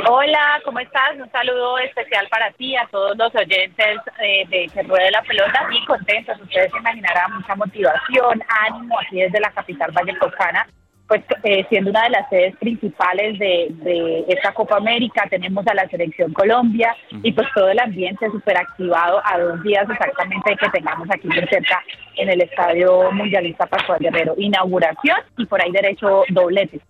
Hola, 0.08 0.62
¿cómo 0.64 0.80
estás? 0.80 1.16
Un 1.20 1.32
saludo 1.32 1.80
especial 1.80 2.28
para 2.30 2.52
ti, 2.52 2.76
a 2.76 2.86
todos 2.92 3.18
los 3.18 3.34
oyentes 3.34 3.98
eh, 4.22 4.46
de 4.48 4.70
Que 4.72 4.84
Ruede 4.84 5.10
la 5.10 5.24
Pelota. 5.24 5.68
Y 5.72 5.84
contentos, 5.88 6.40
ustedes 6.40 6.72
se 6.72 6.78
imaginarán, 6.78 7.34
mucha 7.34 7.56
motivación, 7.56 8.44
ánimo 8.68 9.00
aquí 9.00 9.22
desde 9.22 9.40
la 9.40 9.50
capital 9.50 9.90
vallecocana 9.92 10.68
pues 11.08 11.24
eh, 11.44 11.66
siendo 11.70 11.90
una 11.92 12.04
de 12.04 12.10
las 12.10 12.30
sedes 12.30 12.56
principales 12.58 13.40
de, 13.40 13.68
de, 13.72 14.26
esta 14.28 14.54
Copa 14.54 14.78
América, 14.78 15.26
tenemos 15.30 15.66
a 15.68 15.74
la 15.74 15.88
Selección 15.88 16.34
Colombia 16.34 16.96
y 17.24 17.32
pues 17.32 17.48
todo 17.56 17.70
el 17.70 17.80
ambiente 17.80 18.30
súper 18.30 18.58
activado 18.58 19.22
a 19.24 19.40
dos 19.40 19.64
días 19.64 19.90
exactamente 19.90 20.56
que 20.58 20.70
tengamos 20.70 21.08
aquí 21.10 21.28
muy 21.28 21.48
cerca 21.48 21.82
en 22.18 22.30
el 22.30 22.42
Estadio 22.42 23.12
Mundialista 23.12 23.66
Pascual 23.68 24.00
Guerrero. 24.00 24.34
Inauguración 24.38 25.18
y 25.38 25.46
por 25.46 25.62
ahí 25.62 25.72
derecho 25.72 26.24
doblete. 26.30 26.82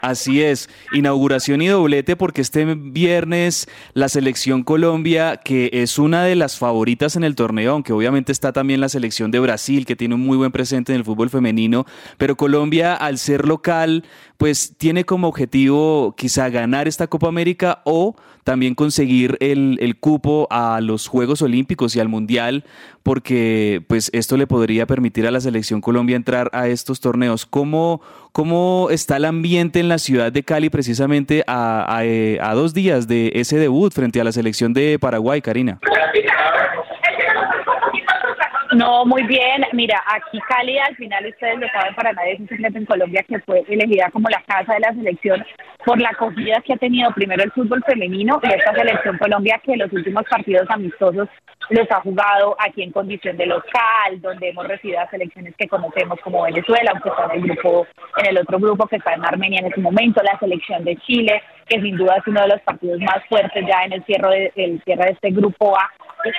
Así 0.00 0.42
es, 0.42 0.68
inauguración 0.92 1.60
y 1.60 1.66
doblete 1.66 2.14
porque 2.14 2.40
este 2.40 2.64
viernes 2.64 3.68
la 3.94 4.08
selección 4.08 4.62
Colombia, 4.62 5.38
que 5.38 5.70
es 5.72 5.98
una 5.98 6.22
de 6.24 6.36
las 6.36 6.56
favoritas 6.56 7.16
en 7.16 7.24
el 7.24 7.34
torneo, 7.34 7.72
aunque 7.72 7.92
obviamente 7.92 8.30
está 8.30 8.52
también 8.52 8.80
la 8.80 8.88
selección 8.88 9.30
de 9.30 9.40
Brasil, 9.40 9.86
que 9.86 9.96
tiene 9.96 10.14
un 10.14 10.20
muy 10.20 10.36
buen 10.36 10.52
presente 10.52 10.92
en 10.92 10.98
el 10.98 11.04
fútbol 11.04 11.30
femenino, 11.30 11.84
pero 12.16 12.36
Colombia 12.36 12.94
al 12.94 13.18
ser 13.18 13.46
local, 13.46 14.04
pues 14.36 14.74
tiene 14.78 15.04
como 15.04 15.28
objetivo 15.28 16.14
quizá 16.16 16.48
ganar 16.48 16.86
esta 16.86 17.08
Copa 17.08 17.28
América 17.28 17.82
o 17.84 18.14
también 18.48 18.74
conseguir 18.74 19.36
el, 19.40 19.76
el 19.82 19.98
cupo 19.98 20.48
a 20.50 20.80
los 20.80 21.06
Juegos 21.06 21.42
Olímpicos 21.42 21.94
y 21.94 22.00
al 22.00 22.08
Mundial, 22.08 22.64
porque 23.02 23.82
pues 23.88 24.08
esto 24.14 24.38
le 24.38 24.46
podría 24.46 24.86
permitir 24.86 25.26
a 25.26 25.30
la 25.30 25.42
selección 25.42 25.82
Colombia 25.82 26.16
entrar 26.16 26.48
a 26.54 26.66
estos 26.66 26.98
torneos. 27.00 27.44
¿Cómo, 27.44 28.00
cómo 28.32 28.88
está 28.90 29.18
el 29.18 29.26
ambiente 29.26 29.80
en 29.80 29.90
la 29.90 29.98
ciudad 29.98 30.32
de 30.32 30.44
Cali 30.44 30.70
precisamente 30.70 31.44
a, 31.46 31.94
a, 31.94 32.06
eh, 32.06 32.38
a 32.40 32.54
dos 32.54 32.72
días 32.72 33.06
de 33.06 33.32
ese 33.34 33.58
debut 33.58 33.92
frente 33.92 34.18
a 34.18 34.24
la 34.24 34.32
selección 34.32 34.72
de 34.72 34.98
Paraguay, 34.98 35.42
Karina? 35.42 35.78
No, 38.74 39.04
muy 39.06 39.22
bien. 39.24 39.64
Mira, 39.72 40.02
aquí 40.06 40.38
Cali, 40.48 40.78
al 40.78 40.94
final 40.96 41.26
ustedes 41.26 41.58
lo 41.58 41.68
saben, 41.68 41.94
para 41.94 42.12
nadie 42.12 42.32
es 42.32 42.40
un 42.40 42.48
secreto 42.48 42.78
en 42.78 42.86
Colombia 42.86 43.24
que 43.26 43.38
fue 43.40 43.64
elegida 43.68 44.10
como 44.10 44.28
la 44.28 44.42
casa 44.42 44.74
de 44.74 44.80
la 44.80 44.92
selección 44.92 45.44
por 45.84 46.00
la 46.00 46.10
acogida 46.10 46.60
que 46.64 46.74
ha 46.74 46.76
tenido 46.76 47.10
primero 47.12 47.42
el 47.42 47.52
fútbol 47.52 47.82
femenino 47.86 48.38
y 48.42 48.52
esta 48.52 48.74
selección 48.74 49.16
Colombia 49.18 49.60
que 49.64 49.76
los 49.76 49.92
últimos 49.92 50.24
partidos 50.28 50.68
amistosos 50.68 51.28
los 51.70 51.90
ha 51.90 52.00
jugado 52.00 52.56
aquí 52.58 52.82
en 52.82 52.92
condición 52.92 53.36
de 53.36 53.46
local, 53.46 54.20
donde 54.20 54.50
hemos 54.50 54.66
recibido 54.66 55.00
a 55.00 55.10
selecciones 55.10 55.54
que 55.56 55.68
conocemos 55.68 56.18
como 56.20 56.42
Venezuela, 56.42 56.92
aunque 56.92 57.08
está 57.08 57.24
en 57.26 57.42
el 57.42 57.42
grupo, 57.42 57.86
en 58.16 58.26
el 58.26 58.38
otro 58.38 58.58
grupo 58.58 58.86
que 58.86 58.96
está 58.96 59.14
en 59.14 59.24
Armenia 59.24 59.60
en 59.60 59.66
este 59.66 59.80
momento, 59.80 60.22
la 60.22 60.38
selección 60.38 60.84
de 60.84 60.96
Chile, 60.96 61.42
que 61.66 61.80
sin 61.80 61.96
duda 61.96 62.16
es 62.16 62.26
uno 62.26 62.40
de 62.42 62.48
los 62.48 62.60
partidos 62.62 63.00
más 63.00 63.24
fuertes 63.28 63.64
ya 63.66 63.84
en 63.84 63.92
el 63.92 64.04
cierre 64.04 64.52
de, 64.56 64.80
cierre 64.84 65.04
de 65.04 65.12
este 65.12 65.30
grupo 65.30 65.76
A. 65.76 65.90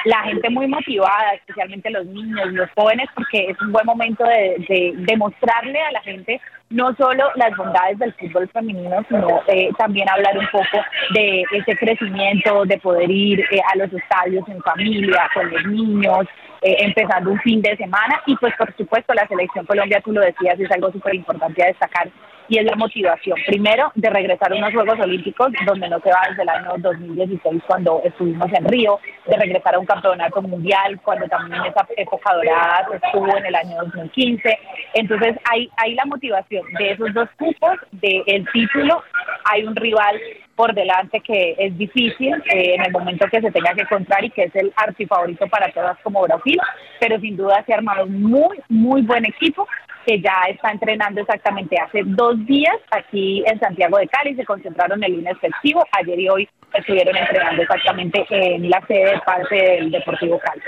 La 0.06 0.24
gente 0.24 0.50
muy 0.50 0.68
motivada, 0.68 1.34
especialmente 1.36 1.90
los 1.90 2.06
niños, 2.06 2.52
los 2.52 2.70
jóvenes, 2.76 3.08
porque 3.16 3.50
es 3.50 3.62
un 3.62 3.72
buen 3.72 3.86
momento 3.86 4.24
de, 4.26 4.94
demostrarle 4.98 5.80
a 5.80 5.92
la 5.92 6.02
gente 6.02 6.42
no 6.70 6.96
solo 6.96 7.32
las 7.36 7.56
bondades 7.58 7.98
del 7.98 8.14
fútbol 8.14 8.48
femenino, 8.50 9.04
sino 9.08 9.42
eh, 9.48 9.70
también 9.78 10.08
hablar 10.10 10.38
un 10.38 10.48
poco 10.52 10.78
de 11.14 11.44
ese 11.52 11.76
crecimiento, 11.76 12.64
de 12.66 12.78
poder 12.78 13.10
ir 13.10 13.40
eh, 13.40 13.60
a 13.74 13.78
los 13.78 13.92
estadios 13.92 14.48
en 14.48 14.62
familia, 14.62 15.30
con 15.34 15.50
los 15.50 15.66
niños, 15.66 16.28
eh, 16.62 16.76
empezando 16.80 17.32
un 17.32 17.40
fin 17.40 17.62
de 17.62 17.76
semana. 17.76 18.22
Y 18.28 18.36
pues 18.36 18.54
por 18.56 18.76
supuesto 18.76 19.14
la 19.14 19.28
selección 19.28 19.66
Colombia, 19.66 20.02
tú 20.02 20.12
lo 20.12 20.22
decías, 20.22 20.60
es 20.60 20.72
algo 20.72 20.92
súper 20.92 21.16
importante 21.16 21.64
a 21.64 21.68
destacar 21.68 22.10
y 22.50 22.58
es 22.58 22.66
la 22.66 22.76
motivación. 22.76 23.38
Primero, 23.46 23.92
de 23.96 24.10
regresar 24.10 24.52
a 24.52 24.56
unos 24.56 24.74
Juegos 24.74 25.00
Olímpicos, 25.00 25.50
donde 25.66 25.88
no 25.88 26.00
se 26.00 26.10
va 26.10 26.22
desde 26.30 26.42
el 26.42 26.50
año 26.50 26.74
2016 26.78 27.64
cuando 27.68 28.02
estuvimos 28.04 28.52
en 28.52 28.66
Río, 28.66 29.00
de 29.28 29.38
regresar 29.38 29.76
a 29.76 29.80
un 29.80 29.86
campeonato 29.86 30.42
mundial 30.42 31.00
cuando 31.04 31.28
también 31.28 31.64
esa 31.66 31.88
época 31.96 32.34
dorada 32.34 32.88
estuvo 33.02 33.38
en 33.38 33.46
el 33.46 33.56
año 33.56 33.78
2015. 33.84 34.60
Entonces 34.96 35.36
hay, 35.50 35.70
hay 35.78 35.94
la 35.94 36.06
motivación 36.06 36.64
de 36.80 36.92
esos 36.92 37.14
dos 37.14 37.30
cupos, 37.38 37.78
del 37.92 38.48
título, 38.52 39.04
hay 39.46 39.64
un 39.64 39.76
rival 39.76 40.20
por 40.56 40.74
delante 40.74 41.22
que 41.22 41.56
es 41.58 41.78
difícil 41.78 42.34
eh, 42.54 42.76
en 42.76 42.82
el 42.86 42.92
momento 42.92 43.28
que 43.32 43.40
se 43.40 43.52
tenga 43.52 43.74
que 43.74 43.82
encontrar 43.84 44.26
y 44.26 44.30
que 44.30 44.44
es 44.44 44.56
el 44.56 44.74
archifavorito 44.76 45.48
para 45.48 45.72
todas 45.72 45.98
como 46.00 46.22
Brasil, 46.24 46.60
pero 47.00 47.18
sin 47.22 47.38
duda 47.38 47.64
se 47.66 47.74
ha 47.74 47.78
armado 47.78 48.06
un 48.06 48.24
muy, 48.24 48.60
muy 48.68 49.02
buen 49.04 49.26
equipo 49.26 49.66
que 50.06 50.22
ya 50.22 50.44
está 50.50 50.72
entrenando 50.72 51.22
exactamente 51.22 51.78
hace 51.78 52.02
dos 52.06 52.46
días 52.46 52.78
aquí 52.92 53.44
en 53.46 53.60
Santiago 53.60 53.98
de 53.98 54.08
Cali, 54.08 54.36
se 54.36 54.46
concentraron 54.46 55.04
en 55.04 55.12
el 55.12 55.18
lunes 55.18 55.38
festivo, 55.40 55.84
ayer 55.92 56.20
y 56.20 56.30
hoy 56.30 56.50
estuvieron 56.74 57.16
entrenando 57.16 57.62
exactamente 57.62 58.26
en 58.30 58.70
la 58.70 58.86
sede 58.88 59.12
de 59.12 59.20
parte 59.26 59.56
del 59.56 59.92
Deportivo 59.92 60.40
Cali. 60.40 60.62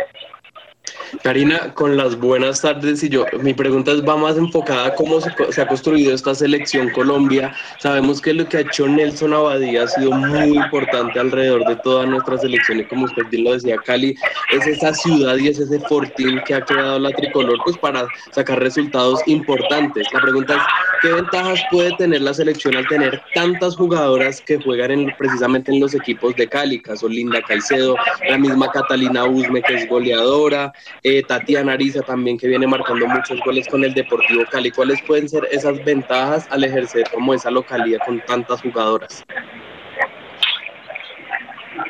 Karina, 1.23 1.73
con 1.73 1.97
las 1.97 2.17
buenas 2.17 2.61
tardes 2.61 3.03
y 3.03 3.09
yo, 3.09 3.25
mi 3.41 3.53
pregunta 3.53 3.91
va 4.07 4.17
más 4.17 4.37
enfocada 4.37 4.87
a 4.87 4.95
cómo 4.95 5.19
se, 5.21 5.61
ha 5.61 5.67
construido 5.67 6.13
esta 6.13 6.33
selección 6.33 6.89
Colombia. 6.89 7.53
Sabemos 7.79 8.21
que 8.21 8.33
lo 8.33 8.47
que 8.47 8.57
ha 8.57 8.59
hecho 8.61 8.87
Nelson 8.87 9.33
Abadía 9.33 9.83
ha 9.83 9.87
sido 9.87 10.11
muy 10.11 10.57
importante 10.57 11.19
alrededor 11.19 11.65
de 11.67 11.75
todas 11.77 12.07
nuestras 12.07 12.41
selecciones, 12.41 12.87
como 12.87 13.05
usted 13.05 13.23
bien 13.29 13.43
lo 13.43 13.53
decía, 13.53 13.77
Cali, 13.85 14.15
es 14.51 14.67
esa 14.67 14.93
ciudad 14.93 15.37
y 15.37 15.49
es 15.49 15.59
ese 15.59 15.79
fortín 15.81 16.41
que 16.45 16.55
ha 16.55 16.61
creado 16.61 16.99
la 16.99 17.11
tricolor 17.11 17.59
pues 17.63 17.77
para 17.77 18.07
sacar 18.31 18.59
resultados 18.59 19.19
importantes. 19.27 20.07
La 20.13 20.21
pregunta 20.21 20.55
es, 20.55 20.61
¿qué 21.01 21.13
ventajas 21.13 21.61
puede 21.69 21.95
tener 21.97 22.21
la 22.21 22.33
selección 22.33 22.75
al 22.75 22.87
tener 22.87 23.21
tantas 23.33 23.75
jugadoras 23.75 24.41
que 24.41 24.57
juegan 24.57 24.91
en, 24.91 25.15
precisamente 25.17 25.71
en 25.71 25.79
los 25.79 25.93
equipos 25.93 26.35
de 26.35 26.47
Cali? 26.47 26.81
Caso 26.81 27.07
Linda 27.07 27.41
Caicedo, 27.41 27.95
la 28.27 28.37
misma 28.37 28.71
Catalina 28.71 29.25
Usme 29.25 29.61
que 29.61 29.75
es 29.75 29.87
goleadora, 29.87 30.73
eh, 31.03 31.23
Tatiana 31.23 31.73
Ariza 31.73 32.01
también 32.01 32.37
que 32.37 32.47
viene 32.47 32.67
marcando 32.67 33.07
muchos 33.07 33.39
goles 33.45 33.67
con 33.67 33.83
el 33.83 33.93
Deportivo 33.93 34.43
Cali. 34.51 34.71
¿Cuáles 34.71 35.01
pueden 35.03 35.27
ser 35.27 35.47
esas 35.51 35.83
ventajas 35.83 36.47
al 36.51 36.63
ejercer 36.63 37.03
como 37.13 37.33
esa 37.33 37.51
localidad 37.51 37.99
con 38.05 38.19
tantas 38.21 38.61
jugadoras? 38.61 39.23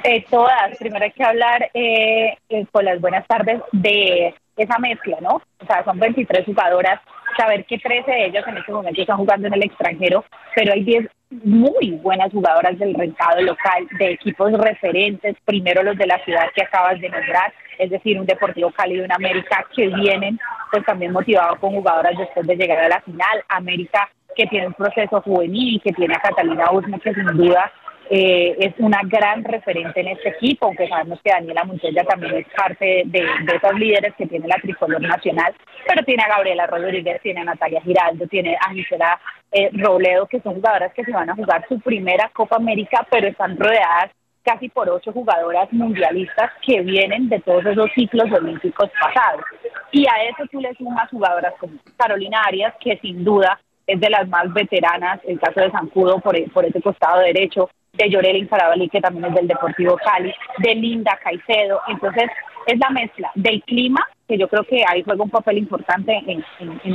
Eh, 0.04 0.26
todas. 0.30 0.78
Primero 0.78 1.06
hay 1.06 1.12
que 1.12 1.24
hablar 1.24 1.70
eh, 1.74 2.38
eh, 2.50 2.66
con 2.72 2.86
las 2.86 3.00
buenas 3.00 3.26
tardes 3.28 3.62
de 3.72 4.34
esa 4.64 4.78
mezcla, 4.80 5.18
¿no? 5.22 5.42
O 5.60 5.66
sea, 5.66 5.84
son 5.84 6.00
23 6.00 6.46
jugadoras. 6.46 7.00
Saber 7.38 7.66
que 7.66 7.78
13 7.78 8.12
de 8.12 8.26
ellas 8.26 8.46
en 8.48 8.58
este 8.58 8.72
momento 8.72 9.02
están 9.02 9.18
jugando 9.18 9.48
en 9.48 9.54
el 9.54 9.64
extranjero, 9.64 10.26
pero 10.54 10.74
hay 10.74 10.84
10 10.84 11.08
muy 11.44 11.92
buenas 12.02 12.32
jugadoras 12.32 12.78
del 12.78 12.98
mercado 12.98 13.42
local, 13.42 13.88
de 13.98 14.12
equipos 14.12 14.52
referentes, 14.52 15.38
primero 15.46 15.82
los 15.82 15.98
de 15.98 16.08
la 16.08 16.20
ciudad 16.26 16.50
que 16.54 16.64
acabas 16.64 17.00
de 17.00 17.08
nombrar, 17.08 17.54
es 17.80 17.90
decir, 17.90 18.20
un 18.20 18.26
Deportivo 18.26 18.72
Cali 18.72 18.98
de 18.98 19.06
una 19.06 19.16
América 19.16 19.66
que 19.74 19.88
vienen 19.88 20.38
pues 20.72 20.84
también 20.86 21.14
motivados 21.14 21.58
con 21.60 21.72
jugadoras 21.72 22.18
después 22.18 22.46
de 22.48 22.58
llegar 22.58 22.80
a 22.80 22.90
la 22.90 23.02
final, 23.02 23.44
América 23.48 24.10
que 24.36 24.46
tiene 24.48 24.68
un 24.68 24.74
proceso 24.74 25.22
juvenil, 25.22 25.82
que 25.82 25.92
tiene 25.94 26.16
a 26.16 26.20
Catalina 26.20 26.72
Usme 26.72 27.00
que 27.00 27.14
sin 27.14 27.26
duda 27.26 27.72
eh, 28.14 28.58
es 28.60 28.74
una 28.80 29.00
gran 29.06 29.42
referente 29.42 30.02
en 30.02 30.10
este 30.10 30.30
equipo, 30.30 30.66
aunque 30.66 30.90
sabemos 30.90 31.22
que 31.24 31.32
Daniela 31.32 31.64
Montella 31.64 32.04
también 32.04 32.36
es 32.36 32.48
parte 32.54 33.04
de, 33.06 33.22
de, 33.22 33.56
esos 33.56 33.74
líderes 33.80 34.14
que 34.18 34.28
tiene 34.28 34.50
la 34.50 34.58
tricolor 34.62 35.02
nacional, 35.02 35.56
pero 35.88 36.04
tiene 36.04 36.22
a 36.24 36.28
Gabriela 36.28 36.68
Rodríguez, 36.68 37.22
tiene 37.22 37.40
a 37.40 37.46
Natalia 37.46 37.80
Giraldo, 37.82 38.28
tiene 38.28 38.58
a 38.60 38.74
Gisela 38.74 39.18
eh, 39.54 39.70
Robledo, 39.72 40.28
que 40.28 40.42
son 40.42 40.56
jugadoras 40.56 40.94
que 40.94 41.06
se 41.06 41.12
van 41.14 41.30
a 41.30 41.36
jugar 41.36 41.66
su 41.70 41.80
primera 41.80 42.30
Copa 42.34 42.58
América, 42.58 43.08
pero 43.10 43.30
están 43.30 43.58
rodeadas 43.58 44.12
casi 44.44 44.68
por 44.68 44.90
ocho 44.90 45.14
jugadoras 45.14 45.72
mundialistas 45.72 46.52
que 46.66 46.82
vienen 46.82 47.30
de 47.30 47.40
todos 47.40 47.66
esos 47.66 47.90
ciclos 47.96 48.30
olímpicos 48.30 48.90
pasados. 49.00 49.46
Y 49.94 50.06
a 50.06 50.22
eso 50.24 50.44
tú 50.52 50.60
le 50.60 50.74
sumas 50.74 51.10
jugadoras 51.10 51.54
como 51.62 51.76
Carolina 51.96 52.42
Arias, 52.46 52.74
que 52.82 52.98
sin 52.98 53.24
duda 53.24 53.58
es 53.88 54.02
de 54.02 54.10
las 54.10 54.28
más 54.28 54.52
veteranas, 54.52 55.22
el 55.26 55.40
caso 55.40 55.62
de 55.62 55.72
Zancudo 55.72 56.20
por, 56.20 56.36
por 56.52 56.66
ese 56.66 56.82
costado 56.82 57.22
derecho, 57.22 57.70
de 57.94 58.10
Llorelin 58.10 58.48
Farabalí, 58.48 58.90
que 58.90 59.02
también 59.02 59.26
es 59.26 59.36
del 59.36 59.48
Deportivo 59.48 59.98
Cali, 59.98 60.34
de 60.60 60.76
Linda 60.76 61.20
Caicedo. 61.24 61.82
Entonces, 61.88 62.30
es 62.68 62.80
la 62.80 62.90
mezcla 62.90 63.32
del 63.36 63.62
clima, 63.64 64.08
que 64.28 64.38
yo 64.38 64.48
creo 64.48 64.64
que 64.64 64.84
ahí 64.88 65.04
juega 65.04 65.24
un 65.24 65.30
papel 65.30 65.58
importante 65.58 66.14
en, 66.26 66.44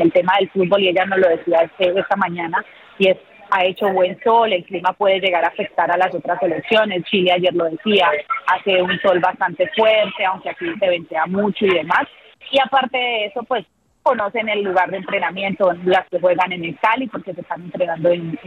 el 0.00 0.12
tema 0.12 0.34
del 0.38 0.50
fútbol 0.50 0.82
y 0.82 0.88
ella 0.88 1.04
nos 1.04 1.18
lo 1.18 1.28
decía 1.28 1.58
este, 1.62 1.98
esta 1.98 2.16
mañana 2.16 2.64
y 2.98 3.08
es 3.08 3.18
ha 3.50 3.64
hecho 3.64 3.88
buen 3.92 4.18
sol, 4.24 4.52
el 4.52 4.64
clima 4.64 4.92
puede 4.92 5.20
llegar 5.20 5.44
a 5.44 5.48
afectar 5.48 5.88
a 5.88 5.96
las 5.96 6.12
otras 6.12 6.36
selecciones, 6.40 7.04
Chile 7.04 7.30
ayer 7.30 7.54
lo 7.54 7.66
decía, 7.66 8.10
hace 8.48 8.82
un 8.82 8.98
sol 9.00 9.20
bastante 9.20 9.68
fuerte, 9.76 10.24
aunque 10.24 10.50
aquí 10.50 10.66
se 10.80 10.88
ventea 10.88 11.26
mucho 11.26 11.64
y 11.64 11.74
demás, 11.74 12.08
y 12.50 12.58
aparte 12.60 12.98
de 12.98 13.26
eso, 13.26 13.44
pues 13.44 13.64
conocen 14.06 14.48
el 14.48 14.62
lugar 14.62 14.88
de 14.90 14.98
entrenamiento, 14.98 15.72
las 15.84 16.08
que 16.08 16.20
juegan 16.20 16.52
en 16.52 16.64
el 16.64 16.78
Cali, 16.78 17.08
porque 17.08 17.34
se 17.34 17.40
están 17.40 17.62
entrenando 17.62 18.08
en, 18.10 18.38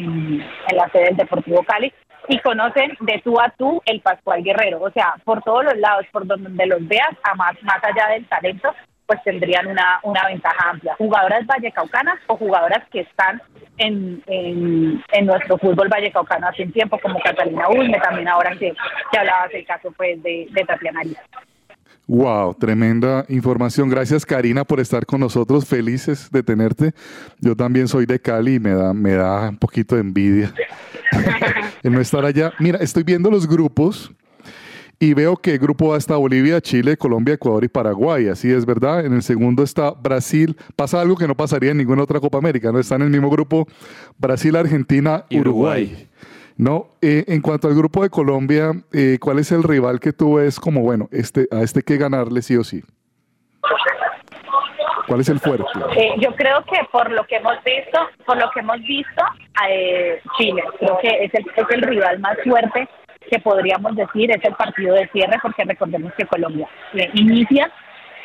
la 0.74 0.88
sede 0.90 1.06
del 1.06 1.18
Deportivo 1.18 1.64
Cali, 1.64 1.92
y 2.30 2.40
conocen 2.40 2.96
de 3.02 3.20
tú 3.26 3.38
a 3.42 3.50
tú 3.58 3.82
el 3.86 4.00
Pascual 4.00 4.42
Guerrero, 4.42 4.82
o 4.82 4.90
sea, 4.92 5.16
por 5.26 5.42
todos 5.42 5.66
los 5.66 5.78
lados, 5.78 6.06
por 6.14 6.26
donde 6.26 6.66
los 6.66 6.88
veas, 6.88 7.12
a 7.24 7.36
más, 7.36 7.62
más 7.64 7.84
allá 7.84 8.08
del 8.14 8.26
talento, 8.28 8.74
pues 9.06 9.22
tendrían 9.24 9.68
una, 9.68 10.00
una 10.04 10.28
ventaja 10.28 10.70
amplia. 10.70 10.96
Jugadoras 10.98 11.46
vallecaucanas 11.46 12.20
o 12.28 12.38
jugadoras 12.38 12.88
que 12.90 13.02
están 13.02 13.42
en, 13.80 14.24
en, 14.28 15.26
nuestro 15.26 15.58
fútbol 15.58 15.90
vallecaucano 15.90 16.48
hace 16.48 16.64
un 16.64 16.72
tiempo, 16.72 16.98
como 17.00 17.20
Catalina 17.20 17.68
Ulme, 17.68 18.00
también 18.00 18.30
ahora 18.30 18.52
que, 18.52 18.74
que 19.12 19.20
hablabas 19.20 19.50
del 19.52 19.66
caso 19.66 19.92
pues, 19.92 20.24
de, 20.24 20.48
de 20.52 20.64
Tatiana 20.64 21.02
Arias. 21.02 21.24
Wow, 22.10 22.56
tremenda 22.56 23.24
información. 23.30 23.88
Gracias 23.88 24.26
Karina 24.26 24.66
por 24.66 24.80
estar 24.80 25.06
con 25.06 25.20
nosotros. 25.20 25.68
Felices 25.68 26.32
de 26.32 26.42
tenerte. 26.42 26.96
Yo 27.40 27.56
también 27.56 27.88
soy 27.88 28.08
de 28.08 28.20
Cali 28.20 28.56
y 28.56 28.60
me 28.60 28.72
da, 28.72 28.96
me 28.96 29.12
da 29.12 29.50
un 29.50 29.58
poquito 29.58 29.94
de 29.94 30.02
envidia 30.02 30.52
el 31.84 31.94
no 31.94 32.02
estar 32.02 32.26
allá. 32.26 32.52
Mira, 32.58 32.80
estoy 32.80 33.04
viendo 33.04 33.30
los 33.30 33.48
grupos 33.48 34.12
y 34.98 35.14
veo 35.14 35.38
que 35.38 35.52
el 35.54 35.60
grupo 35.60 35.94
A 35.94 36.00
está 36.00 36.16
Bolivia, 36.16 36.60
Chile, 36.60 36.98
Colombia, 36.98 37.36
Ecuador 37.36 37.64
y 37.64 37.68
Paraguay. 37.68 38.28
Así 38.28 38.52
es, 38.52 38.66
¿verdad? 38.66 39.06
En 39.06 39.14
el 39.14 39.22
segundo 39.22 39.62
está 39.62 39.92
Brasil. 39.92 40.58
Pasa 40.76 41.00
algo 41.00 41.16
que 41.16 41.28
no 41.28 41.38
pasaría 41.38 41.70
en 41.70 41.78
ninguna 41.78 42.02
otra 42.02 42.20
Copa 42.20 42.40
América, 42.40 42.72
¿no? 42.72 42.80
Está 42.80 42.96
en 42.96 43.04
el 43.04 43.12
mismo 43.12 43.30
grupo 43.30 43.68
Brasil, 44.18 44.56
Argentina, 44.56 45.26
Uruguay. 45.30 46.10
No, 46.60 46.88
eh, 47.02 47.24
en 47.30 47.42
cuanto 47.42 47.70
al 47.70 47.74
grupo 47.74 48.04
de 48.04 48.10
Colombia, 48.10 48.72
eh, 48.92 49.18
¿cuál 49.22 49.40
es 49.40 49.50
el 49.54 49.64
rival 49.64 50.02
que 50.02 50.12
tú 50.12 50.36
ves 50.36 50.60
como, 50.60 50.82
bueno, 50.82 51.08
este, 51.10 51.48
a 51.52 51.62
este 51.62 51.84
que 51.84 51.96
ganarle 51.96 52.42
sí 52.42 52.58
o 52.58 52.66
sí? 52.66 52.84
¿Cuál 55.08 55.22
es 55.22 55.30
el 55.30 55.40
fuerte? 55.40 55.64
Eh, 55.96 56.16
yo 56.20 56.36
creo 56.36 56.62
que 56.66 56.82
por 56.92 57.10
lo 57.12 57.26
que 57.28 57.38
hemos 57.38 57.64
visto, 57.64 58.00
por 58.26 58.38
lo 58.38 58.52
que 58.52 58.60
hemos 58.60 58.78
visto, 58.82 59.24
Chile, 60.38 60.62
creo 60.80 61.00
que 61.02 61.08
es 61.24 61.34
el, 61.34 61.46
es 61.56 61.66
el 61.70 61.82
rival 61.82 62.20
más 62.20 62.38
fuerte 62.44 62.90
que 63.32 63.40
podríamos 63.40 63.96
decir 63.96 64.30
es 64.30 64.44
el 64.44 64.54
partido 64.56 64.96
de 64.96 65.08
cierre, 65.14 65.38
porque 65.42 65.64
recordemos 65.64 66.12
que 66.18 66.26
Colombia 66.26 66.68
inicia 67.14 67.72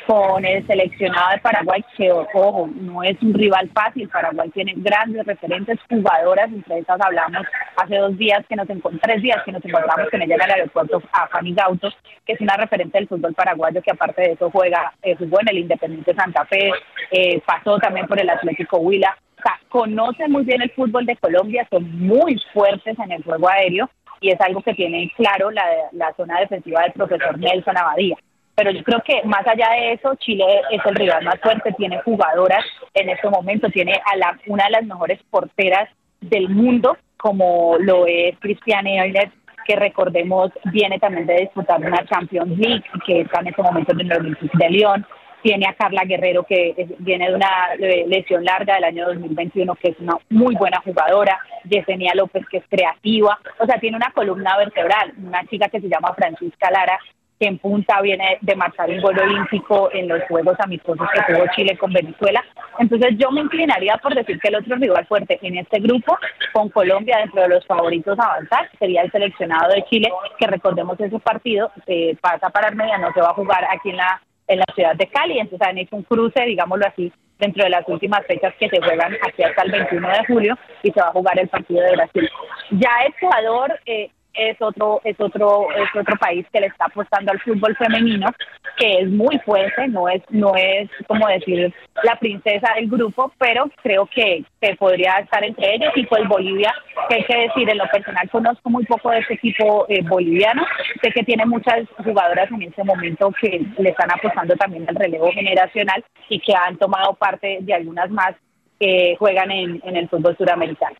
con 0.07 0.45
el 0.45 0.67
seleccionado 0.67 1.33
de 1.33 1.39
Paraguay, 1.39 1.85
que 1.97 2.13
ojo, 2.13 2.69
no 2.75 3.03
es 3.03 3.21
un 3.23 3.35
rival 3.35 3.71
fácil. 3.73 4.09
Paraguay 4.09 4.51
tiene 4.51 4.75
grandes 4.77 5.25
referentes, 5.27 5.79
jugadoras, 5.89 6.53
entre 6.53 6.79
esas 6.79 7.01
hablamos 7.01 7.47
hace 7.77 7.97
dos 7.97 8.17
días 8.17 8.45
que 8.49 8.57
nos 8.57 8.69
encontramos, 8.69 9.01
tres 9.03 9.23
días 9.23 9.43
que 9.45 9.53
nos 9.53 9.65
encontramos 9.65 10.11
con 10.11 10.23
ella 10.23 10.35
en 10.35 10.43
el 10.43 10.51
aeropuerto 10.51 11.03
a 11.13 11.27
Fanny 11.29 11.55
Gautos, 11.55 11.97
que 12.27 12.35
es 12.35 12.41
una 12.41 12.57
referente 12.57 12.99
del 12.99 13.09
fútbol 13.09 13.35
paraguayo 13.35 13.83
que 13.83 13.91
aparte 13.91 14.23
de 14.23 14.33
eso 14.33 14.51
juega, 14.51 14.93
eh, 15.03 15.17
jugó 15.17 15.41
en 15.41 15.49
el 15.49 15.59
Independiente 15.59 16.15
Santa 16.15 16.45
Fe, 16.47 16.71
eh, 17.11 17.41
pasó 17.47 17.79
también 17.79 18.07
por 18.07 18.21
el 18.21 18.29
Atlético 18.29 18.79
Huila. 18.79 19.17
O 19.39 19.43
sea, 19.43 19.59
conocen 19.69 20.33
muy 20.33 20.45
bien 20.45 20.63
el 20.63 20.71
fútbol 20.71 21.07
de 21.07 21.17
Colombia, 21.17 21.67
son 21.71 21.99
muy 21.99 22.41
fuertes 22.53 22.99
en 22.99 23.13
el 23.13 23.23
juego 23.23 23.49
aéreo 23.49 23.91
y 24.21 24.31
es 24.31 24.41
algo 24.41 24.63
que 24.63 24.75
tiene 24.75 25.13
claro 25.17 25.51
la, 25.51 25.65
la 25.93 26.15
zona 26.15 26.41
defensiva 26.41 26.83
del 26.83 26.93
profesor 26.93 27.39
Nelson 27.39 27.77
Abadía. 27.77 28.17
Pero 28.55 28.71
yo 28.71 28.85
creo 28.85 29.03
que 29.05 29.23
más 29.25 29.47
allá 29.47 29.71
de 29.71 29.93
eso, 29.93 30.15
Chile 30.17 30.45
es 30.71 30.81
el 30.87 30.95
rival 30.95 31.25
más 31.25 31.41
fuerte, 31.41 31.73
tiene 31.77 32.01
jugadoras 32.03 32.65
en 32.95 33.09
este 33.09 33.29
momento, 33.29 33.69
tiene 33.69 34.01
a 34.05 34.17
la, 34.17 34.39
una 34.47 34.65
de 34.65 34.71
las 34.71 34.85
mejores 34.85 35.21
porteras 35.31 35.89
del 36.21 36.49
mundo, 36.49 36.97
como 37.17 37.77
lo 37.81 38.07
es 38.07 38.39
Cristiane 38.39 38.99
Euler, 38.99 39.31
que 39.67 39.77
recordemos 39.77 40.53
viene 40.73 40.99
también 40.99 41.27
de 41.27 41.41
disputar 41.41 41.81
una 41.81 42.05
Champions 42.07 42.57
League, 42.59 42.85
que 43.07 43.23
está 43.23 43.41
en 43.41 43.49
este 43.49 43.63
momento 43.63 43.93
en 43.93 44.01
el 44.01 44.13
Olympique 44.13 44.59
de 44.59 44.71
Lyon 44.71 45.07
tiene 45.45 45.67
a 45.67 45.75
Carla 45.75 46.05
Guerrero, 46.07 46.45
que 46.45 46.75
viene 47.01 47.29
de 47.29 47.35
una 47.35 47.75
lesión 47.77 48.43
larga 48.45 48.77
del 48.77 48.85
año 48.85 49.07
2021, 49.09 49.75
que 49.75 49.91
es 49.91 50.01
una 50.01 50.17
muy 50.31 50.57
buena 50.57 50.81
jugadora. 50.81 51.39
Yesenia 51.65 52.15
López, 52.15 52.47
que 52.51 52.57
es 52.57 52.65
creativa. 52.67 53.39
O 53.59 53.67
sea, 53.67 53.79
tiene 53.79 53.99
una 53.99 54.11
columna 54.15 54.57
vertebral. 54.57 55.13
Una 55.23 55.45
chica 55.45 55.69
que 55.69 55.83
se 55.83 55.89
llama 55.91 56.15
Francisca 56.15 56.71
Lara, 56.71 56.99
que 57.45 57.49
en 57.49 57.59
punta 57.59 58.01
viene 58.01 58.39
de 58.41 58.57
marchar 58.57 58.89
un 58.89 59.03
gol 59.03 59.19
olímpico 59.19 59.91
en 59.93 60.09
los 60.09 60.23
Juegos 60.29 60.57
Amistosos 60.61 61.07
que 61.13 61.35
tuvo 61.35 61.45
Chile 61.55 61.77
con 61.77 61.93
Venezuela. 61.93 62.43
Entonces 62.79 63.11
yo 63.19 63.31
me 63.31 63.43
inclinaría 63.43 63.99
por 63.99 64.15
decir 64.15 64.39
que 64.41 64.49
el 64.49 64.57
otro 64.57 64.77
rival 64.77 65.07
fuerte 65.07 65.39
en 65.43 65.59
este 65.59 65.79
grupo, 65.81 66.17
con 66.55 66.71
Colombia 66.71 67.19
dentro 67.19 67.43
de 67.43 67.49
los 67.49 67.67
favoritos 67.67 68.19
a 68.19 68.25
avanzar, 68.25 68.71
sería 68.79 69.03
el 69.03 69.13
seleccionado 69.13 69.75
de 69.75 69.85
Chile, 69.85 70.09
que 70.39 70.47
recordemos 70.47 70.99
ese 70.99 71.19
partido 71.19 71.71
se 71.85 72.17
pasa 72.19 72.49
para 72.49 72.69
Armenia, 72.69 72.99
se 73.13 73.21
va 73.21 73.29
a 73.29 73.35
jugar 73.35 73.67
aquí 73.71 73.91
en 73.91 73.99
la 73.99 74.23
en 74.47 74.59
la 74.59 74.67
ciudad 74.75 74.95
de 74.95 75.07
Cali. 75.07 75.39
Entonces 75.39 75.69
han 75.69 75.79
hecho 75.79 75.97
un 75.97 76.03
cruce, 76.03 76.45
digámoslo 76.45 76.87
así, 76.87 77.13
dentro 77.39 77.65
de 77.65 77.71
las 77.71 77.87
últimas 77.89 78.25
fechas 78.27 78.55
que 78.59 78.71
se 78.71 78.81
juegan 78.81 79.15
aquí 79.27 79.43
hasta 79.43 79.63
el 79.63 79.71
21 79.71 80.09
de 80.09 80.27
julio 80.27 80.59
y 80.83 80.91
se 80.91 81.01
va 81.01 81.09
a 81.09 81.13
jugar 81.13 81.39
el 81.39 81.49
partido 81.49 81.83
de 81.83 81.93
Brasil. 81.93 82.31
Ya 82.71 82.91
Ecuador 83.07 83.79
eh, 83.85 84.11
es 84.35 84.61
otro 84.61 85.01
es 85.05 85.19
otro 85.21 85.69
es 85.71 86.01
otro 86.01 86.17
país 86.17 86.47
que 86.53 86.61
le 86.61 86.67
está 86.67 86.87
apostando 86.87 87.33
al 87.33 87.41
fútbol 87.41 87.77
femenino 87.77 88.29
que 88.77 89.01
es 89.01 89.11
muy 89.11 89.39
fuerte 89.41 89.89
no 89.89 90.09
es 90.09 90.23
no 90.31 90.55
es 90.57 90.89
como 91.07 91.27
decir 91.29 91.73
la 92.03 92.17
princesa 92.19 92.75
del 92.75 92.89
grupo 92.89 93.33
pero 93.39 93.71
creo 93.83 94.07
que, 94.07 94.45
que 94.61 94.75
podría 94.77 95.19
estar 95.19 95.43
entre 95.45 95.75
ellos. 95.75 95.93
Y 95.95 96.05
pues 96.07 96.27
Bolivia 96.29 96.75
que 97.09 97.17
hay 97.17 97.25
que 97.25 97.37
decir 97.37 97.69
en 97.69 97.79
lo 97.79 97.89
personal 97.89 98.29
conozco 98.31 98.71
muy 98.71 98.85
poco 98.85 99.11
de 99.11 99.19
este 99.19 99.35
equipo 99.35 99.87
eh, 99.89 100.03
boliviano. 100.03 100.65
Sé 101.03 101.11
que 101.11 101.23
tiene 101.23 101.45
muchas 101.47 101.87
jugadoras 102.03 102.51
en 102.51 102.63
este 102.63 102.85
momento 102.85 103.33
que 103.41 103.65
le 103.79 103.91
están 103.91 104.11
apostando 104.11 104.55
también 104.57 104.89
al 104.89 104.95
relevo 104.95 105.31
generacional 105.33 106.05
y 106.29 106.41
que 106.41 106.55
han 106.55 106.77
tomado 106.79 107.15
parte 107.15 107.59
de 107.61 107.75
algunas 107.75 108.11
más 108.11 108.35
que 108.81 109.17
juegan 109.19 109.51
en, 109.51 109.81
en 109.85 109.97
el 109.97 110.09
fútbol 110.09 110.37
suramericano 110.37 110.97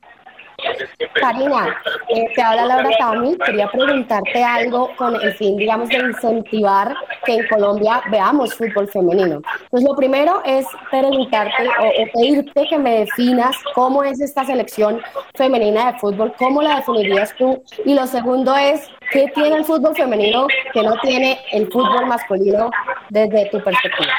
Karina, 1.15 1.77
eh, 2.09 2.27
te 2.35 2.43
habla 2.43 2.67
Laura 2.67 2.91
Cami. 2.99 3.37
Quería 3.39 3.69
preguntarte 3.69 4.43
algo 4.43 4.91
con 4.97 5.15
el 5.21 5.33
fin, 5.35 5.57
digamos, 5.57 5.89
de 5.89 5.97
incentivar 5.97 6.95
que 7.25 7.35
en 7.35 7.47
Colombia 7.49 8.03
veamos 8.11 8.55
fútbol 8.55 8.89
femenino. 8.89 9.41
Pues 9.71 9.85
lo 9.85 9.95
primero 9.95 10.43
es 10.45 10.67
preguntarte 10.91 11.69
o, 11.69 12.13
pedirte 12.13 12.67
que 12.69 12.79
me 12.79 13.01
definas 13.01 13.57
cómo 13.75 14.03
es 14.03 14.21
esta 14.21 14.45
selección 14.45 15.01
femenina 15.35 15.93
de 15.93 15.99
fútbol, 15.99 16.33
cómo 16.39 16.63
la 16.63 16.77
definirías 16.77 17.35
tú. 17.37 17.63
Y 17.85 17.95
lo 17.95 18.07
segundo 18.07 18.55
es, 18.57 18.89
¿qué 19.11 19.31
tiene 19.35 19.57
el 19.57 19.65
fútbol 19.65 19.95
femenino 19.95 20.47
que 20.73 20.83
no 20.83 20.99
tiene 21.01 21.39
el 21.53 21.71
fútbol 21.71 22.07
masculino 22.07 22.71
desde 23.11 23.51
tu 23.51 23.63
perspectiva? 23.63 24.13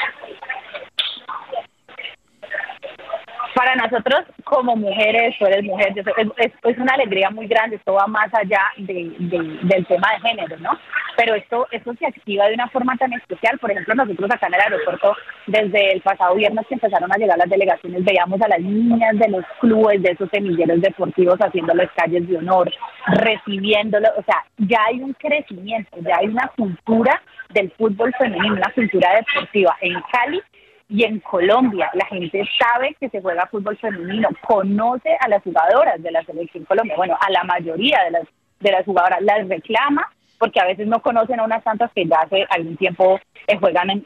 Para 3.56 3.74
nosotros 3.74 4.20
como 4.44 4.76
mujeres, 4.76 5.34
tú 5.38 5.46
eres 5.46 5.64
mujer, 5.64 5.94
es, 6.36 6.78
una 6.78 6.92
alegría 6.92 7.30
muy 7.30 7.46
grande, 7.46 7.76
esto 7.76 7.94
va 7.94 8.06
más 8.06 8.28
allá 8.34 8.60
de, 8.76 9.10
del 9.18 9.86
tema 9.86 10.08
de 10.12 10.28
género, 10.28 10.58
¿no? 10.58 10.78
Pero 11.16 11.34
esto, 11.34 11.66
esto 11.70 11.94
se 11.98 12.06
activa 12.06 12.48
de 12.48 12.54
una 12.54 12.68
forma 12.68 12.94
tan 12.98 13.14
especial, 13.14 13.58
por 13.58 13.70
ejemplo, 13.70 13.94
nosotros 13.94 14.30
acá 14.30 14.48
en 14.48 14.54
el 14.54 14.60
aeropuerto, 14.60 15.16
desde 15.46 15.92
el 15.94 16.02
pasado 16.02 16.34
viernes 16.34 16.66
que 16.66 16.74
empezaron 16.74 17.10
a 17.10 17.16
llegar 17.16 17.38
las 17.38 17.48
delegaciones, 17.48 18.04
veíamos 18.04 18.38
a 18.42 18.48
las 18.48 18.60
niñas 18.60 19.18
de 19.18 19.28
los 19.28 19.44
clubes, 19.58 20.02
de 20.02 20.10
esos 20.10 20.28
semilleros 20.28 20.82
deportivos 20.82 21.38
haciendo 21.40 21.72
las 21.72 21.90
calles 21.92 22.28
de 22.28 22.36
honor, 22.36 22.70
recibiéndolo, 23.06 24.08
o 24.18 24.22
sea, 24.24 24.44
ya 24.58 24.80
hay 24.86 25.00
un 25.00 25.14
crecimiento, 25.14 25.96
ya 26.02 26.18
hay 26.18 26.26
una 26.26 26.46
cultura 26.48 27.22
del 27.54 27.70
fútbol 27.70 28.12
femenino, 28.18 28.56
una 28.56 28.72
cultura 28.74 29.14
deportiva 29.14 29.74
en 29.80 29.94
Cali 30.12 30.42
y 30.88 31.04
en 31.04 31.20
Colombia 31.20 31.90
la 31.94 32.06
gente 32.06 32.42
sabe 32.58 32.96
que 33.00 33.08
se 33.08 33.20
juega 33.20 33.46
fútbol 33.46 33.76
femenino, 33.76 34.28
conoce 34.46 35.16
a 35.20 35.28
las 35.28 35.42
jugadoras 35.42 36.02
de 36.02 36.10
la 36.10 36.22
selección 36.24 36.64
Colombia, 36.64 36.94
bueno, 36.96 37.16
a 37.20 37.30
la 37.30 37.44
mayoría 37.44 37.98
de 38.04 38.10
las 38.12 38.22
de 38.60 38.72
las 38.72 38.84
jugadoras 38.84 39.20
las 39.22 39.48
reclama 39.48 40.08
porque 40.38 40.60
a 40.60 40.66
veces 40.66 40.86
no 40.86 41.00
conocen 41.00 41.40
a 41.40 41.44
unas 41.44 41.64
tantas 41.64 41.90
que 41.92 42.06
ya 42.06 42.16
hace 42.20 42.46
algún 42.50 42.76
tiempo 42.76 43.18
eh, 43.46 43.56
juegan 43.58 43.90
en, 43.90 44.04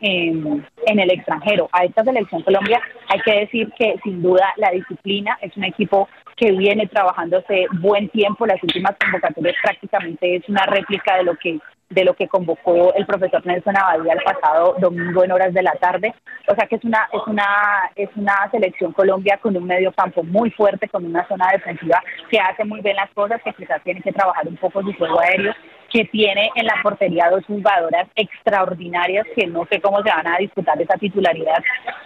en, 0.86 1.00
el 1.00 1.10
extranjero. 1.10 1.68
A 1.72 1.84
esta 1.84 2.04
selección 2.04 2.42
Colombia 2.42 2.80
hay 3.08 3.20
que 3.20 3.40
decir 3.40 3.72
que 3.76 3.96
sin 4.04 4.22
duda 4.22 4.52
la 4.56 4.70
disciplina 4.70 5.38
es 5.40 5.56
un 5.56 5.64
equipo 5.64 6.08
que 6.40 6.52
viene 6.52 6.86
trabajándose 6.86 7.66
buen 7.80 8.08
tiempo. 8.08 8.46
Las 8.46 8.62
últimas 8.62 8.96
convocatorias 8.98 9.56
prácticamente 9.62 10.36
es 10.36 10.48
una 10.48 10.64
réplica 10.64 11.18
de 11.18 11.24
lo 11.24 11.36
que 11.36 11.60
de 11.90 12.04
lo 12.04 12.14
que 12.14 12.28
convocó 12.28 12.94
el 12.94 13.04
profesor 13.04 13.44
Nelson 13.44 13.76
Abadía 13.76 14.12
el 14.12 14.22
pasado 14.22 14.76
domingo 14.78 15.24
en 15.24 15.32
horas 15.32 15.52
de 15.52 15.62
la 15.62 15.72
tarde. 15.72 16.14
O 16.46 16.54
sea 16.54 16.66
que 16.68 16.76
es 16.76 16.84
una, 16.84 17.08
es 17.12 17.20
una, 17.26 17.90
es 17.96 18.08
una 18.14 18.48
selección 18.52 18.92
Colombia 18.92 19.38
con 19.42 19.56
un 19.56 19.66
medio 19.66 19.92
campo 19.92 20.22
muy 20.22 20.52
fuerte, 20.52 20.88
con 20.88 21.04
una 21.04 21.26
zona 21.26 21.48
defensiva 21.52 22.00
que 22.30 22.38
hace 22.38 22.64
muy 22.64 22.80
bien 22.80 22.94
las 22.94 23.10
cosas, 23.10 23.42
que 23.42 23.52
quizás 23.54 23.82
tiene 23.82 24.00
que 24.02 24.12
trabajar 24.12 24.46
un 24.46 24.56
poco 24.56 24.82
su 24.82 24.92
juego 24.94 25.20
aéreo. 25.20 25.52
que 25.92 26.04
tiene 26.04 26.48
en 26.54 26.66
la 26.66 26.76
portería 26.84 27.28
dos 27.28 27.44
jugadoras 27.46 28.06
extraordinarias 28.14 29.26
que 29.34 29.48
no 29.48 29.66
sé 29.68 29.80
cómo 29.80 30.00
se 30.04 30.10
van 30.10 30.28
a 30.28 30.38
disputar 30.38 30.80
esa 30.80 30.96
titularidad, 30.96 31.58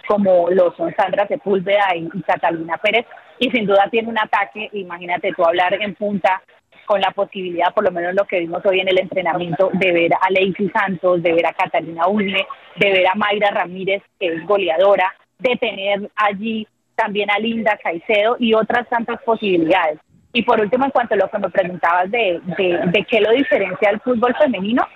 como 0.07 0.49
lo 0.49 0.75
son 0.75 0.91
Sandra 0.95 1.27
Sepúlveda 1.27 1.95
y, 1.95 2.09
Catalina 2.23 2.77
Pérez, 2.77 3.05
y 3.39 3.49
sin 3.51 3.65
duda 3.65 3.87
tiene 3.89 4.09
un 4.09 4.17
ataque, 4.17 4.69
imagínate 4.73 5.31
tú 5.33 5.45
hablar 5.45 5.73
en 5.81 5.95
punta 5.95 6.41
con 6.85 7.01
la 7.01 7.11
posibilidad, 7.11 7.73
por 7.73 7.83
lo 7.83 7.91
menos 7.91 8.13
lo 8.13 8.25
que 8.25 8.39
vimos 8.39 8.63
hoy 8.65 8.79
en 8.79 8.87
el 8.87 8.99
entrenamiento, 8.99 9.69
de 9.73 9.91
ver 9.91 10.13
a 10.13 10.29
Lacey 10.29 10.69
Santos, 10.69 11.21
de 11.23 11.33
ver 11.33 11.45
a 11.47 11.53
Catalina 11.53 12.07
Ulme, 12.07 12.45
de 12.75 12.91
ver 12.91 13.07
a 13.07 13.15
Mayra 13.15 13.49
Ramírez, 13.51 14.03
que 14.19 14.27
es 14.27 14.45
goleadora, 14.45 15.13
de 15.39 15.55
tener 15.55 16.09
allí 16.15 16.67
también 16.95 17.29
a 17.31 17.39
Linda 17.39 17.77
Caicedo 17.81 18.37
y 18.39 18.53
otras 18.53 18.87
tantas 18.87 19.21
posibilidades. 19.23 19.99
Y 20.31 20.43
por 20.43 20.59
último, 20.59 20.85
en 20.85 20.91
cuanto 20.91 21.15
a 21.15 21.17
lo 21.17 21.29
que 21.29 21.39
me 21.39 21.49
preguntabas 21.49 22.11
de, 22.11 22.39
de, 22.57 22.79
de 22.85 23.05
qué 23.05 23.21
lo 23.21 23.31
diferencia 23.31 23.89
el 23.89 23.99
fútbol 24.01 24.35
femenino, 24.35 24.87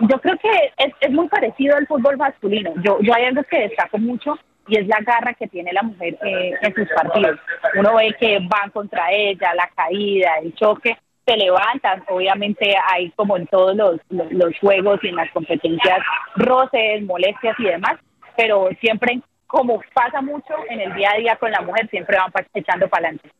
yo 0.00 0.20
creo 0.20 0.36
que 0.38 0.48
es, 0.76 0.92
es 1.00 1.10
muy 1.10 1.28
parecido 1.28 1.76
al 1.76 1.86
fútbol 1.86 2.16
masculino. 2.16 2.72
Yo, 2.82 2.98
yo 3.00 3.14
hay 3.14 3.24
algo 3.24 3.42
que 3.44 3.60
destaco 3.60 3.98
mucho 3.98 4.38
y 4.68 4.78
es 4.78 4.86
la 4.86 4.98
garra 5.00 5.34
que 5.34 5.46
tiene 5.46 5.72
la 5.72 5.82
mujer 5.82 6.16
eh, 6.22 6.54
en 6.60 6.74
sus 6.74 6.88
partidos. 6.88 7.38
Uno 7.76 7.96
ve 7.96 8.14
que 8.18 8.38
van 8.40 8.70
contra 8.70 9.10
ella, 9.12 9.54
la 9.54 9.68
caída, 9.74 10.38
el 10.42 10.54
choque, 10.54 10.96
se 11.26 11.36
levantan. 11.36 12.04
Obviamente 12.08 12.74
hay 12.92 13.10
como 13.10 13.36
en 13.36 13.46
todos 13.46 13.76
los, 13.76 14.58
juegos 14.60 15.00
y 15.02 15.08
en 15.08 15.16
las 15.16 15.30
competencias 15.32 16.00
roces, 16.36 17.02
molestias 17.02 17.58
y 17.58 17.64
demás, 17.64 17.96
pero 18.36 18.68
siempre, 18.80 19.20
como 19.46 19.80
pasa 19.92 20.20
mucho 20.20 20.54
en 20.68 20.80
el 20.80 20.94
día 20.94 21.10
a 21.12 21.18
día 21.18 21.36
con 21.36 21.50
la 21.50 21.60
mujer, 21.60 21.88
siempre 21.90 22.16
van 22.16 22.32
echando 22.54 22.88
para 22.88 23.08
adelante. 23.08 23.30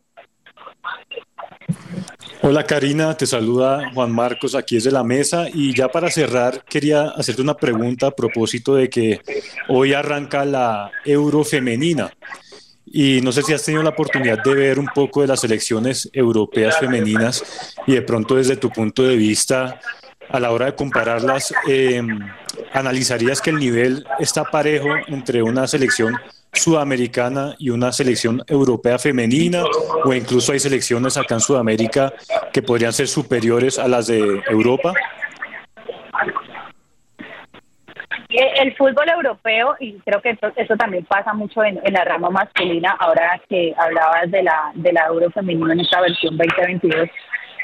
Hola 2.42 2.64
Karina, 2.64 3.16
te 3.16 3.26
saluda 3.26 3.90
Juan 3.92 4.12
Marcos 4.12 4.54
aquí 4.54 4.76
desde 4.76 4.90
la 4.90 5.02
mesa 5.02 5.46
y 5.52 5.74
ya 5.74 5.88
para 5.88 6.10
cerrar 6.10 6.64
quería 6.64 7.08
hacerte 7.08 7.42
una 7.42 7.54
pregunta 7.54 8.08
a 8.08 8.10
propósito 8.10 8.74
de 8.74 8.88
que 8.88 9.20
hoy 9.68 9.94
arranca 9.94 10.44
la 10.44 10.92
Euro 11.04 11.44
femenina 11.44 12.12
y 12.84 13.20
no 13.20 13.32
sé 13.32 13.42
si 13.42 13.52
has 13.52 13.64
tenido 13.64 13.82
la 13.82 13.90
oportunidad 13.90 14.42
de 14.44 14.54
ver 14.54 14.78
un 14.78 14.86
poco 14.86 15.22
de 15.22 15.26
las 15.26 15.40
selecciones 15.40 16.08
europeas 16.12 16.78
femeninas 16.78 17.74
y 17.86 17.94
de 17.94 18.02
pronto 18.02 18.36
desde 18.36 18.56
tu 18.56 18.70
punto 18.70 19.02
de 19.02 19.16
vista 19.16 19.80
a 20.28 20.38
la 20.38 20.50
hora 20.50 20.66
de 20.66 20.74
compararlas 20.74 21.52
eh, 21.68 22.02
analizarías 22.72 23.40
que 23.40 23.50
el 23.50 23.58
nivel 23.58 24.04
está 24.18 24.44
parejo 24.44 24.88
entre 25.08 25.42
una 25.42 25.66
selección 25.66 26.16
sudamericana 26.56 27.54
y 27.58 27.70
una 27.70 27.92
selección 27.92 28.42
europea 28.46 28.98
femenina 28.98 29.64
o 30.04 30.12
incluso 30.12 30.52
hay 30.52 30.58
selecciones 30.58 31.16
acá 31.16 31.34
en 31.34 31.40
Sudamérica 31.40 32.12
que 32.52 32.62
podrían 32.62 32.92
ser 32.92 33.08
superiores 33.08 33.78
a 33.78 33.88
las 33.88 34.06
de 34.06 34.42
Europa? 34.48 34.92
Eh, 38.28 38.52
El 38.60 38.76
fútbol 38.76 39.08
europeo, 39.08 39.76
y 39.78 39.94
creo 40.00 40.20
que 40.20 40.30
esto, 40.30 40.52
eso 40.56 40.76
también 40.76 41.04
pasa 41.04 41.32
mucho 41.32 41.62
en, 41.64 41.80
en 41.84 41.94
la 41.94 42.04
rama 42.04 42.28
masculina, 42.28 42.96
ahora 42.98 43.40
que 43.48 43.74
hablabas 43.78 44.30
de 44.30 44.42
la, 44.42 44.72
de 44.74 44.92
la 44.92 45.06
Euro 45.06 45.30
femenina 45.30 45.72
en 45.72 45.80
esta 45.80 46.00
versión 46.00 46.36
2022, 46.36 47.08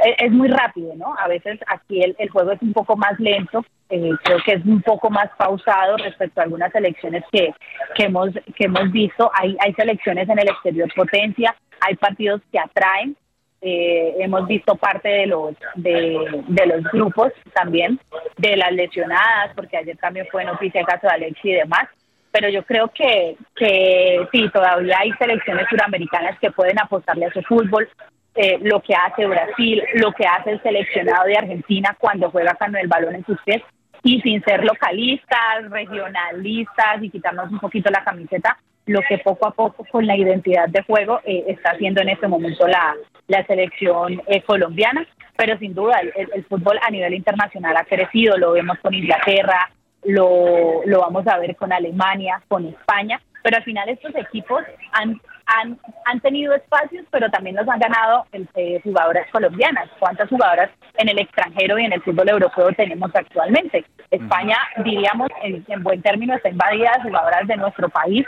es, 0.04 0.14
es 0.18 0.32
muy 0.32 0.48
rápido, 0.48 0.94
¿no? 0.96 1.14
A 1.18 1.28
veces 1.28 1.58
aquí 1.66 2.02
el, 2.02 2.14
el 2.18 2.30
juego 2.30 2.52
es 2.52 2.62
un 2.62 2.72
poco 2.72 2.96
más 2.96 3.18
lento, 3.18 3.64
eh, 3.88 4.10
creo 4.24 4.38
que 4.44 4.52
es 4.52 4.64
un 4.64 4.80
poco 4.82 5.10
más 5.10 5.28
pausado 5.36 5.96
respecto 5.98 6.40
a 6.40 6.44
algunas 6.44 6.72
selecciones 6.72 7.24
que, 7.30 7.54
que, 7.94 8.04
hemos, 8.04 8.30
que 8.56 8.64
hemos 8.64 8.90
visto. 8.90 9.30
Hay, 9.34 9.56
hay 9.60 9.74
selecciones 9.74 10.28
en 10.28 10.38
el 10.38 10.48
exterior 10.48 10.90
potencia, 10.94 11.54
hay 11.80 11.96
partidos 11.96 12.40
que 12.50 12.58
atraen, 12.58 13.16
eh, 13.64 14.16
hemos 14.18 14.48
visto 14.48 14.74
parte 14.74 15.08
de 15.08 15.26
los 15.26 15.54
de, 15.76 16.42
de 16.48 16.66
los 16.66 16.82
grupos 16.84 17.32
también 17.54 18.00
de 18.36 18.56
las 18.56 18.72
lesionadas 18.72 19.52
porque 19.54 19.76
ayer 19.76 19.96
también 19.98 20.26
fue 20.32 20.44
noticia 20.44 20.80
el 20.80 20.86
caso 20.86 21.06
de 21.06 21.12
Alexi 21.12 21.50
y 21.50 21.54
demás 21.54 21.86
pero 22.32 22.48
yo 22.48 22.64
creo 22.64 22.88
que 22.88 23.36
que 23.54 24.26
sí 24.32 24.50
todavía 24.52 24.96
hay 24.98 25.12
selecciones 25.12 25.68
suramericanas 25.70 26.36
que 26.40 26.50
pueden 26.50 26.76
apostarle 26.80 27.26
a 27.26 27.28
ese 27.28 27.42
fútbol 27.42 27.88
eh, 28.34 28.58
lo 28.62 28.80
que 28.80 28.94
hace 28.94 29.26
Brasil 29.26 29.82
lo 29.94 30.12
que 30.12 30.26
hace 30.26 30.52
el 30.52 30.62
seleccionado 30.62 31.26
de 31.26 31.36
Argentina 31.36 31.96
cuando 31.98 32.30
juega 32.30 32.54
con 32.54 32.74
el 32.76 32.88
balón 32.88 33.14
en 33.14 33.26
sus 33.26 33.40
pies 33.42 33.62
y 34.02 34.20
sin 34.20 34.42
ser 34.42 34.64
localistas 34.64 35.70
regionalistas 35.70 37.02
y 37.02 37.10
quitarnos 37.10 37.50
un 37.50 37.58
poquito 37.58 37.90
la 37.90 38.02
camiseta 38.02 38.58
lo 38.86 39.00
que 39.08 39.18
poco 39.18 39.46
a 39.46 39.52
poco 39.52 39.84
con 39.90 40.06
la 40.06 40.16
identidad 40.16 40.68
de 40.68 40.82
juego 40.82 41.20
eh, 41.24 41.44
está 41.48 41.70
haciendo 41.72 42.02
en 42.02 42.08
este 42.08 42.28
momento 42.28 42.66
la, 42.66 42.94
la 43.28 43.46
selección 43.46 44.20
eh, 44.26 44.42
colombiana, 44.42 45.06
pero 45.36 45.56
sin 45.58 45.74
duda 45.74 46.00
el, 46.00 46.12
el, 46.34 46.44
fútbol 46.44 46.78
a 46.82 46.90
nivel 46.90 47.14
internacional 47.14 47.76
ha 47.76 47.84
crecido, 47.84 48.36
lo 48.36 48.52
vemos 48.52 48.78
con 48.80 48.92
Inglaterra, 48.92 49.70
lo, 50.04 50.82
lo 50.84 51.00
vamos 51.00 51.26
a 51.28 51.38
ver 51.38 51.54
con 51.56 51.72
Alemania, 51.72 52.42
con 52.48 52.66
España, 52.66 53.20
pero 53.42 53.58
al 53.58 53.64
final 53.64 53.88
estos 53.88 54.14
equipos 54.16 54.62
han, 54.92 55.20
han, 55.46 55.78
han 56.04 56.20
tenido 56.20 56.54
espacios, 56.54 57.04
pero 57.10 57.30
también 57.30 57.56
los 57.56 57.68
han 57.68 57.78
ganado 57.78 58.26
eh, 58.32 58.80
jugadoras 58.82 59.26
colombianas. 59.30 59.88
¿Cuántas 59.98 60.28
jugadoras 60.28 60.70
en 60.98 61.08
el 61.08 61.18
extranjero 61.18 61.78
y 61.78 61.84
en 61.84 61.92
el 61.92 62.02
fútbol 62.02 62.28
europeo 62.28 62.72
tenemos 62.72 63.10
actualmente? 63.14 63.84
España, 64.10 64.56
diríamos, 64.84 65.28
en, 65.42 65.64
en 65.68 65.82
buen 65.82 66.02
término, 66.02 66.34
está 66.34 66.48
invadida 66.48 66.92
de 66.96 67.02
jugadoras 67.02 67.46
de 67.46 67.56
nuestro 67.56 67.88
país, 67.88 68.26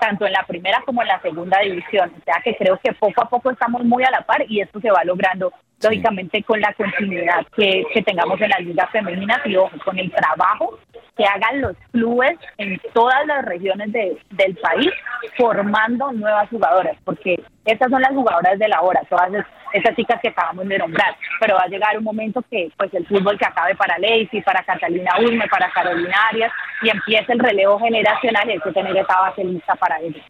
tanto 0.00 0.26
en 0.26 0.32
la 0.32 0.44
primera 0.46 0.80
como 0.84 1.02
en 1.02 1.08
la 1.08 1.20
segunda 1.20 1.58
división. 1.60 2.12
O 2.16 2.24
sea 2.24 2.40
que 2.42 2.56
creo 2.56 2.78
que 2.82 2.92
poco 2.92 3.22
a 3.22 3.28
poco 3.28 3.50
estamos 3.50 3.84
muy 3.84 4.04
a 4.04 4.10
la 4.10 4.22
par 4.22 4.44
y 4.48 4.60
esto 4.60 4.80
se 4.80 4.90
va 4.90 5.04
logrando, 5.04 5.52
lógicamente, 5.82 6.42
con 6.42 6.60
la 6.60 6.72
continuidad 6.74 7.46
que, 7.56 7.84
que 7.92 8.02
tengamos 8.02 8.40
en 8.40 8.48
las 8.50 8.60
ligas 8.60 8.90
femeninas 8.90 9.40
y 9.44 9.56
ojo, 9.56 9.76
con 9.84 9.98
el 9.98 10.10
trabajo 10.12 10.78
que 11.16 11.24
hagan 11.24 11.60
los 11.60 11.76
clubes 11.92 12.32
en 12.58 12.80
todas 12.92 13.24
las 13.26 13.44
regiones 13.44 13.92
de, 13.92 14.18
del 14.30 14.56
país 14.56 14.90
formando 15.36 16.10
nuevas 16.12 16.48
jugadoras, 16.48 16.96
porque 17.04 17.40
estas 17.64 17.90
son 17.90 18.00
las 18.02 18.10
jugadoras 18.10 18.58
de 18.58 18.68
la 18.68 18.80
hora, 18.80 19.00
todas 19.08 19.32
es- 19.32 19.44
esas 19.72 19.94
chicas 19.96 20.20
que 20.20 20.28
acabamos 20.28 20.66
de 20.68 20.78
nombrar, 20.78 21.16
pero 21.40 21.56
va 21.56 21.62
a 21.64 21.68
llegar 21.68 21.96
un 21.98 22.04
momento 22.04 22.42
que 22.50 22.68
pues 22.76 22.92
el 22.94 23.06
fútbol 23.06 23.38
que 23.38 23.46
acabe 23.46 23.74
para 23.74 23.98
Lacey, 23.98 24.40
para 24.44 24.62
Catalina 24.64 25.12
Ulme, 25.18 25.46
para 25.48 25.70
Carolina 25.70 26.16
Arias 26.30 26.52
y 26.82 26.90
empiece 26.90 27.32
el 27.32 27.38
relevo 27.40 27.78
generacional 27.80 28.48
y 28.48 28.52
hay 28.52 28.60
que 28.60 28.72
tener 28.72 28.96
esa 28.96 29.20
base 29.20 29.44
lista 29.44 29.74
para 29.76 29.98
ello. 30.00 30.20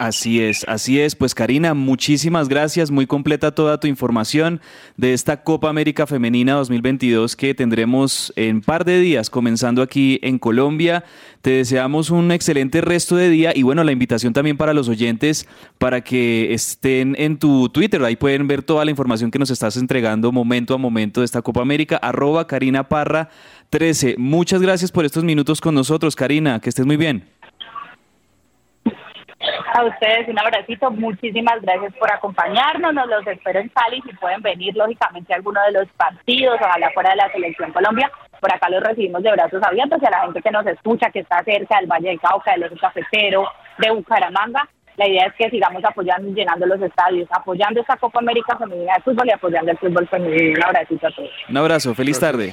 Así 0.00 0.40
es, 0.40 0.64
así 0.66 0.98
es. 0.98 1.14
Pues 1.14 1.34
Karina, 1.34 1.74
muchísimas 1.74 2.48
gracias. 2.48 2.90
Muy 2.90 3.06
completa 3.06 3.54
toda 3.54 3.78
tu 3.78 3.86
información 3.86 4.62
de 4.96 5.12
esta 5.12 5.42
Copa 5.42 5.68
América 5.68 6.06
Femenina 6.06 6.54
2022 6.54 7.36
que 7.36 7.52
tendremos 7.54 8.32
en 8.34 8.62
par 8.62 8.86
de 8.86 8.98
días 8.98 9.28
comenzando 9.28 9.82
aquí 9.82 10.18
en 10.22 10.38
Colombia. 10.38 11.04
Te 11.42 11.50
deseamos 11.50 12.08
un 12.08 12.32
excelente 12.32 12.80
resto 12.80 13.14
de 13.14 13.28
día 13.28 13.52
y 13.54 13.62
bueno, 13.62 13.84
la 13.84 13.92
invitación 13.92 14.32
también 14.32 14.56
para 14.56 14.72
los 14.72 14.88
oyentes 14.88 15.46
para 15.76 16.00
que 16.00 16.54
estén 16.54 17.14
en 17.18 17.36
tu 17.36 17.68
Twitter. 17.68 18.02
Ahí 18.02 18.16
pueden 18.16 18.48
ver 18.48 18.62
toda 18.62 18.86
la 18.86 18.90
información 18.90 19.30
que 19.30 19.38
nos 19.38 19.50
estás 19.50 19.76
entregando 19.76 20.32
momento 20.32 20.72
a 20.72 20.78
momento 20.78 21.20
de 21.20 21.26
esta 21.26 21.42
Copa 21.42 21.60
América. 21.60 21.98
Arroba 21.98 22.46
Karina 22.46 22.88
Parra 22.88 23.28
13. 23.68 24.14
Muchas 24.16 24.62
gracias 24.62 24.92
por 24.92 25.04
estos 25.04 25.24
minutos 25.24 25.60
con 25.60 25.74
nosotros, 25.74 26.16
Karina. 26.16 26.58
Que 26.58 26.70
estés 26.70 26.86
muy 26.86 26.96
bien. 26.96 27.24
A 29.80 29.84
ustedes 29.86 30.28
un 30.28 30.38
abracito, 30.38 30.90
muchísimas 30.90 31.62
gracias 31.62 31.94
por 31.94 32.12
acompañarnos, 32.12 32.92
nos 32.92 33.08
los 33.08 33.26
espero 33.26 33.60
en 33.60 33.70
Cali, 33.70 34.02
si 34.02 34.14
pueden 34.16 34.42
venir 34.42 34.76
lógicamente 34.76 35.32
a 35.32 35.36
alguno 35.36 35.58
de 35.62 35.72
los 35.72 35.88
partidos, 35.96 36.58
ojalá 36.60 36.90
fuera 36.90 37.08
de 37.08 37.16
la 37.16 37.32
Selección 37.32 37.72
Colombia, 37.72 38.12
por 38.40 38.52
acá 38.52 38.68
los 38.68 38.82
recibimos 38.82 39.22
de 39.22 39.32
brazos 39.32 39.62
abiertos 39.62 39.98
y 40.02 40.06
a 40.06 40.10
la 40.10 40.20
gente 40.20 40.42
que 40.42 40.50
nos 40.50 40.66
escucha, 40.66 41.10
que 41.10 41.20
está 41.20 41.42
cerca 41.44 41.78
del 41.78 41.86
Valle 41.86 42.10
del 42.10 42.20
Cauca, 42.20 42.52
del 42.52 42.64
Eje 42.64 42.76
Cafetero, 42.76 43.48
de 43.78 43.90
Bucaramanga, 43.90 44.68
la 44.98 45.08
idea 45.08 45.24
es 45.28 45.34
que 45.36 45.48
sigamos 45.48 45.82
apoyando 45.82 46.28
y 46.28 46.34
llenando 46.34 46.66
los 46.66 46.82
estadios, 46.82 47.26
apoyando 47.32 47.80
esta 47.80 47.96
Copa 47.96 48.18
América 48.18 48.58
Femenina 48.58 48.96
de 48.96 49.00
Fútbol 49.00 49.28
y 49.28 49.32
apoyando 49.32 49.70
el 49.70 49.78
fútbol 49.78 50.06
femenino. 50.08 50.58
Un 50.58 50.64
abracito 50.64 51.06
a 51.06 51.10
todos. 51.10 51.30
Un 51.48 51.56
abrazo, 51.56 51.94
feliz 51.94 52.20
tarde. 52.20 52.52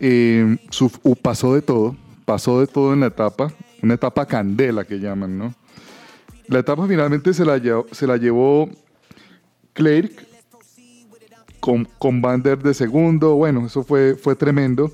Em, 0.00 0.58
su- 0.70 0.90
pasó 1.22 1.54
de 1.54 1.62
todo, 1.62 1.96
pasó 2.24 2.60
de 2.60 2.66
todo 2.66 2.92
en 2.92 3.00
la 3.00 3.06
etapa, 3.06 3.52
una 3.82 3.94
etapa 3.94 4.26
candela 4.26 4.84
que 4.84 4.98
llaman, 5.00 5.38
¿no? 5.38 5.54
La 6.48 6.58
etapa 6.58 6.86
finalmente 6.86 7.32
se 7.32 7.44
la 7.44 7.60
se 7.92 8.06
la 8.06 8.16
llevó 8.16 8.68
Clerc 9.72 10.12
con, 11.60 11.88
con 11.98 12.20
Van 12.20 12.42
der 12.42 12.58
de 12.58 12.74
segundo. 12.74 13.36
Bueno, 13.36 13.64
eso 13.66 13.84
fue, 13.84 14.16
fue 14.16 14.34
tremendo. 14.34 14.92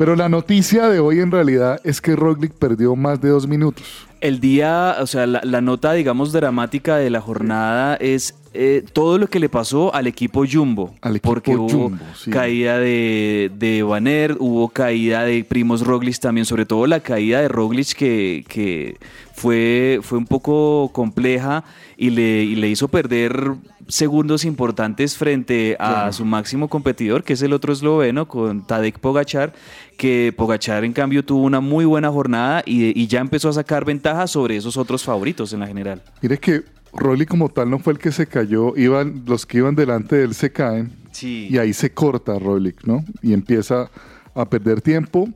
Pero 0.00 0.16
la 0.16 0.30
noticia 0.30 0.88
de 0.88 0.98
hoy 0.98 1.20
en 1.20 1.30
realidad 1.30 1.78
es 1.84 2.00
que 2.00 2.16
Roglic 2.16 2.52
perdió 2.54 2.96
más 2.96 3.20
de 3.20 3.28
dos 3.28 3.46
minutos. 3.46 3.84
El 4.22 4.40
día, 4.40 4.96
o 4.98 5.06
sea, 5.06 5.26
la, 5.26 5.42
la 5.44 5.60
nota, 5.60 5.92
digamos, 5.92 6.32
dramática 6.32 6.96
de 6.96 7.10
la 7.10 7.20
jornada 7.20 7.96
es 7.96 8.34
eh, 8.54 8.82
todo 8.94 9.18
lo 9.18 9.26
que 9.26 9.38
le 9.40 9.50
pasó 9.50 9.94
al 9.94 10.06
equipo 10.06 10.44
Jumbo. 10.50 10.94
porque 11.20 11.54
hubo 11.54 11.68
Jumbo, 11.68 11.98
sí. 12.16 12.30
caída 12.30 12.78
de, 12.78 13.50
de 13.58 13.82
Banner, 13.82 14.36
hubo 14.38 14.70
caída 14.70 15.24
de 15.24 15.44
Primos 15.44 15.86
Roglic 15.86 16.18
también, 16.18 16.46
sobre 16.46 16.64
todo 16.64 16.86
la 16.86 17.00
caída 17.00 17.42
de 17.42 17.48
Roglic 17.48 17.92
que, 17.92 18.42
que 18.48 18.96
fue, 19.34 20.00
fue 20.02 20.16
un 20.16 20.26
poco 20.26 20.88
compleja 20.94 21.62
y 21.98 22.08
le, 22.08 22.42
y 22.42 22.56
le 22.56 22.68
hizo 22.70 22.88
perder 22.88 23.52
segundos 23.88 24.44
importantes 24.44 25.16
frente 25.16 25.76
a 25.78 25.88
Claro. 25.88 26.12
su 26.12 26.24
máximo 26.24 26.68
competidor, 26.68 27.24
que 27.24 27.32
es 27.32 27.42
el 27.42 27.52
otro 27.52 27.72
esloveno, 27.72 28.28
con 28.28 28.64
Tadej 28.66 28.98
Pogachar, 29.00 29.52
que 30.00 30.32
Pogachar 30.34 30.82
en 30.86 30.94
cambio 30.94 31.22
tuvo 31.22 31.42
una 31.44 31.60
muy 31.60 31.84
buena 31.84 32.10
jornada 32.10 32.62
y, 32.64 32.98
y 32.98 33.06
ya 33.06 33.20
empezó 33.20 33.50
a 33.50 33.52
sacar 33.52 33.84
ventaja 33.84 34.26
sobre 34.26 34.56
esos 34.56 34.78
otros 34.78 35.04
favoritos 35.04 35.52
en 35.52 35.60
la 35.60 35.66
general. 35.66 36.00
Mire 36.22 36.38
que 36.38 36.62
Roglic 36.94 37.28
como 37.28 37.50
tal 37.50 37.68
no 37.68 37.78
fue 37.78 37.92
el 37.92 37.98
que 37.98 38.10
se 38.10 38.26
cayó, 38.26 38.74
iban, 38.78 39.24
los 39.26 39.44
que 39.44 39.58
iban 39.58 39.74
delante 39.74 40.16
de 40.16 40.24
él 40.24 40.34
se 40.34 40.50
caen 40.50 40.90
Sí. 41.12 41.48
y 41.50 41.58
ahí 41.58 41.74
se 41.74 41.90
corta 41.92 42.38
Roglic, 42.38 42.82
¿no? 42.86 43.04
Y 43.20 43.34
empieza 43.34 43.90
a 44.34 44.48
perder 44.48 44.80
tiempo. 44.80 45.28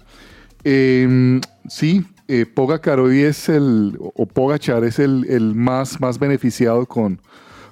Eh, 0.65 1.41
sí, 1.69 2.07
eh, 2.27 2.47
Pogacar 2.47 3.01
hoy 3.01 3.21
es 3.21 3.51
el, 3.51 3.99
o 4.01 4.25
Pogachar 4.25 4.83
es 4.85 4.99
el, 4.99 5.27
el 5.29 5.55
más, 5.55 6.01
más 6.01 6.19
beneficiado 6.19 6.87
con, 6.87 7.21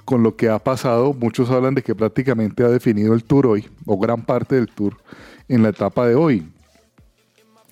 con 0.04 0.22
lo 0.22 0.36
que 0.36 0.50
ha 0.50 0.58
pasado. 0.58 1.14
Muchos 1.14 1.48
hablan 1.48 1.74
de 1.74 1.82
que 1.82 1.94
prácticamente 1.94 2.62
ha 2.64 2.68
definido 2.68 3.14
el 3.14 3.24
Tour 3.24 3.46
hoy, 3.46 3.64
o 3.86 3.98
gran 3.98 4.20
parte 4.20 4.56
del 4.56 4.66
Tour 4.68 4.98
en 5.48 5.62
la 5.62 5.70
etapa 5.70 6.06
de 6.06 6.16
hoy. 6.16 6.46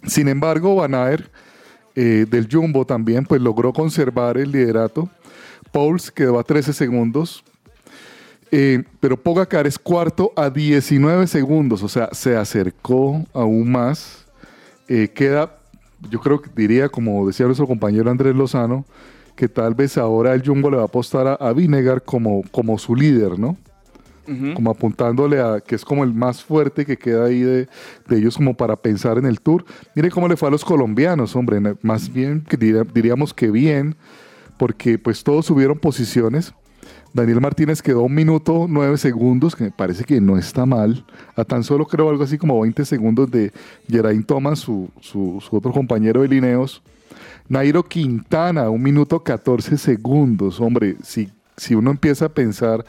Sin 0.06 0.28
embargo, 0.28 0.76
Van 0.76 0.94
Aert 0.94 1.30
eh, 1.94 2.26
del 2.28 2.48
Jumbo 2.50 2.86
también, 2.86 3.24
pues 3.24 3.40
logró 3.40 3.72
conservar 3.72 4.38
el 4.38 4.52
liderato. 4.52 5.08
Pauls 5.72 6.10
quedó 6.10 6.38
a 6.38 6.44
13 6.44 6.72
segundos. 6.72 7.44
Eh, 8.52 8.82
pero 8.98 9.16
Pogacar 9.16 9.66
es 9.66 9.78
cuarto 9.78 10.32
a 10.34 10.50
19 10.50 11.28
segundos, 11.28 11.84
o 11.84 11.88
sea, 11.88 12.08
se 12.12 12.36
acercó 12.36 13.24
aún 13.32 13.70
más. 13.70 14.26
Eh, 14.88 15.08
queda, 15.14 15.56
yo 16.10 16.18
creo 16.18 16.42
que 16.42 16.50
diría, 16.56 16.88
como 16.88 17.24
decía 17.28 17.46
nuestro 17.46 17.68
compañero 17.68 18.10
Andrés 18.10 18.34
Lozano, 18.34 18.84
que 19.36 19.48
tal 19.48 19.74
vez 19.74 19.96
ahora 19.96 20.34
el 20.34 20.44
Jumbo 20.44 20.68
le 20.68 20.78
va 20.78 20.82
a 20.82 20.86
apostar 20.86 21.28
a, 21.28 21.34
a 21.34 21.52
Vinegar 21.52 22.02
como, 22.02 22.42
como 22.50 22.76
su 22.76 22.96
líder, 22.96 23.38
¿no? 23.38 23.56
Como 24.54 24.70
apuntándole 24.70 25.40
a 25.40 25.60
que 25.60 25.74
es 25.74 25.84
como 25.84 26.04
el 26.04 26.14
más 26.14 26.42
fuerte 26.42 26.84
que 26.86 26.96
queda 26.96 27.24
ahí 27.26 27.40
de, 27.40 27.68
ellos 28.10 28.36
como 28.36 28.54
para 28.54 28.76
pensar 28.76 29.18
en 29.18 29.26
el 29.26 29.40
tour. 29.40 29.64
Mire 29.94 30.10
cómo 30.10 30.28
le 30.28 30.36
fue 30.36 30.48
a 30.48 30.50
los 30.50 30.64
colombianos, 30.64 31.34
hombre, 31.36 31.60
más 31.82 32.12
bien 32.12 32.44
diríamos 32.94 33.34
que 33.34 33.50
bien, 33.50 33.96
porque 34.58 34.98
pues 34.98 35.24
todos 35.24 35.46
subieron 35.46 35.78
posiciones. 35.78 36.52
Daniel 37.12 37.40
Martínez 37.40 37.82
quedó 37.82 38.02
un 38.02 38.14
minuto 38.14 38.66
nueve 38.68 38.96
segundos, 38.96 39.56
que 39.56 39.64
me 39.64 39.70
parece 39.72 40.04
que 40.04 40.20
no 40.20 40.38
está 40.38 40.64
mal, 40.64 41.04
a 41.34 41.44
tan 41.44 41.64
solo 41.64 41.84
creo 41.86 42.08
algo 42.08 42.22
así 42.22 42.38
como 42.38 42.60
20 42.60 42.84
segundos 42.84 43.28
de 43.30 43.52
Geraint 43.88 44.26
Thomas, 44.26 44.60
su, 44.60 44.88
su- 45.00 45.40
su 45.40 45.56
otro 45.56 45.72
compañero 45.72 46.22
de 46.22 46.28
Lineos. 46.28 46.82
Nairo 47.48 47.82
Quintana, 47.82 48.70
un 48.70 48.80
minuto 48.82 49.18
14 49.24 49.76
segundos. 49.76 50.60
Hombre, 50.60 50.96
si, 51.02 51.28
si 51.56 51.74
uno 51.74 51.90
empieza 51.90 52.26
a 52.26 52.28
pensar 52.28 52.84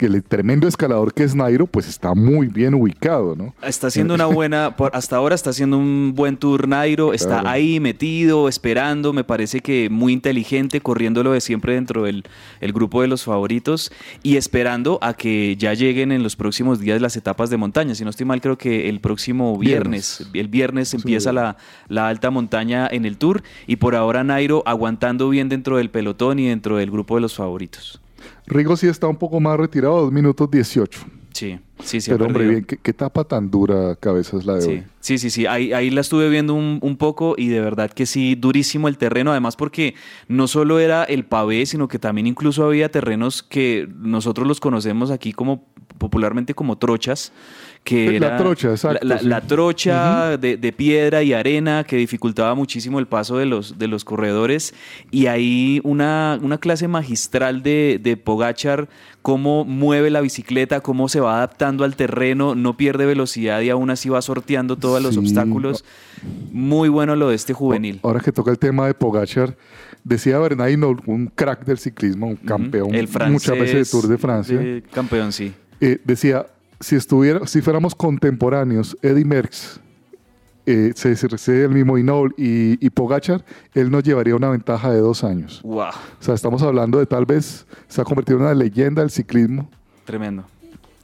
que 0.00 0.06
el 0.06 0.22
tremendo 0.24 0.66
escalador 0.66 1.12
que 1.12 1.24
es 1.24 1.34
Nairo, 1.34 1.66
pues 1.66 1.86
está 1.86 2.14
muy 2.14 2.46
bien 2.46 2.72
ubicado, 2.72 3.36
¿no? 3.36 3.54
Está 3.62 3.88
haciendo 3.88 4.14
una 4.14 4.24
buena, 4.24 4.74
por- 4.74 4.90
hasta 4.94 5.16
ahora 5.16 5.34
está 5.34 5.50
haciendo 5.50 5.76
un 5.76 6.14
buen 6.16 6.38
tour 6.38 6.66
Nairo, 6.66 7.12
está 7.12 7.40
Claro. 7.40 7.48
ahí 7.50 7.80
metido, 7.80 8.48
esperando, 8.48 9.12
me 9.12 9.24
parece 9.24 9.60
que 9.60 9.90
muy 9.90 10.14
inteligente, 10.14 10.80
corriendo 10.80 11.22
lo 11.22 11.32
de 11.32 11.42
siempre 11.42 11.74
dentro 11.74 12.04
del 12.04 12.24
el 12.62 12.72
grupo 12.72 13.02
de 13.02 13.08
los 13.08 13.24
favoritos 13.24 13.92
y 14.22 14.36
esperando 14.38 14.98
a 15.02 15.12
que 15.12 15.54
ya 15.58 15.74
lleguen 15.74 16.12
en 16.12 16.22
los 16.22 16.34
próximos 16.34 16.80
días 16.80 17.02
las 17.02 17.14
etapas 17.18 17.50
de 17.50 17.58
montaña. 17.58 17.94
Si 17.94 18.02
no 18.02 18.08
estoy 18.08 18.24
mal, 18.24 18.40
creo 18.40 18.56
que 18.56 18.88
el 18.88 19.00
próximo 19.00 19.58
viernes, 19.58 20.26
el 20.32 20.48
viernes 20.48 20.94
empieza 20.94 21.30
la, 21.34 21.58
la 21.88 22.08
alta 22.08 22.30
montaña 22.30 22.88
en 22.90 23.04
el 23.04 23.18
tour 23.18 23.42
y 23.66 23.76
por 23.76 23.94
ahora 23.96 24.24
Nairo 24.24 24.62
aguantando 24.64 25.28
bien 25.28 25.50
dentro 25.50 25.76
del 25.76 25.90
pelotón 25.90 26.38
y 26.38 26.48
dentro 26.48 26.78
del 26.78 26.90
grupo 26.90 27.16
de 27.16 27.20
los 27.20 27.34
favoritos. 27.34 28.00
Rigo 28.46 28.76
sí 28.76 28.86
está 28.86 29.06
un 29.06 29.16
poco 29.16 29.40
más 29.40 29.58
retirado, 29.58 30.00
2 30.02 30.12
minutos 30.12 30.50
18. 30.50 31.00
Sí, 31.32 31.58
sí, 31.82 32.00
sí. 32.00 32.10
Pero 32.10 32.26
hombre, 32.26 32.46
bien, 32.46 32.64
¿qué, 32.64 32.76
qué 32.76 32.92
tapa 32.92 33.24
tan 33.24 33.50
dura 33.50 33.94
cabezas 33.96 34.44
la 34.44 34.54
de 34.54 34.66
hoy? 34.66 34.78
Sí, 34.78 34.84
sí, 35.00 35.18
sí, 35.18 35.30
sí. 35.30 35.46
Ahí, 35.46 35.72
ahí 35.72 35.90
la 35.90 36.00
estuve 36.00 36.28
viendo 36.28 36.54
un, 36.54 36.78
un 36.82 36.96
poco 36.96 37.34
y 37.38 37.48
de 37.48 37.60
verdad 37.60 37.90
que 37.90 38.04
sí, 38.04 38.34
durísimo 38.34 38.88
el 38.88 38.98
terreno. 38.98 39.30
Además 39.30 39.56
porque 39.56 39.94
no 40.28 40.48
solo 40.48 40.80
era 40.80 41.04
el 41.04 41.24
pavé, 41.24 41.64
sino 41.66 41.88
que 41.88 41.98
también 41.98 42.26
incluso 42.26 42.64
había 42.64 42.90
terrenos 42.90 43.42
que 43.42 43.88
nosotros 43.96 44.46
los 44.46 44.60
conocemos 44.60 45.10
aquí 45.10 45.32
como 45.32 45.66
popularmente 45.98 46.54
como 46.54 46.78
trochas. 46.78 47.32
Que 47.82 48.20
La 48.20 48.36
trocha, 48.36 48.70
exacto, 48.70 48.98
La, 49.04 49.14
la- 49.14 49.20
sí. 49.20 49.26
la 49.26 49.40
trocha 49.40 50.36
de, 50.36 50.56
de 50.58 50.72
piedra 50.72 51.22
y 51.22 51.32
arena 51.32 51.82
que 51.84 51.96
dificultaba 51.96 52.54
muchísimo 52.54 52.98
el 53.00 53.06
paso 53.06 53.38
de 53.38 53.46
los, 53.46 53.78
de 53.78 53.88
los 53.88 54.04
corredores. 54.04 54.74
Y 55.10 55.26
ahí 55.26 55.80
una, 55.82 56.38
una 56.42 56.58
clase 56.58 56.88
magistral 56.88 57.62
de, 57.62 57.98
de 58.00 58.16
Pogachar, 58.18 58.88
cómo 59.22 59.64
mueve 59.64 60.10
la 60.10 60.20
bicicleta, 60.20 60.80
cómo 60.82 61.08
se 61.08 61.20
va 61.20 61.38
adaptando 61.38 61.82
al 61.84 61.96
terreno, 61.96 62.54
no 62.54 62.76
pierde 62.76 63.06
velocidad 63.06 63.60
y 63.62 63.70
aún 63.70 63.90
así 63.90 64.08
va 64.10 64.20
sorteando 64.22 64.76
todos 64.76 65.02
los 65.02 65.16
obstáculos. 65.16 65.84
Muy 66.52 66.90
bueno 66.90 67.16
lo 67.16 67.30
de 67.30 67.34
este 67.36 67.54
juvenil. 67.54 67.98
Ahora 68.02 68.20
que 68.20 68.30
toca 68.30 68.50
el 68.50 68.58
tema 68.58 68.86
de 68.86 68.94
Pogachar, 68.94 69.56
Decía 70.02 70.38
Bernard 70.38 70.70
Hinault, 70.70 71.02
un 71.06 71.26
crack 71.26 71.64
del 71.66 71.76
ciclismo, 71.78 72.26
un 72.28 72.36
campeón 72.36 72.94
El 72.94 73.06
francés 73.06 73.32
muchas 73.32 73.58
veces 73.58 73.90
de 73.92 73.98
Tour 74.00 74.08
de 74.10 74.16
Francia. 74.16 74.58
campeón, 74.94 75.30
sí. 75.30 75.52
Eh, 75.78 75.98
decía, 76.04 76.46
si 76.80 76.96
estuviera, 76.96 77.46
si 77.46 77.60
fuéramos 77.60 77.94
contemporáneos, 77.94 78.96
Eddie 79.02 79.24
Merckx, 79.24 79.80
eh, 80.66 80.92
se 80.94 81.16
se- 81.16 81.38
se- 81.38 81.64
el 81.64 81.70
mismo 81.70 81.96
Hinault 81.98 82.32
y, 82.38 82.84
y 82.84 82.90
Pogachar, 82.90 83.44
él 83.74 83.90
nos 83.90 84.02
llevaría 84.02 84.34
una 84.36 84.50
ventaja 84.50 84.90
de 84.92 84.98
dos 85.00 85.24
años. 85.24 85.60
Wow, 85.62 85.88
O 85.88 86.22
sea, 86.22 86.34
estamos 86.34 86.62
hablando 86.62 86.98
de 86.98 87.06
tal 87.06 87.26
vez 87.26 87.66
se 87.88 88.00
ha 88.00 88.04
convertido 88.04 88.38
en 88.38 88.44
una 88.44 88.54
leyenda 88.54 89.02
del 89.02 89.10
ciclismo 89.10 89.68
tremendo. 90.04 90.44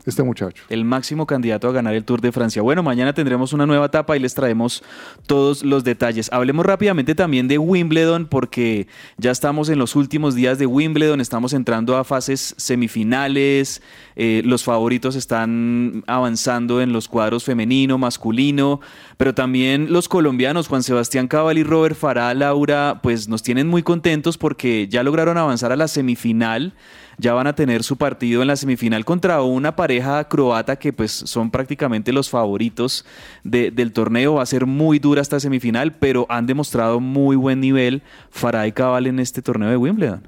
Este 0.07 0.23
muchacho. 0.23 0.63
el 0.69 0.85
máximo 0.85 1.27
candidato 1.27 1.69
a 1.69 1.73
ganar 1.73 1.95
el 1.95 2.05
Tour 2.05 2.21
de 2.21 2.33
Francia. 2.33 2.63
Bueno, 2.63 2.83
mañana 2.83 3.13
tendremos 3.13 3.53
una 3.53 3.67
nueva 3.67 3.87
etapa 3.87 4.17
y 4.17 4.21
les 4.21 4.35
traemos 4.35 4.83
todos 5.27 5.65
los 5.65 5.85
detalles. 5.85 6.31
Hablemos 6.33 6.65
rápidamente 6.65 7.15
también 7.15 7.49
de 7.49 7.59
Wimbledon 7.59 8.27
porque 8.27 8.87
ya 9.19 9.31
estamos 9.31 9.69
en 9.69 9.79
los 9.79 9.97
últimos 9.97 10.35
días 10.35 10.59
de 10.59 10.67
Wimbledon, 10.67 11.21
estamos 11.21 11.53
entrando 11.53 11.97
a 11.97 12.05
fases 12.05 12.55
semifinales, 12.57 13.83
eh, 14.15 14.43
los 14.45 14.65
favoritos 14.65 15.17
están 15.17 16.05
avanzando 16.07 16.81
en 16.81 16.93
los 16.93 17.09
cuadros 17.09 17.45
femenino, 17.45 17.99
masculino, 17.99 18.81
pero 19.17 19.35
también 19.35 19.93
los 19.93 20.09
colombianos, 20.09 20.69
Juan 20.69 20.83
Sebastián 20.83 21.29
Cabal 21.29 21.59
y 21.59 21.65
Robert 21.65 21.97
Farah, 21.97 22.35
Laura, 22.35 23.01
pues 23.03 23.29
nos 23.29 23.43
tienen 23.43 23.69
muy 23.69 23.83
contentos 23.83 24.39
porque 24.39 24.89
ya 24.89 25.03
lograron 25.03 25.37
avanzar 25.39 25.73
a 25.73 25.77
la 25.77 25.89
semifinal 25.89 26.75
ya 27.19 27.33
van 27.33 27.47
a 27.47 27.55
tener 27.55 27.83
su 27.83 27.97
partido 27.97 28.43
en 28.43 28.49
la 28.49 28.57
semifinal 28.57 29.05
contra 29.05 29.41
una 29.43 29.75
pareja 29.77 30.25
croata 30.29 30.77
que 30.77 30.93
pues 30.93 31.13
son 31.13 31.51
prácticamente 31.51 32.13
los 32.13 32.29
favoritos 32.29 33.05
de- 33.43 33.71
del 33.71 33.93
torneo. 33.93 34.35
Va 34.35 34.43
a 34.43 34.47
ser 34.47 34.67
muy 34.67 34.99
dura 34.99 35.23
esta 35.23 35.41
semifinal, 35.41 35.93
pero 35.93 36.27
han 36.29 36.47
demostrado 36.47 37.01
muy 37.01 37.37
buen 37.37 37.61
nivel 37.61 38.03
Farah 38.31 38.67
y 38.67 38.73
Cabal 38.73 39.07
en 39.07 39.19
este 39.19 39.41
torneo 39.43 39.71
de 39.71 39.77
Wimbledon. 39.77 40.27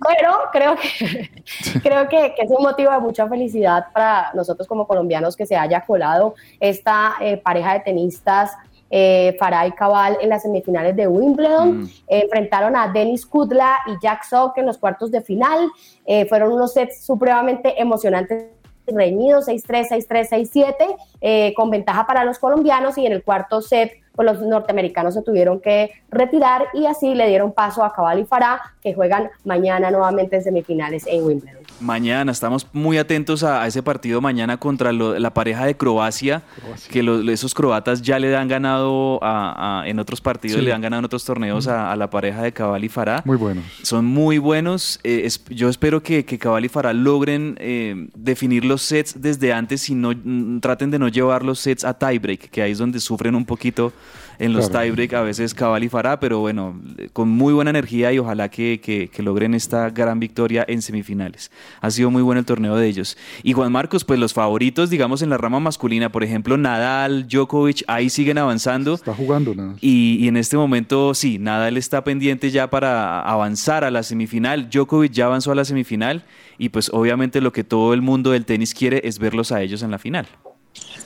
Bueno, 0.00 0.36
creo 0.52 0.76
que, 0.76 1.28
creo 1.82 2.08
que, 2.08 2.32
que 2.36 2.42
es 2.42 2.50
un 2.56 2.62
motivo 2.62 2.92
de 2.92 3.00
mucha 3.00 3.26
felicidad 3.26 3.86
para 3.92 4.30
nosotros 4.32 4.68
como 4.68 4.86
colombianos 4.86 5.34
que 5.34 5.44
se 5.44 5.56
haya 5.56 5.84
colado 5.84 6.36
esta 6.60 7.14
eh, 7.20 7.36
pareja 7.36 7.72
de 7.74 7.80
tenistas. 7.80 8.52
Eh, 8.90 9.36
Farah 9.38 9.66
y 9.66 9.72
Cabal 9.72 10.16
en 10.20 10.30
las 10.30 10.42
semifinales 10.42 10.96
de 10.96 11.06
Wimbledon 11.06 11.88
Eh, 12.08 12.22
enfrentaron 12.24 12.76
a 12.76 12.88
Denis 12.88 13.26
Kudla 13.26 13.78
y 13.86 13.92
Jack 14.02 14.24
Sock 14.24 14.58
en 14.58 14.66
los 14.66 14.78
cuartos 14.78 15.10
de 15.10 15.20
final. 15.20 15.68
Eh, 16.06 16.26
fueron 16.26 16.52
unos 16.52 16.72
sets 16.72 17.04
supremamente 17.04 17.80
emocionantes 17.80 18.46
reñidos, 18.86 19.48
6-3, 19.48 19.88
6-3, 19.90 20.28
6-7, 20.30 20.96
eh, 21.20 21.52
con 21.54 21.70
ventaja 21.70 22.06
para 22.06 22.24
los 22.24 22.38
colombianos 22.38 22.96
y 22.98 23.06
en 23.06 23.12
el 23.12 23.22
cuarto 23.22 23.60
set 23.60 23.92
pues 24.14 24.26
los 24.26 24.40
norteamericanos 24.40 25.14
se 25.14 25.22
tuvieron 25.22 25.60
que 25.60 25.92
retirar 26.10 26.64
y 26.74 26.86
así 26.86 27.14
le 27.14 27.28
dieron 27.28 27.52
paso 27.52 27.84
a 27.84 27.92
Cabal 27.92 28.18
y 28.18 28.24
Farah 28.24 28.60
que 28.82 28.92
juegan 28.92 29.30
mañana 29.44 29.92
nuevamente 29.92 30.36
en 30.36 30.42
semifinales 30.42 31.06
en 31.06 31.24
Wimbledon. 31.24 31.62
Mañana, 31.80 32.32
estamos 32.32 32.66
muy 32.72 32.98
atentos 32.98 33.44
a, 33.44 33.62
a 33.62 33.66
ese 33.68 33.82
partido 33.82 34.20
mañana 34.20 34.56
contra 34.56 34.92
lo- 34.92 35.18
la 35.18 35.32
pareja 35.32 35.64
de 35.64 35.76
Croacia, 35.76 36.42
que 36.90 37.02
lo- 37.04 37.20
esos 37.30 37.54
croatas 37.54 38.02
ya 38.02 38.18
le 38.18 38.36
han 38.36 38.48
ganado 38.48 39.22
a- 39.22 39.82
a- 39.82 39.88
en 39.88 39.98
otros 40.00 40.20
partidos, 40.20 40.58
Sí. 40.58 40.64
le 40.66 40.72
han 40.72 40.80
ganado 40.80 40.98
en 41.00 41.04
otros 41.04 41.24
torneos 41.24 41.68
a, 41.68 41.92
a 41.92 41.96
la 41.96 42.10
pareja 42.10 42.42
de 42.42 42.52
Cabal 42.52 42.82
y 42.84 42.88
Farah. 42.88 43.22
Muy 43.24 43.36
buenos. 43.36 43.64
Son 43.82 44.04
muy 44.04 44.38
buenos. 44.38 44.98
eh, 45.04 45.22
es- 45.24 45.44
yo 45.50 45.68
espero 45.68 46.02
que, 46.02 46.24
que 46.24 46.38
Cabal 46.38 46.64
y 46.64 46.68
Farah 46.68 46.92
logren 46.92 47.56
eh, 47.60 48.08
definir 48.16 48.64
los 48.64 48.82
sets 48.82 49.20
desde 49.20 49.52
antes 49.52 49.88
y 49.88 49.94
no 49.94 50.10
mm, 50.12 50.58
traten 50.60 50.90
de 50.90 50.98
no 50.98 51.08
llevar 51.08 51.44
los 51.44 51.60
sets 51.60 51.84
a 51.84 51.94
tiebreak, 51.94 52.50
que 52.50 52.62
ahí 52.62 52.72
es 52.72 52.78
donde 52.78 52.98
sufren 53.00 53.34
un 53.34 53.44
poquito 53.44 53.92
en 54.38 54.52
los 54.52 54.68
Claro. 54.68 54.84
tiebreak 54.84 55.12
a 55.14 55.22
veces 55.22 55.52
Cabal 55.54 55.84
y 55.84 55.88
Farah, 55.88 56.20
pero 56.20 56.38
bueno, 56.40 56.80
con 57.12 57.28
muy 57.28 57.52
buena 57.52 57.70
energía 57.70 58.12
y 58.12 58.18
ojalá 58.18 58.48
que, 58.50 58.80
que- 58.82 59.08
que 59.08 59.22
logren 59.22 59.54
esta 59.54 59.90
gran 59.90 60.20
victoria 60.20 60.64
en 60.68 60.80
semifinales. 60.82 61.50
Ha 61.80 61.90
sido 61.90 62.10
muy 62.10 62.22
bueno 62.22 62.38
el 62.40 62.46
torneo 62.46 62.76
de 62.76 62.86
ellos. 62.86 63.16
Y 63.42 63.52
Juan 63.52 63.72
Marcos, 63.72 64.04
pues 64.04 64.20
los 64.20 64.32
favoritos, 64.34 64.90
digamos, 64.90 65.22
en 65.22 65.30
la 65.30 65.38
rama 65.38 65.60
masculina, 65.60 66.10
por 66.12 66.22
ejemplo, 66.24 66.56
Nadal, 66.56 67.26
Djokovic, 67.28 67.82
ahí 67.88 68.10
siguen 68.10 68.38
avanzando. 68.38 68.94
Está 68.94 69.14
jugando 69.14 69.54
nada. 69.54 69.74
Y, 69.80 70.18
y 70.20 70.28
en 70.28 70.36
este 70.36 70.56
momento, 70.56 71.14
sí, 71.14 71.38
Nadal 71.38 71.76
está 71.76 72.04
pendiente 72.04 72.50
ya 72.50 72.68
para 72.70 73.20
avanzar 73.22 73.84
a 73.84 73.90
la 73.90 74.02
semifinal. 74.02 74.70
Djokovic 74.70 75.12
ya 75.12 75.26
avanzó 75.26 75.52
a 75.52 75.54
la 75.54 75.64
semifinal. 75.64 76.24
Y 76.58 76.70
pues 76.70 76.90
obviamente 76.92 77.40
lo 77.40 77.52
que 77.52 77.62
todo 77.64 77.94
el 77.94 78.02
mundo 78.02 78.32
del 78.32 78.44
tenis 78.44 78.74
quiere 78.74 79.00
es 79.04 79.18
verlos 79.20 79.52
a 79.52 79.62
ellos 79.62 79.82
en 79.82 79.90
la 79.92 79.98
final. 79.98 80.26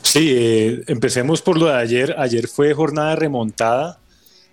Sí, 0.02 0.32
eh, 0.32 0.82
empecemos 0.88 1.42
por 1.42 1.58
lo 1.58 1.66
de 1.66 1.74
ayer. 1.74 2.14
Ayer 2.18 2.48
fue 2.48 2.74
jornada 2.74 3.16
remontada. 3.16 3.98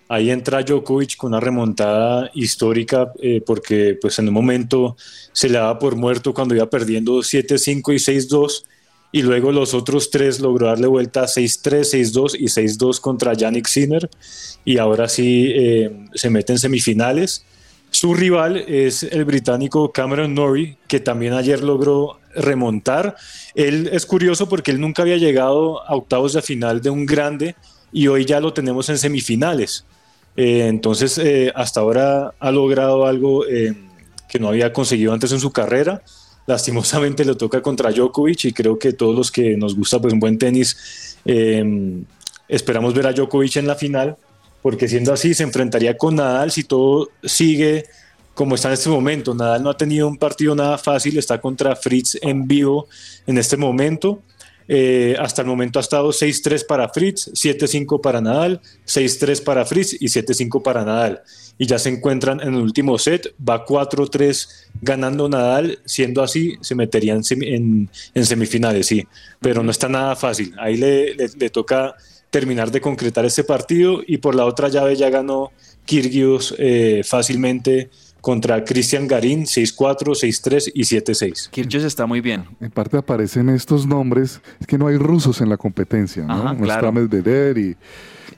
Ahí 0.08 0.30
entra 0.30 0.62
Djokovic 0.62 1.16
con 1.16 1.32
una 1.32 1.40
remontada 1.40 2.30
histórica 2.34 3.12
eh, 3.22 3.42
porque 3.46 3.96
pues 4.00 4.18
en 4.18 4.28
un 4.28 4.34
momento 4.34 4.96
se 5.32 5.48
le 5.48 5.58
daba 5.58 5.78
por 5.78 5.94
muerto 5.94 6.34
cuando 6.34 6.54
iba 6.54 6.68
perdiendo 6.68 7.18
7-5 7.18 7.94
y 7.94 7.98
6-2 7.98 8.64
y 9.12 9.22
luego 9.22 9.52
los 9.52 9.74
otros 9.74 10.10
tres 10.10 10.40
logró 10.40 10.66
darle 10.66 10.86
vuelta 10.86 11.24
6-3, 11.24 12.12
6-2 12.12 12.36
y 12.38 12.46
6-2 12.46 13.00
contra 13.00 13.34
Yannick 13.34 13.66
Sinner 13.66 14.08
y 14.64 14.78
ahora 14.78 15.08
sí 15.08 15.52
eh, 15.54 16.06
se 16.14 16.30
mete 16.30 16.52
en 16.52 16.58
semifinales. 16.58 17.44
Su 18.00 18.14
rival 18.14 18.56
es 18.56 19.02
el 19.02 19.26
británico 19.26 19.92
Cameron 19.92 20.34
Norrie, 20.34 20.78
que 20.88 21.00
también 21.00 21.34
ayer 21.34 21.62
logró 21.62 22.18
remontar. 22.34 23.14
Él 23.54 23.90
es 23.92 24.06
curioso 24.06 24.48
porque 24.48 24.70
él 24.70 24.80
nunca 24.80 25.02
había 25.02 25.18
llegado 25.18 25.86
a 25.86 25.94
octavos 25.94 26.32
de 26.32 26.40
final 26.40 26.80
de 26.80 26.88
un 26.88 27.04
grande 27.04 27.56
y 27.92 28.06
hoy 28.06 28.24
ya 28.24 28.40
lo 28.40 28.54
tenemos 28.54 28.88
en 28.88 28.96
semifinales. 28.96 29.84
Eh, 30.34 30.66
entonces, 30.66 31.18
eh, 31.18 31.52
hasta 31.54 31.80
ahora 31.80 32.32
ha 32.40 32.50
logrado 32.50 33.04
algo 33.04 33.46
eh, 33.46 33.74
que 34.30 34.38
no 34.38 34.48
había 34.48 34.72
conseguido 34.72 35.12
antes 35.12 35.32
en 35.32 35.40
su 35.40 35.52
carrera. 35.52 36.02
Lastimosamente 36.46 37.22
le 37.26 37.34
toca 37.34 37.60
contra 37.60 37.90
Djokovic 37.90 38.46
y 38.46 38.52
creo 38.54 38.78
que 38.78 38.94
todos 38.94 39.14
los 39.14 39.30
que 39.30 39.58
nos 39.58 39.76
gusta 39.76 40.00
pues, 40.00 40.14
un 40.14 40.20
buen 40.20 40.38
tenis 40.38 41.18
esperamos 42.48 42.94
ver 42.94 43.08
a 43.08 43.12
Djokovic 43.12 43.56
en 43.56 43.66
la 43.66 43.74
final 43.74 44.16
porque 44.62 44.88
siendo 44.88 45.12
así 45.12 45.34
se 45.34 45.42
enfrentaría 45.42 45.96
con 45.96 46.16
Nadal 46.16 46.50
si 46.50 46.64
todo 46.64 47.08
sigue 47.22 47.84
como 48.34 48.54
está 48.54 48.68
en 48.68 48.74
este 48.74 48.88
momento. 48.88 49.34
Nadal 49.34 49.62
no 49.62 49.70
ha 49.70 49.76
tenido 49.76 50.08
un 50.08 50.16
partido 50.16 50.54
nada 50.54 50.78
fácil, 50.78 51.18
está 51.18 51.40
contra 51.40 51.76
Fritz 51.76 52.16
en 52.22 52.46
vivo 52.46 52.88
en 53.26 53.38
este 53.38 53.56
momento. 53.56 54.22
Eh, 54.72 55.16
hasta 55.18 55.42
el 55.42 55.48
momento 55.48 55.80
ha 55.80 55.82
estado 55.82 56.10
6-3 56.10 56.64
para 56.64 56.88
Fritz, 56.88 57.32
7-5 57.34 58.00
para 58.00 58.20
Nadal, 58.20 58.60
6-3 58.86 59.42
para 59.42 59.64
Fritz 59.64 59.94
y 59.94 60.06
7-5 60.06 60.62
para 60.62 60.84
Nadal. 60.84 61.22
Y 61.58 61.66
ya 61.66 61.78
se 61.78 61.88
encuentran 61.88 62.40
en 62.40 62.54
el 62.54 62.60
último 62.62 62.96
set, 62.96 63.34
va 63.46 63.66
4-3 63.66 64.48
ganando 64.80 65.28
Nadal, 65.28 65.80
siendo 65.84 66.22
así 66.22 66.54
se 66.60 66.76
meterían 66.76 67.16
en, 67.18 67.24
semi- 67.24 67.54
en- 67.54 67.90
en 68.14 68.24
semifinales, 68.24 68.86
sí. 68.86 69.04
Pero 69.40 69.62
no 69.64 69.72
está 69.72 69.88
nada 69.88 70.14
fácil, 70.14 70.54
ahí 70.58 70.76
le 70.76 71.50
toca 71.50 71.96
terminar 72.30 72.70
de 72.70 72.80
concretar 72.80 73.24
este 73.24 73.44
partido 73.44 74.00
y 74.06 74.18
por 74.18 74.34
la 74.34 74.44
otra 74.44 74.68
llave 74.68 74.96
ya 74.96 75.10
ganó 75.10 75.50
Kyrgios 75.84 76.54
eh, 76.58 77.02
fácilmente 77.04 77.90
contra 78.20 78.64
Cristian 78.64 79.08
Garín 79.08 79.44
6-4, 79.44 80.14
6-3 80.14 80.72
y 80.74 80.82
7-6. 80.82 81.50
Kyrgios 81.50 81.84
está 81.84 82.06
muy 82.06 82.20
bien. 82.20 82.44
En 82.60 82.70
parte 82.70 82.96
aparecen 82.96 83.48
estos 83.48 83.86
nombres, 83.86 84.40
es 84.60 84.66
que 84.66 84.78
no 84.78 84.86
hay 84.86 84.96
rusos 84.96 85.40
en 85.40 85.48
la 85.48 85.56
competencia, 85.56 86.24
¿no? 86.24 86.34
Ajá, 86.34 86.56
claro. 86.56 86.86
está 86.86 86.92
Medvedev 86.92 87.58
y 87.58 87.76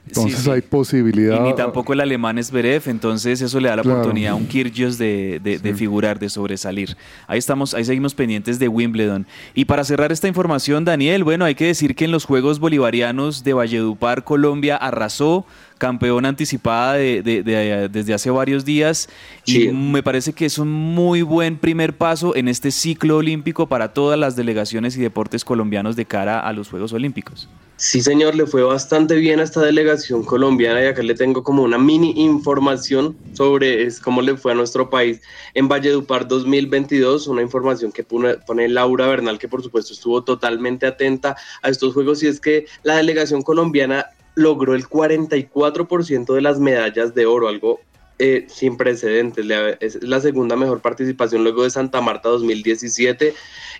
entonces 0.07 0.39
Sí, 0.39 0.45
sí. 0.45 0.51
hay 0.51 0.61
posibilidad. 0.61 1.37
Y 1.37 1.39
ni 1.49 1.55
tampoco 1.55 1.93
el 1.93 2.01
alemán 2.01 2.37
es 2.37 2.47
Zverev, 2.47 2.83
entonces 2.87 3.41
eso 3.41 3.59
le 3.59 3.69
da 3.69 3.77
la 3.77 3.81
Claro. 3.83 3.99
oportunidad 3.99 4.33
a 4.33 4.35
un 4.35 4.45
Kyrgios 4.47 4.97
de, 4.97 5.39
de- 5.43 5.59
de 5.59 5.73
figurar, 5.73 6.19
de 6.19 6.29
sobresalir. 6.29 6.97
Ahí 7.27 7.39
estamos, 7.39 7.73
ahí 7.73 7.85
seguimos 7.85 8.13
pendientes 8.13 8.59
de 8.59 8.67
Wimbledon. 8.67 9.25
Y 9.53 9.65
para 9.65 9.83
cerrar 9.83 10.11
esta 10.11 10.27
información, 10.27 10.83
Daniel, 10.85 11.23
bueno, 11.23 11.45
hay 11.45 11.55
que 11.55 11.65
decir 11.67 11.95
que 11.95 12.05
en 12.05 12.11
los 12.11 12.25
Juegos 12.25 12.59
Bolivarianos 12.59 13.43
de 13.43 13.53
Valledupar, 13.53 14.23
Colombia 14.23 14.75
arrasó, 14.75 15.45
campeón 15.77 16.25
anticipada 16.25 16.93
de- 16.93 17.21
de- 17.23 17.43
de- 17.43 17.89
desde 17.89 18.13
hace 18.13 18.29
varios 18.29 18.63
días. 18.63 19.09
Y 19.45 19.67
me 19.69 20.01
parece 20.03 20.31
que 20.31 20.45
es 20.45 20.57
un 20.57 20.71
muy 20.71 21.21
buen 21.23 21.57
primer 21.57 21.93
paso 21.97 22.35
en 22.35 22.47
este 22.47 22.71
ciclo 22.71 23.17
olímpico 23.17 23.67
para 23.67 23.93
todas 23.93 24.17
las 24.17 24.35
delegaciones 24.37 24.95
y 24.95 25.01
deportes 25.01 25.43
colombianos 25.43 25.95
de 25.97 26.05
cara 26.05 26.39
a 26.39 26.53
los 26.53 26.69
Juegos 26.69 26.93
Olímpicos. 26.93 27.49
Sí, 27.75 28.01
señor, 28.01 28.35
le 28.35 28.45
fue 28.45 28.61
bastante 28.63 29.15
bien 29.15 29.39
a 29.39 29.43
esta 29.43 29.61
delegación 29.61 30.23
colombiana 30.23 30.81
y 30.83 30.85
acá 30.85 31.01
le 31.01 31.15
tengo 31.15 31.43
como 31.43 31.63
una 31.63 31.79
mini 31.79 32.13
información 32.23 33.17
sobre 33.33 33.83
es, 33.83 33.99
cómo 33.99 34.21
le 34.21 34.37
fue 34.37 34.51
a 34.51 34.55
nuestro 34.55 34.89
país 34.91 35.21
en 35.55 35.67
Valledupar 35.67 36.27
2022, 36.27 37.27
una 37.27 37.41
información 37.41 37.91
que 37.91 38.03
pone, 38.03 38.69
Laura 38.69 39.07
Bernal, 39.07 39.39
que 39.39 39.47
por 39.47 39.63
supuesto 39.63 39.93
estuvo 39.93 40.23
totalmente 40.23 40.85
atenta 40.85 41.35
a 41.63 41.69
estos 41.69 41.93
juegos 41.95 42.21
y 42.21 42.27
es 42.27 42.39
que 42.39 42.67
la 42.83 42.97
delegación 42.97 43.41
colombiana 43.41 44.05
logró 44.35 44.75
el 44.75 44.87
44% 44.87 46.33
de 46.33 46.41
las 46.41 46.59
medallas 46.59 47.15
de 47.15 47.25
oro, 47.25 47.47
algo 47.47 47.81
eh, 48.19 48.45
sin 48.47 48.77
precedentes. 48.77 49.45
Es 49.79 50.01
la 50.03 50.21
segunda 50.21 50.55
mejor 50.55 50.79
participación 50.79 51.43
luego 51.43 51.63
de 51.63 51.71
Santa 51.71 51.99
Marta 52.01 52.29
2017 52.29 53.33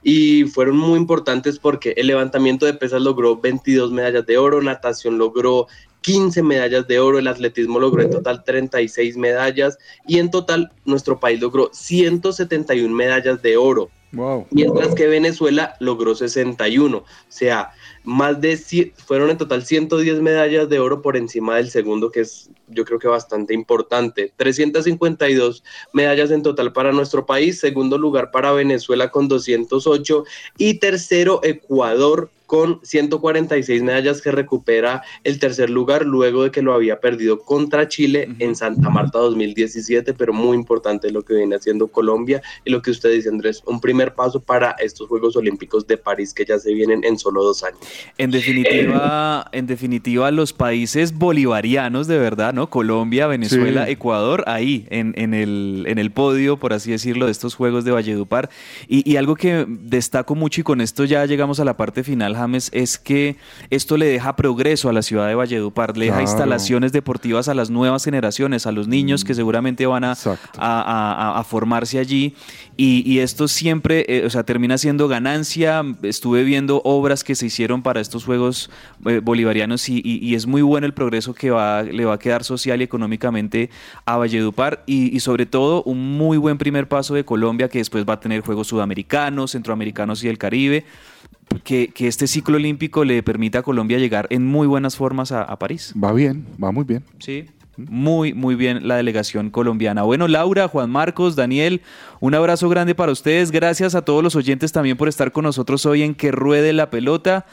y 0.04 0.44
fueron 0.46 0.78
muy 0.78 1.00
importantes 1.00 1.60
porque 1.60 1.94
el 1.98 2.08
levantamiento 2.08 2.66
de 2.66 2.74
pesas 2.74 3.02
logró 3.02 3.38
22 3.38 3.92
medallas 3.92 4.26
de 4.26 4.38
oro, 4.38 4.62
natación 4.62 5.18
logró 5.18 5.68
15 6.02 6.44
medallas 6.44 6.88
de 6.88 7.00
oro, 7.00 7.18
el 7.18 7.28
atletismo 7.28 7.80
logró 7.80 8.02
en 8.02 8.12
total 8.12 8.44
36 8.44 9.16
medallas 9.18 9.78
y 10.06 10.20
en 10.20 10.30
total 10.30 10.72
nuestro 10.86 11.20
país 11.20 11.40
logró 11.40 11.70
171 11.74 12.94
medallas 12.94 13.42
de 13.42 13.58
oro. 13.58 13.90
Mientras 14.52 14.94
que 14.94 15.08
Venezuela 15.08 15.76
logró 15.80 16.14
61. 16.14 16.98
O 16.98 17.06
sea, 17.30 17.72
más 18.04 18.42
de 18.42 18.58
fueron 19.06 19.30
en 19.30 19.38
total 19.38 19.66
110 19.66 20.22
medallas 20.22 20.70
de 20.70 20.80
oro 20.80 21.02
por 21.02 21.18
encima 21.18 21.56
del 21.58 21.70
segundo, 21.70 22.12
que 22.12 22.22
es 22.22 22.50
yo 22.68 22.86
creo 22.86 23.00
que 23.00 23.08
bastante 23.08 23.54
importante. 23.54 24.34
352 24.36 25.64
medallas 25.94 26.32
en 26.32 26.44
total 26.44 26.74
para 26.74 26.92
nuestro 26.92 27.26
país, 27.26 27.60
segundo 27.60 27.98
lugar 27.98 28.32
para 28.32 28.52
Venezuela 28.52 29.10
con 29.10 29.28
208 29.28 30.24
y 30.58 30.76
tercero 30.76 31.40
Ecuador 31.44 32.30
con 32.46 32.80
146 32.84 33.84
medallas 33.84 34.22
que 34.22 34.32
recupera 34.32 35.02
el 35.24 35.40
tercer 35.40 35.70
lugar 35.70 36.06
luego 36.06 36.44
de 36.44 36.52
que 36.52 36.62
lo 36.62 36.74
había 36.74 37.00
perdido 37.00 37.40
contra 37.40 37.88
Chile 37.88 38.30
en 38.40 38.56
Santa 38.56 38.90
Marta 38.90 39.20
2017, 39.20 40.14
pero 40.14 40.34
muy 40.34 40.56
importante 40.56 41.12
lo 41.12 41.24
que 41.24 41.36
viene 41.36 41.56
haciendo 41.56 41.88
Colombia 41.88 42.42
y 42.66 42.72
lo 42.72 42.82
que 42.82 42.92
usted 42.92 43.12
dice 43.12 43.30
Andrés, 43.30 43.64
un 43.66 43.80
primer 43.80 44.14
paso 44.14 44.40
para 44.40 44.72
estos 44.72 45.08
Juegos 45.08 45.36
Olímpicos 45.36 45.88
de 45.88 45.98
París 45.98 46.34
que 46.34 46.46
ya 46.46 46.60
se 46.60 46.74
vienen 46.74 47.04
en 47.04 47.18
solo 47.18 47.44
dos 47.44 47.64
años. 47.64 47.80
En 48.18 48.32
definitiva, 48.32 49.48
en 49.52 49.68
definitiva 49.68 50.32
los 50.32 50.54
países 50.54 51.14
bolivarianos 51.14 52.08
de 52.08 52.18
verdad, 52.18 52.54
¿no? 52.54 52.70
Colombia, 52.70 53.28
Venezuela, 53.28 53.90
Ecuador, 53.90 54.44
ahí 54.48 54.86
en, 54.90 55.14
en, 55.18 55.34
el, 55.34 55.86
en 55.88 55.98
el 55.98 56.12
podio, 56.12 56.58
por 56.58 56.74
así 56.74 56.92
decirlo, 56.92 57.26
de 57.26 57.32
estos 57.32 57.56
Juegos 57.56 57.86
de 57.86 57.92
Valledupar. 57.92 58.50
Y, 58.88 59.10
y 59.10 59.18
algo 59.18 59.36
que 59.36 59.66
destaco 59.68 60.36
mucho 60.36 60.62
y 60.62 60.64
con 60.64 60.82
esto 60.82 61.06
ya 61.06 61.26
llegamos 61.26 61.60
a 61.60 61.66
la 61.66 61.78
parte 61.78 62.04
final, 62.04 62.33
es 62.72 62.98
que 62.98 63.38
esto 63.70 63.98
le 63.98 64.06
deja 64.06 64.36
progreso 64.36 64.90
a 64.90 64.94
la 64.94 65.02
ciudad 65.02 65.28
de 65.28 65.36
Valledupar, 65.36 65.98
le 65.98 66.06
deja 66.06 66.22
instalaciones 66.22 66.92
deportivas 66.92 67.48
a 67.48 67.54
las 67.54 67.70
nuevas 67.70 68.04
generaciones, 68.04 68.66
a 68.66 68.72
los 68.72 68.88
niños 68.88 69.24
que 69.24 69.34
mm. 69.34 69.36
seguramente 69.36 69.86
van 69.86 70.04
a, 70.04 70.16
a, 70.58 71.44
formarse 71.44 72.00
allí. 72.00 72.36
Y, 72.76 73.20
esto 73.20 73.48
siempre, 73.48 74.06
eh, 74.08 74.26
o 74.26 74.30
sea, 74.30 74.44
termina 74.44 74.78
siendo 74.78 75.08
ganancia. 75.08 75.84
Estuve 76.02 76.44
viendo 76.44 76.82
obras 76.84 77.24
que 77.24 77.36
se 77.36 77.46
hicieron 77.46 77.84
para 77.84 78.02
estos 78.02 78.26
Juegos 78.26 78.70
eh, 79.06 79.20
Bolivarianos 79.24 79.88
y, 79.90 80.34
es 80.34 80.48
muy 80.48 80.64
bueno 80.64 80.88
el 80.88 80.94
progreso 80.94 81.34
que 81.34 81.52
va, 81.52 81.84
le 81.84 82.06
va 82.06 82.16
a 82.16 82.20
quedar 82.20 82.44
social 82.44 82.82
y 82.82 82.84
económicamente 82.84 83.70
a 84.06 84.18
Valledupar 84.18 84.84
y, 84.88 85.16
y 85.16 85.20
sobre 85.20 85.46
todo 85.46 85.84
un 85.84 86.18
muy 86.18 86.38
buen 86.38 86.58
primer 86.58 86.88
paso 86.88 87.14
de 87.14 87.24
Colombia 87.24 87.70
que 87.70 87.78
después 87.78 88.06
va 88.10 88.14
a 88.14 88.20
tener 88.20 88.42
Juegos 88.42 88.68
Sudamericanos, 88.68 89.52
Centroamericanos 89.52 90.24
y 90.24 90.28
del 90.28 90.38
Caribe 90.40 90.86
que, 91.62 91.92
este 91.98 92.28
ciclo 92.28 92.58
olímpico 92.58 93.06
le 93.06 93.22
permita 93.24 93.60
a 93.60 93.64
Colombia 93.64 93.98
llegar 93.98 94.28
en 94.30 94.46
muy 94.46 94.68
buenas 94.68 94.96
formas 94.96 95.32
a, 95.32 95.58
París. 95.58 95.94
Va 96.02 96.14
bien, 96.14 96.46
va 96.62 96.72
muy 96.72 96.84
bien. 96.84 97.04
Sí, 97.20 97.46
muy, 97.78 98.34
muy 98.34 98.56
bien 98.56 98.88
la 98.88 98.98
delegación 98.98 99.50
colombiana. 99.50 100.04
Bueno, 100.04 100.28
Laura, 100.28 100.68
Juan 100.68 100.90
Marcos, 100.90 101.36
Daniel, 101.36 101.82
un 102.20 102.36
abrazo 102.36 102.70
grande 102.70 102.96
para 102.96 103.12
ustedes. 103.12 103.52
Gracias 103.52 103.96
a 103.96 104.04
todos 104.04 104.24
los 104.24 104.36
oyentes 104.36 104.72
también 104.72 104.98
por 104.98 105.08
estar 105.08 105.32
con 105.32 105.44
nosotros 105.44 105.86
hoy 105.86 106.04
en 106.04 106.16
Que 106.16 106.32
Ruede 106.32 106.74
la 106.74 106.90
Pelota. 106.90 107.46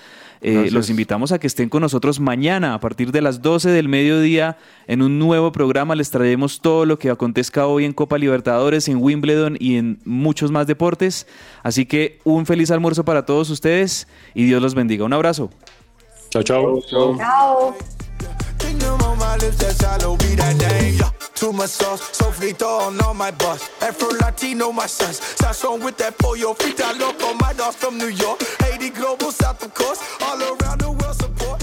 Eh, 0.42 0.70
los 0.70 0.88
invitamos 0.88 1.32
a 1.32 1.38
que 1.38 1.46
estén 1.46 1.68
con 1.68 1.82
nosotros 1.82 2.18
mañana 2.18 2.72
a 2.72 2.80
partir 2.80 3.12
de 3.12 3.20
las 3.20 3.42
12 3.42 3.70
del 3.70 3.88
mediodía 3.88 4.56
en 4.86 5.02
un 5.02 5.18
nuevo 5.18 5.52
programa. 5.52 5.94
Les 5.94 6.10
traemos 6.10 6.60
todo 6.60 6.86
lo 6.86 6.98
que 6.98 7.10
acontezca 7.10 7.66
hoy 7.66 7.84
en 7.84 7.92
Copa 7.92 8.16
Libertadores, 8.16 8.88
en 8.88 9.02
Wimbledon 9.02 9.56
y 9.60 9.76
en 9.76 9.98
muchos 10.04 10.50
más 10.50 10.66
deportes. 10.66 11.26
Así 11.62 11.84
que 11.84 12.20
un 12.24 12.46
feliz 12.46 12.70
almuerzo 12.70 13.04
para 13.04 13.26
todos 13.26 13.50
ustedes 13.50 14.08
y 14.34 14.44
Dios 14.44 14.62
los 14.62 14.74
bendiga. 14.74 15.04
Un 15.04 15.12
abrazo. 15.12 15.50
Chao, 16.30 16.42
chao. 16.42 16.80
Chao. 16.88 17.16
Too 21.40 21.54
much 21.54 21.70
sauce, 21.70 22.02
sofrito 22.10 22.68
on 22.80 23.00
all 23.00 23.14
my 23.14 23.30
bus. 23.30 23.66
Afro 23.80 24.10
Latino, 24.10 24.72
my 24.72 24.84
sons. 24.84 25.20
Sazon 25.20 25.82
with 25.82 25.96
that 25.96 26.18
pollo, 26.18 26.52
frita 26.52 26.92
loco, 27.00 27.32
my 27.32 27.54
dogs 27.54 27.76
from 27.76 27.96
New 27.96 28.08
York. 28.08 28.42
Haiti, 28.60 28.90
global, 28.90 29.32
south 29.32 29.64
of 29.64 29.72
course. 29.72 30.02
All 30.20 30.38
around 30.38 30.82
the 30.82 30.90
world 30.90 31.16
support. 31.16 31.59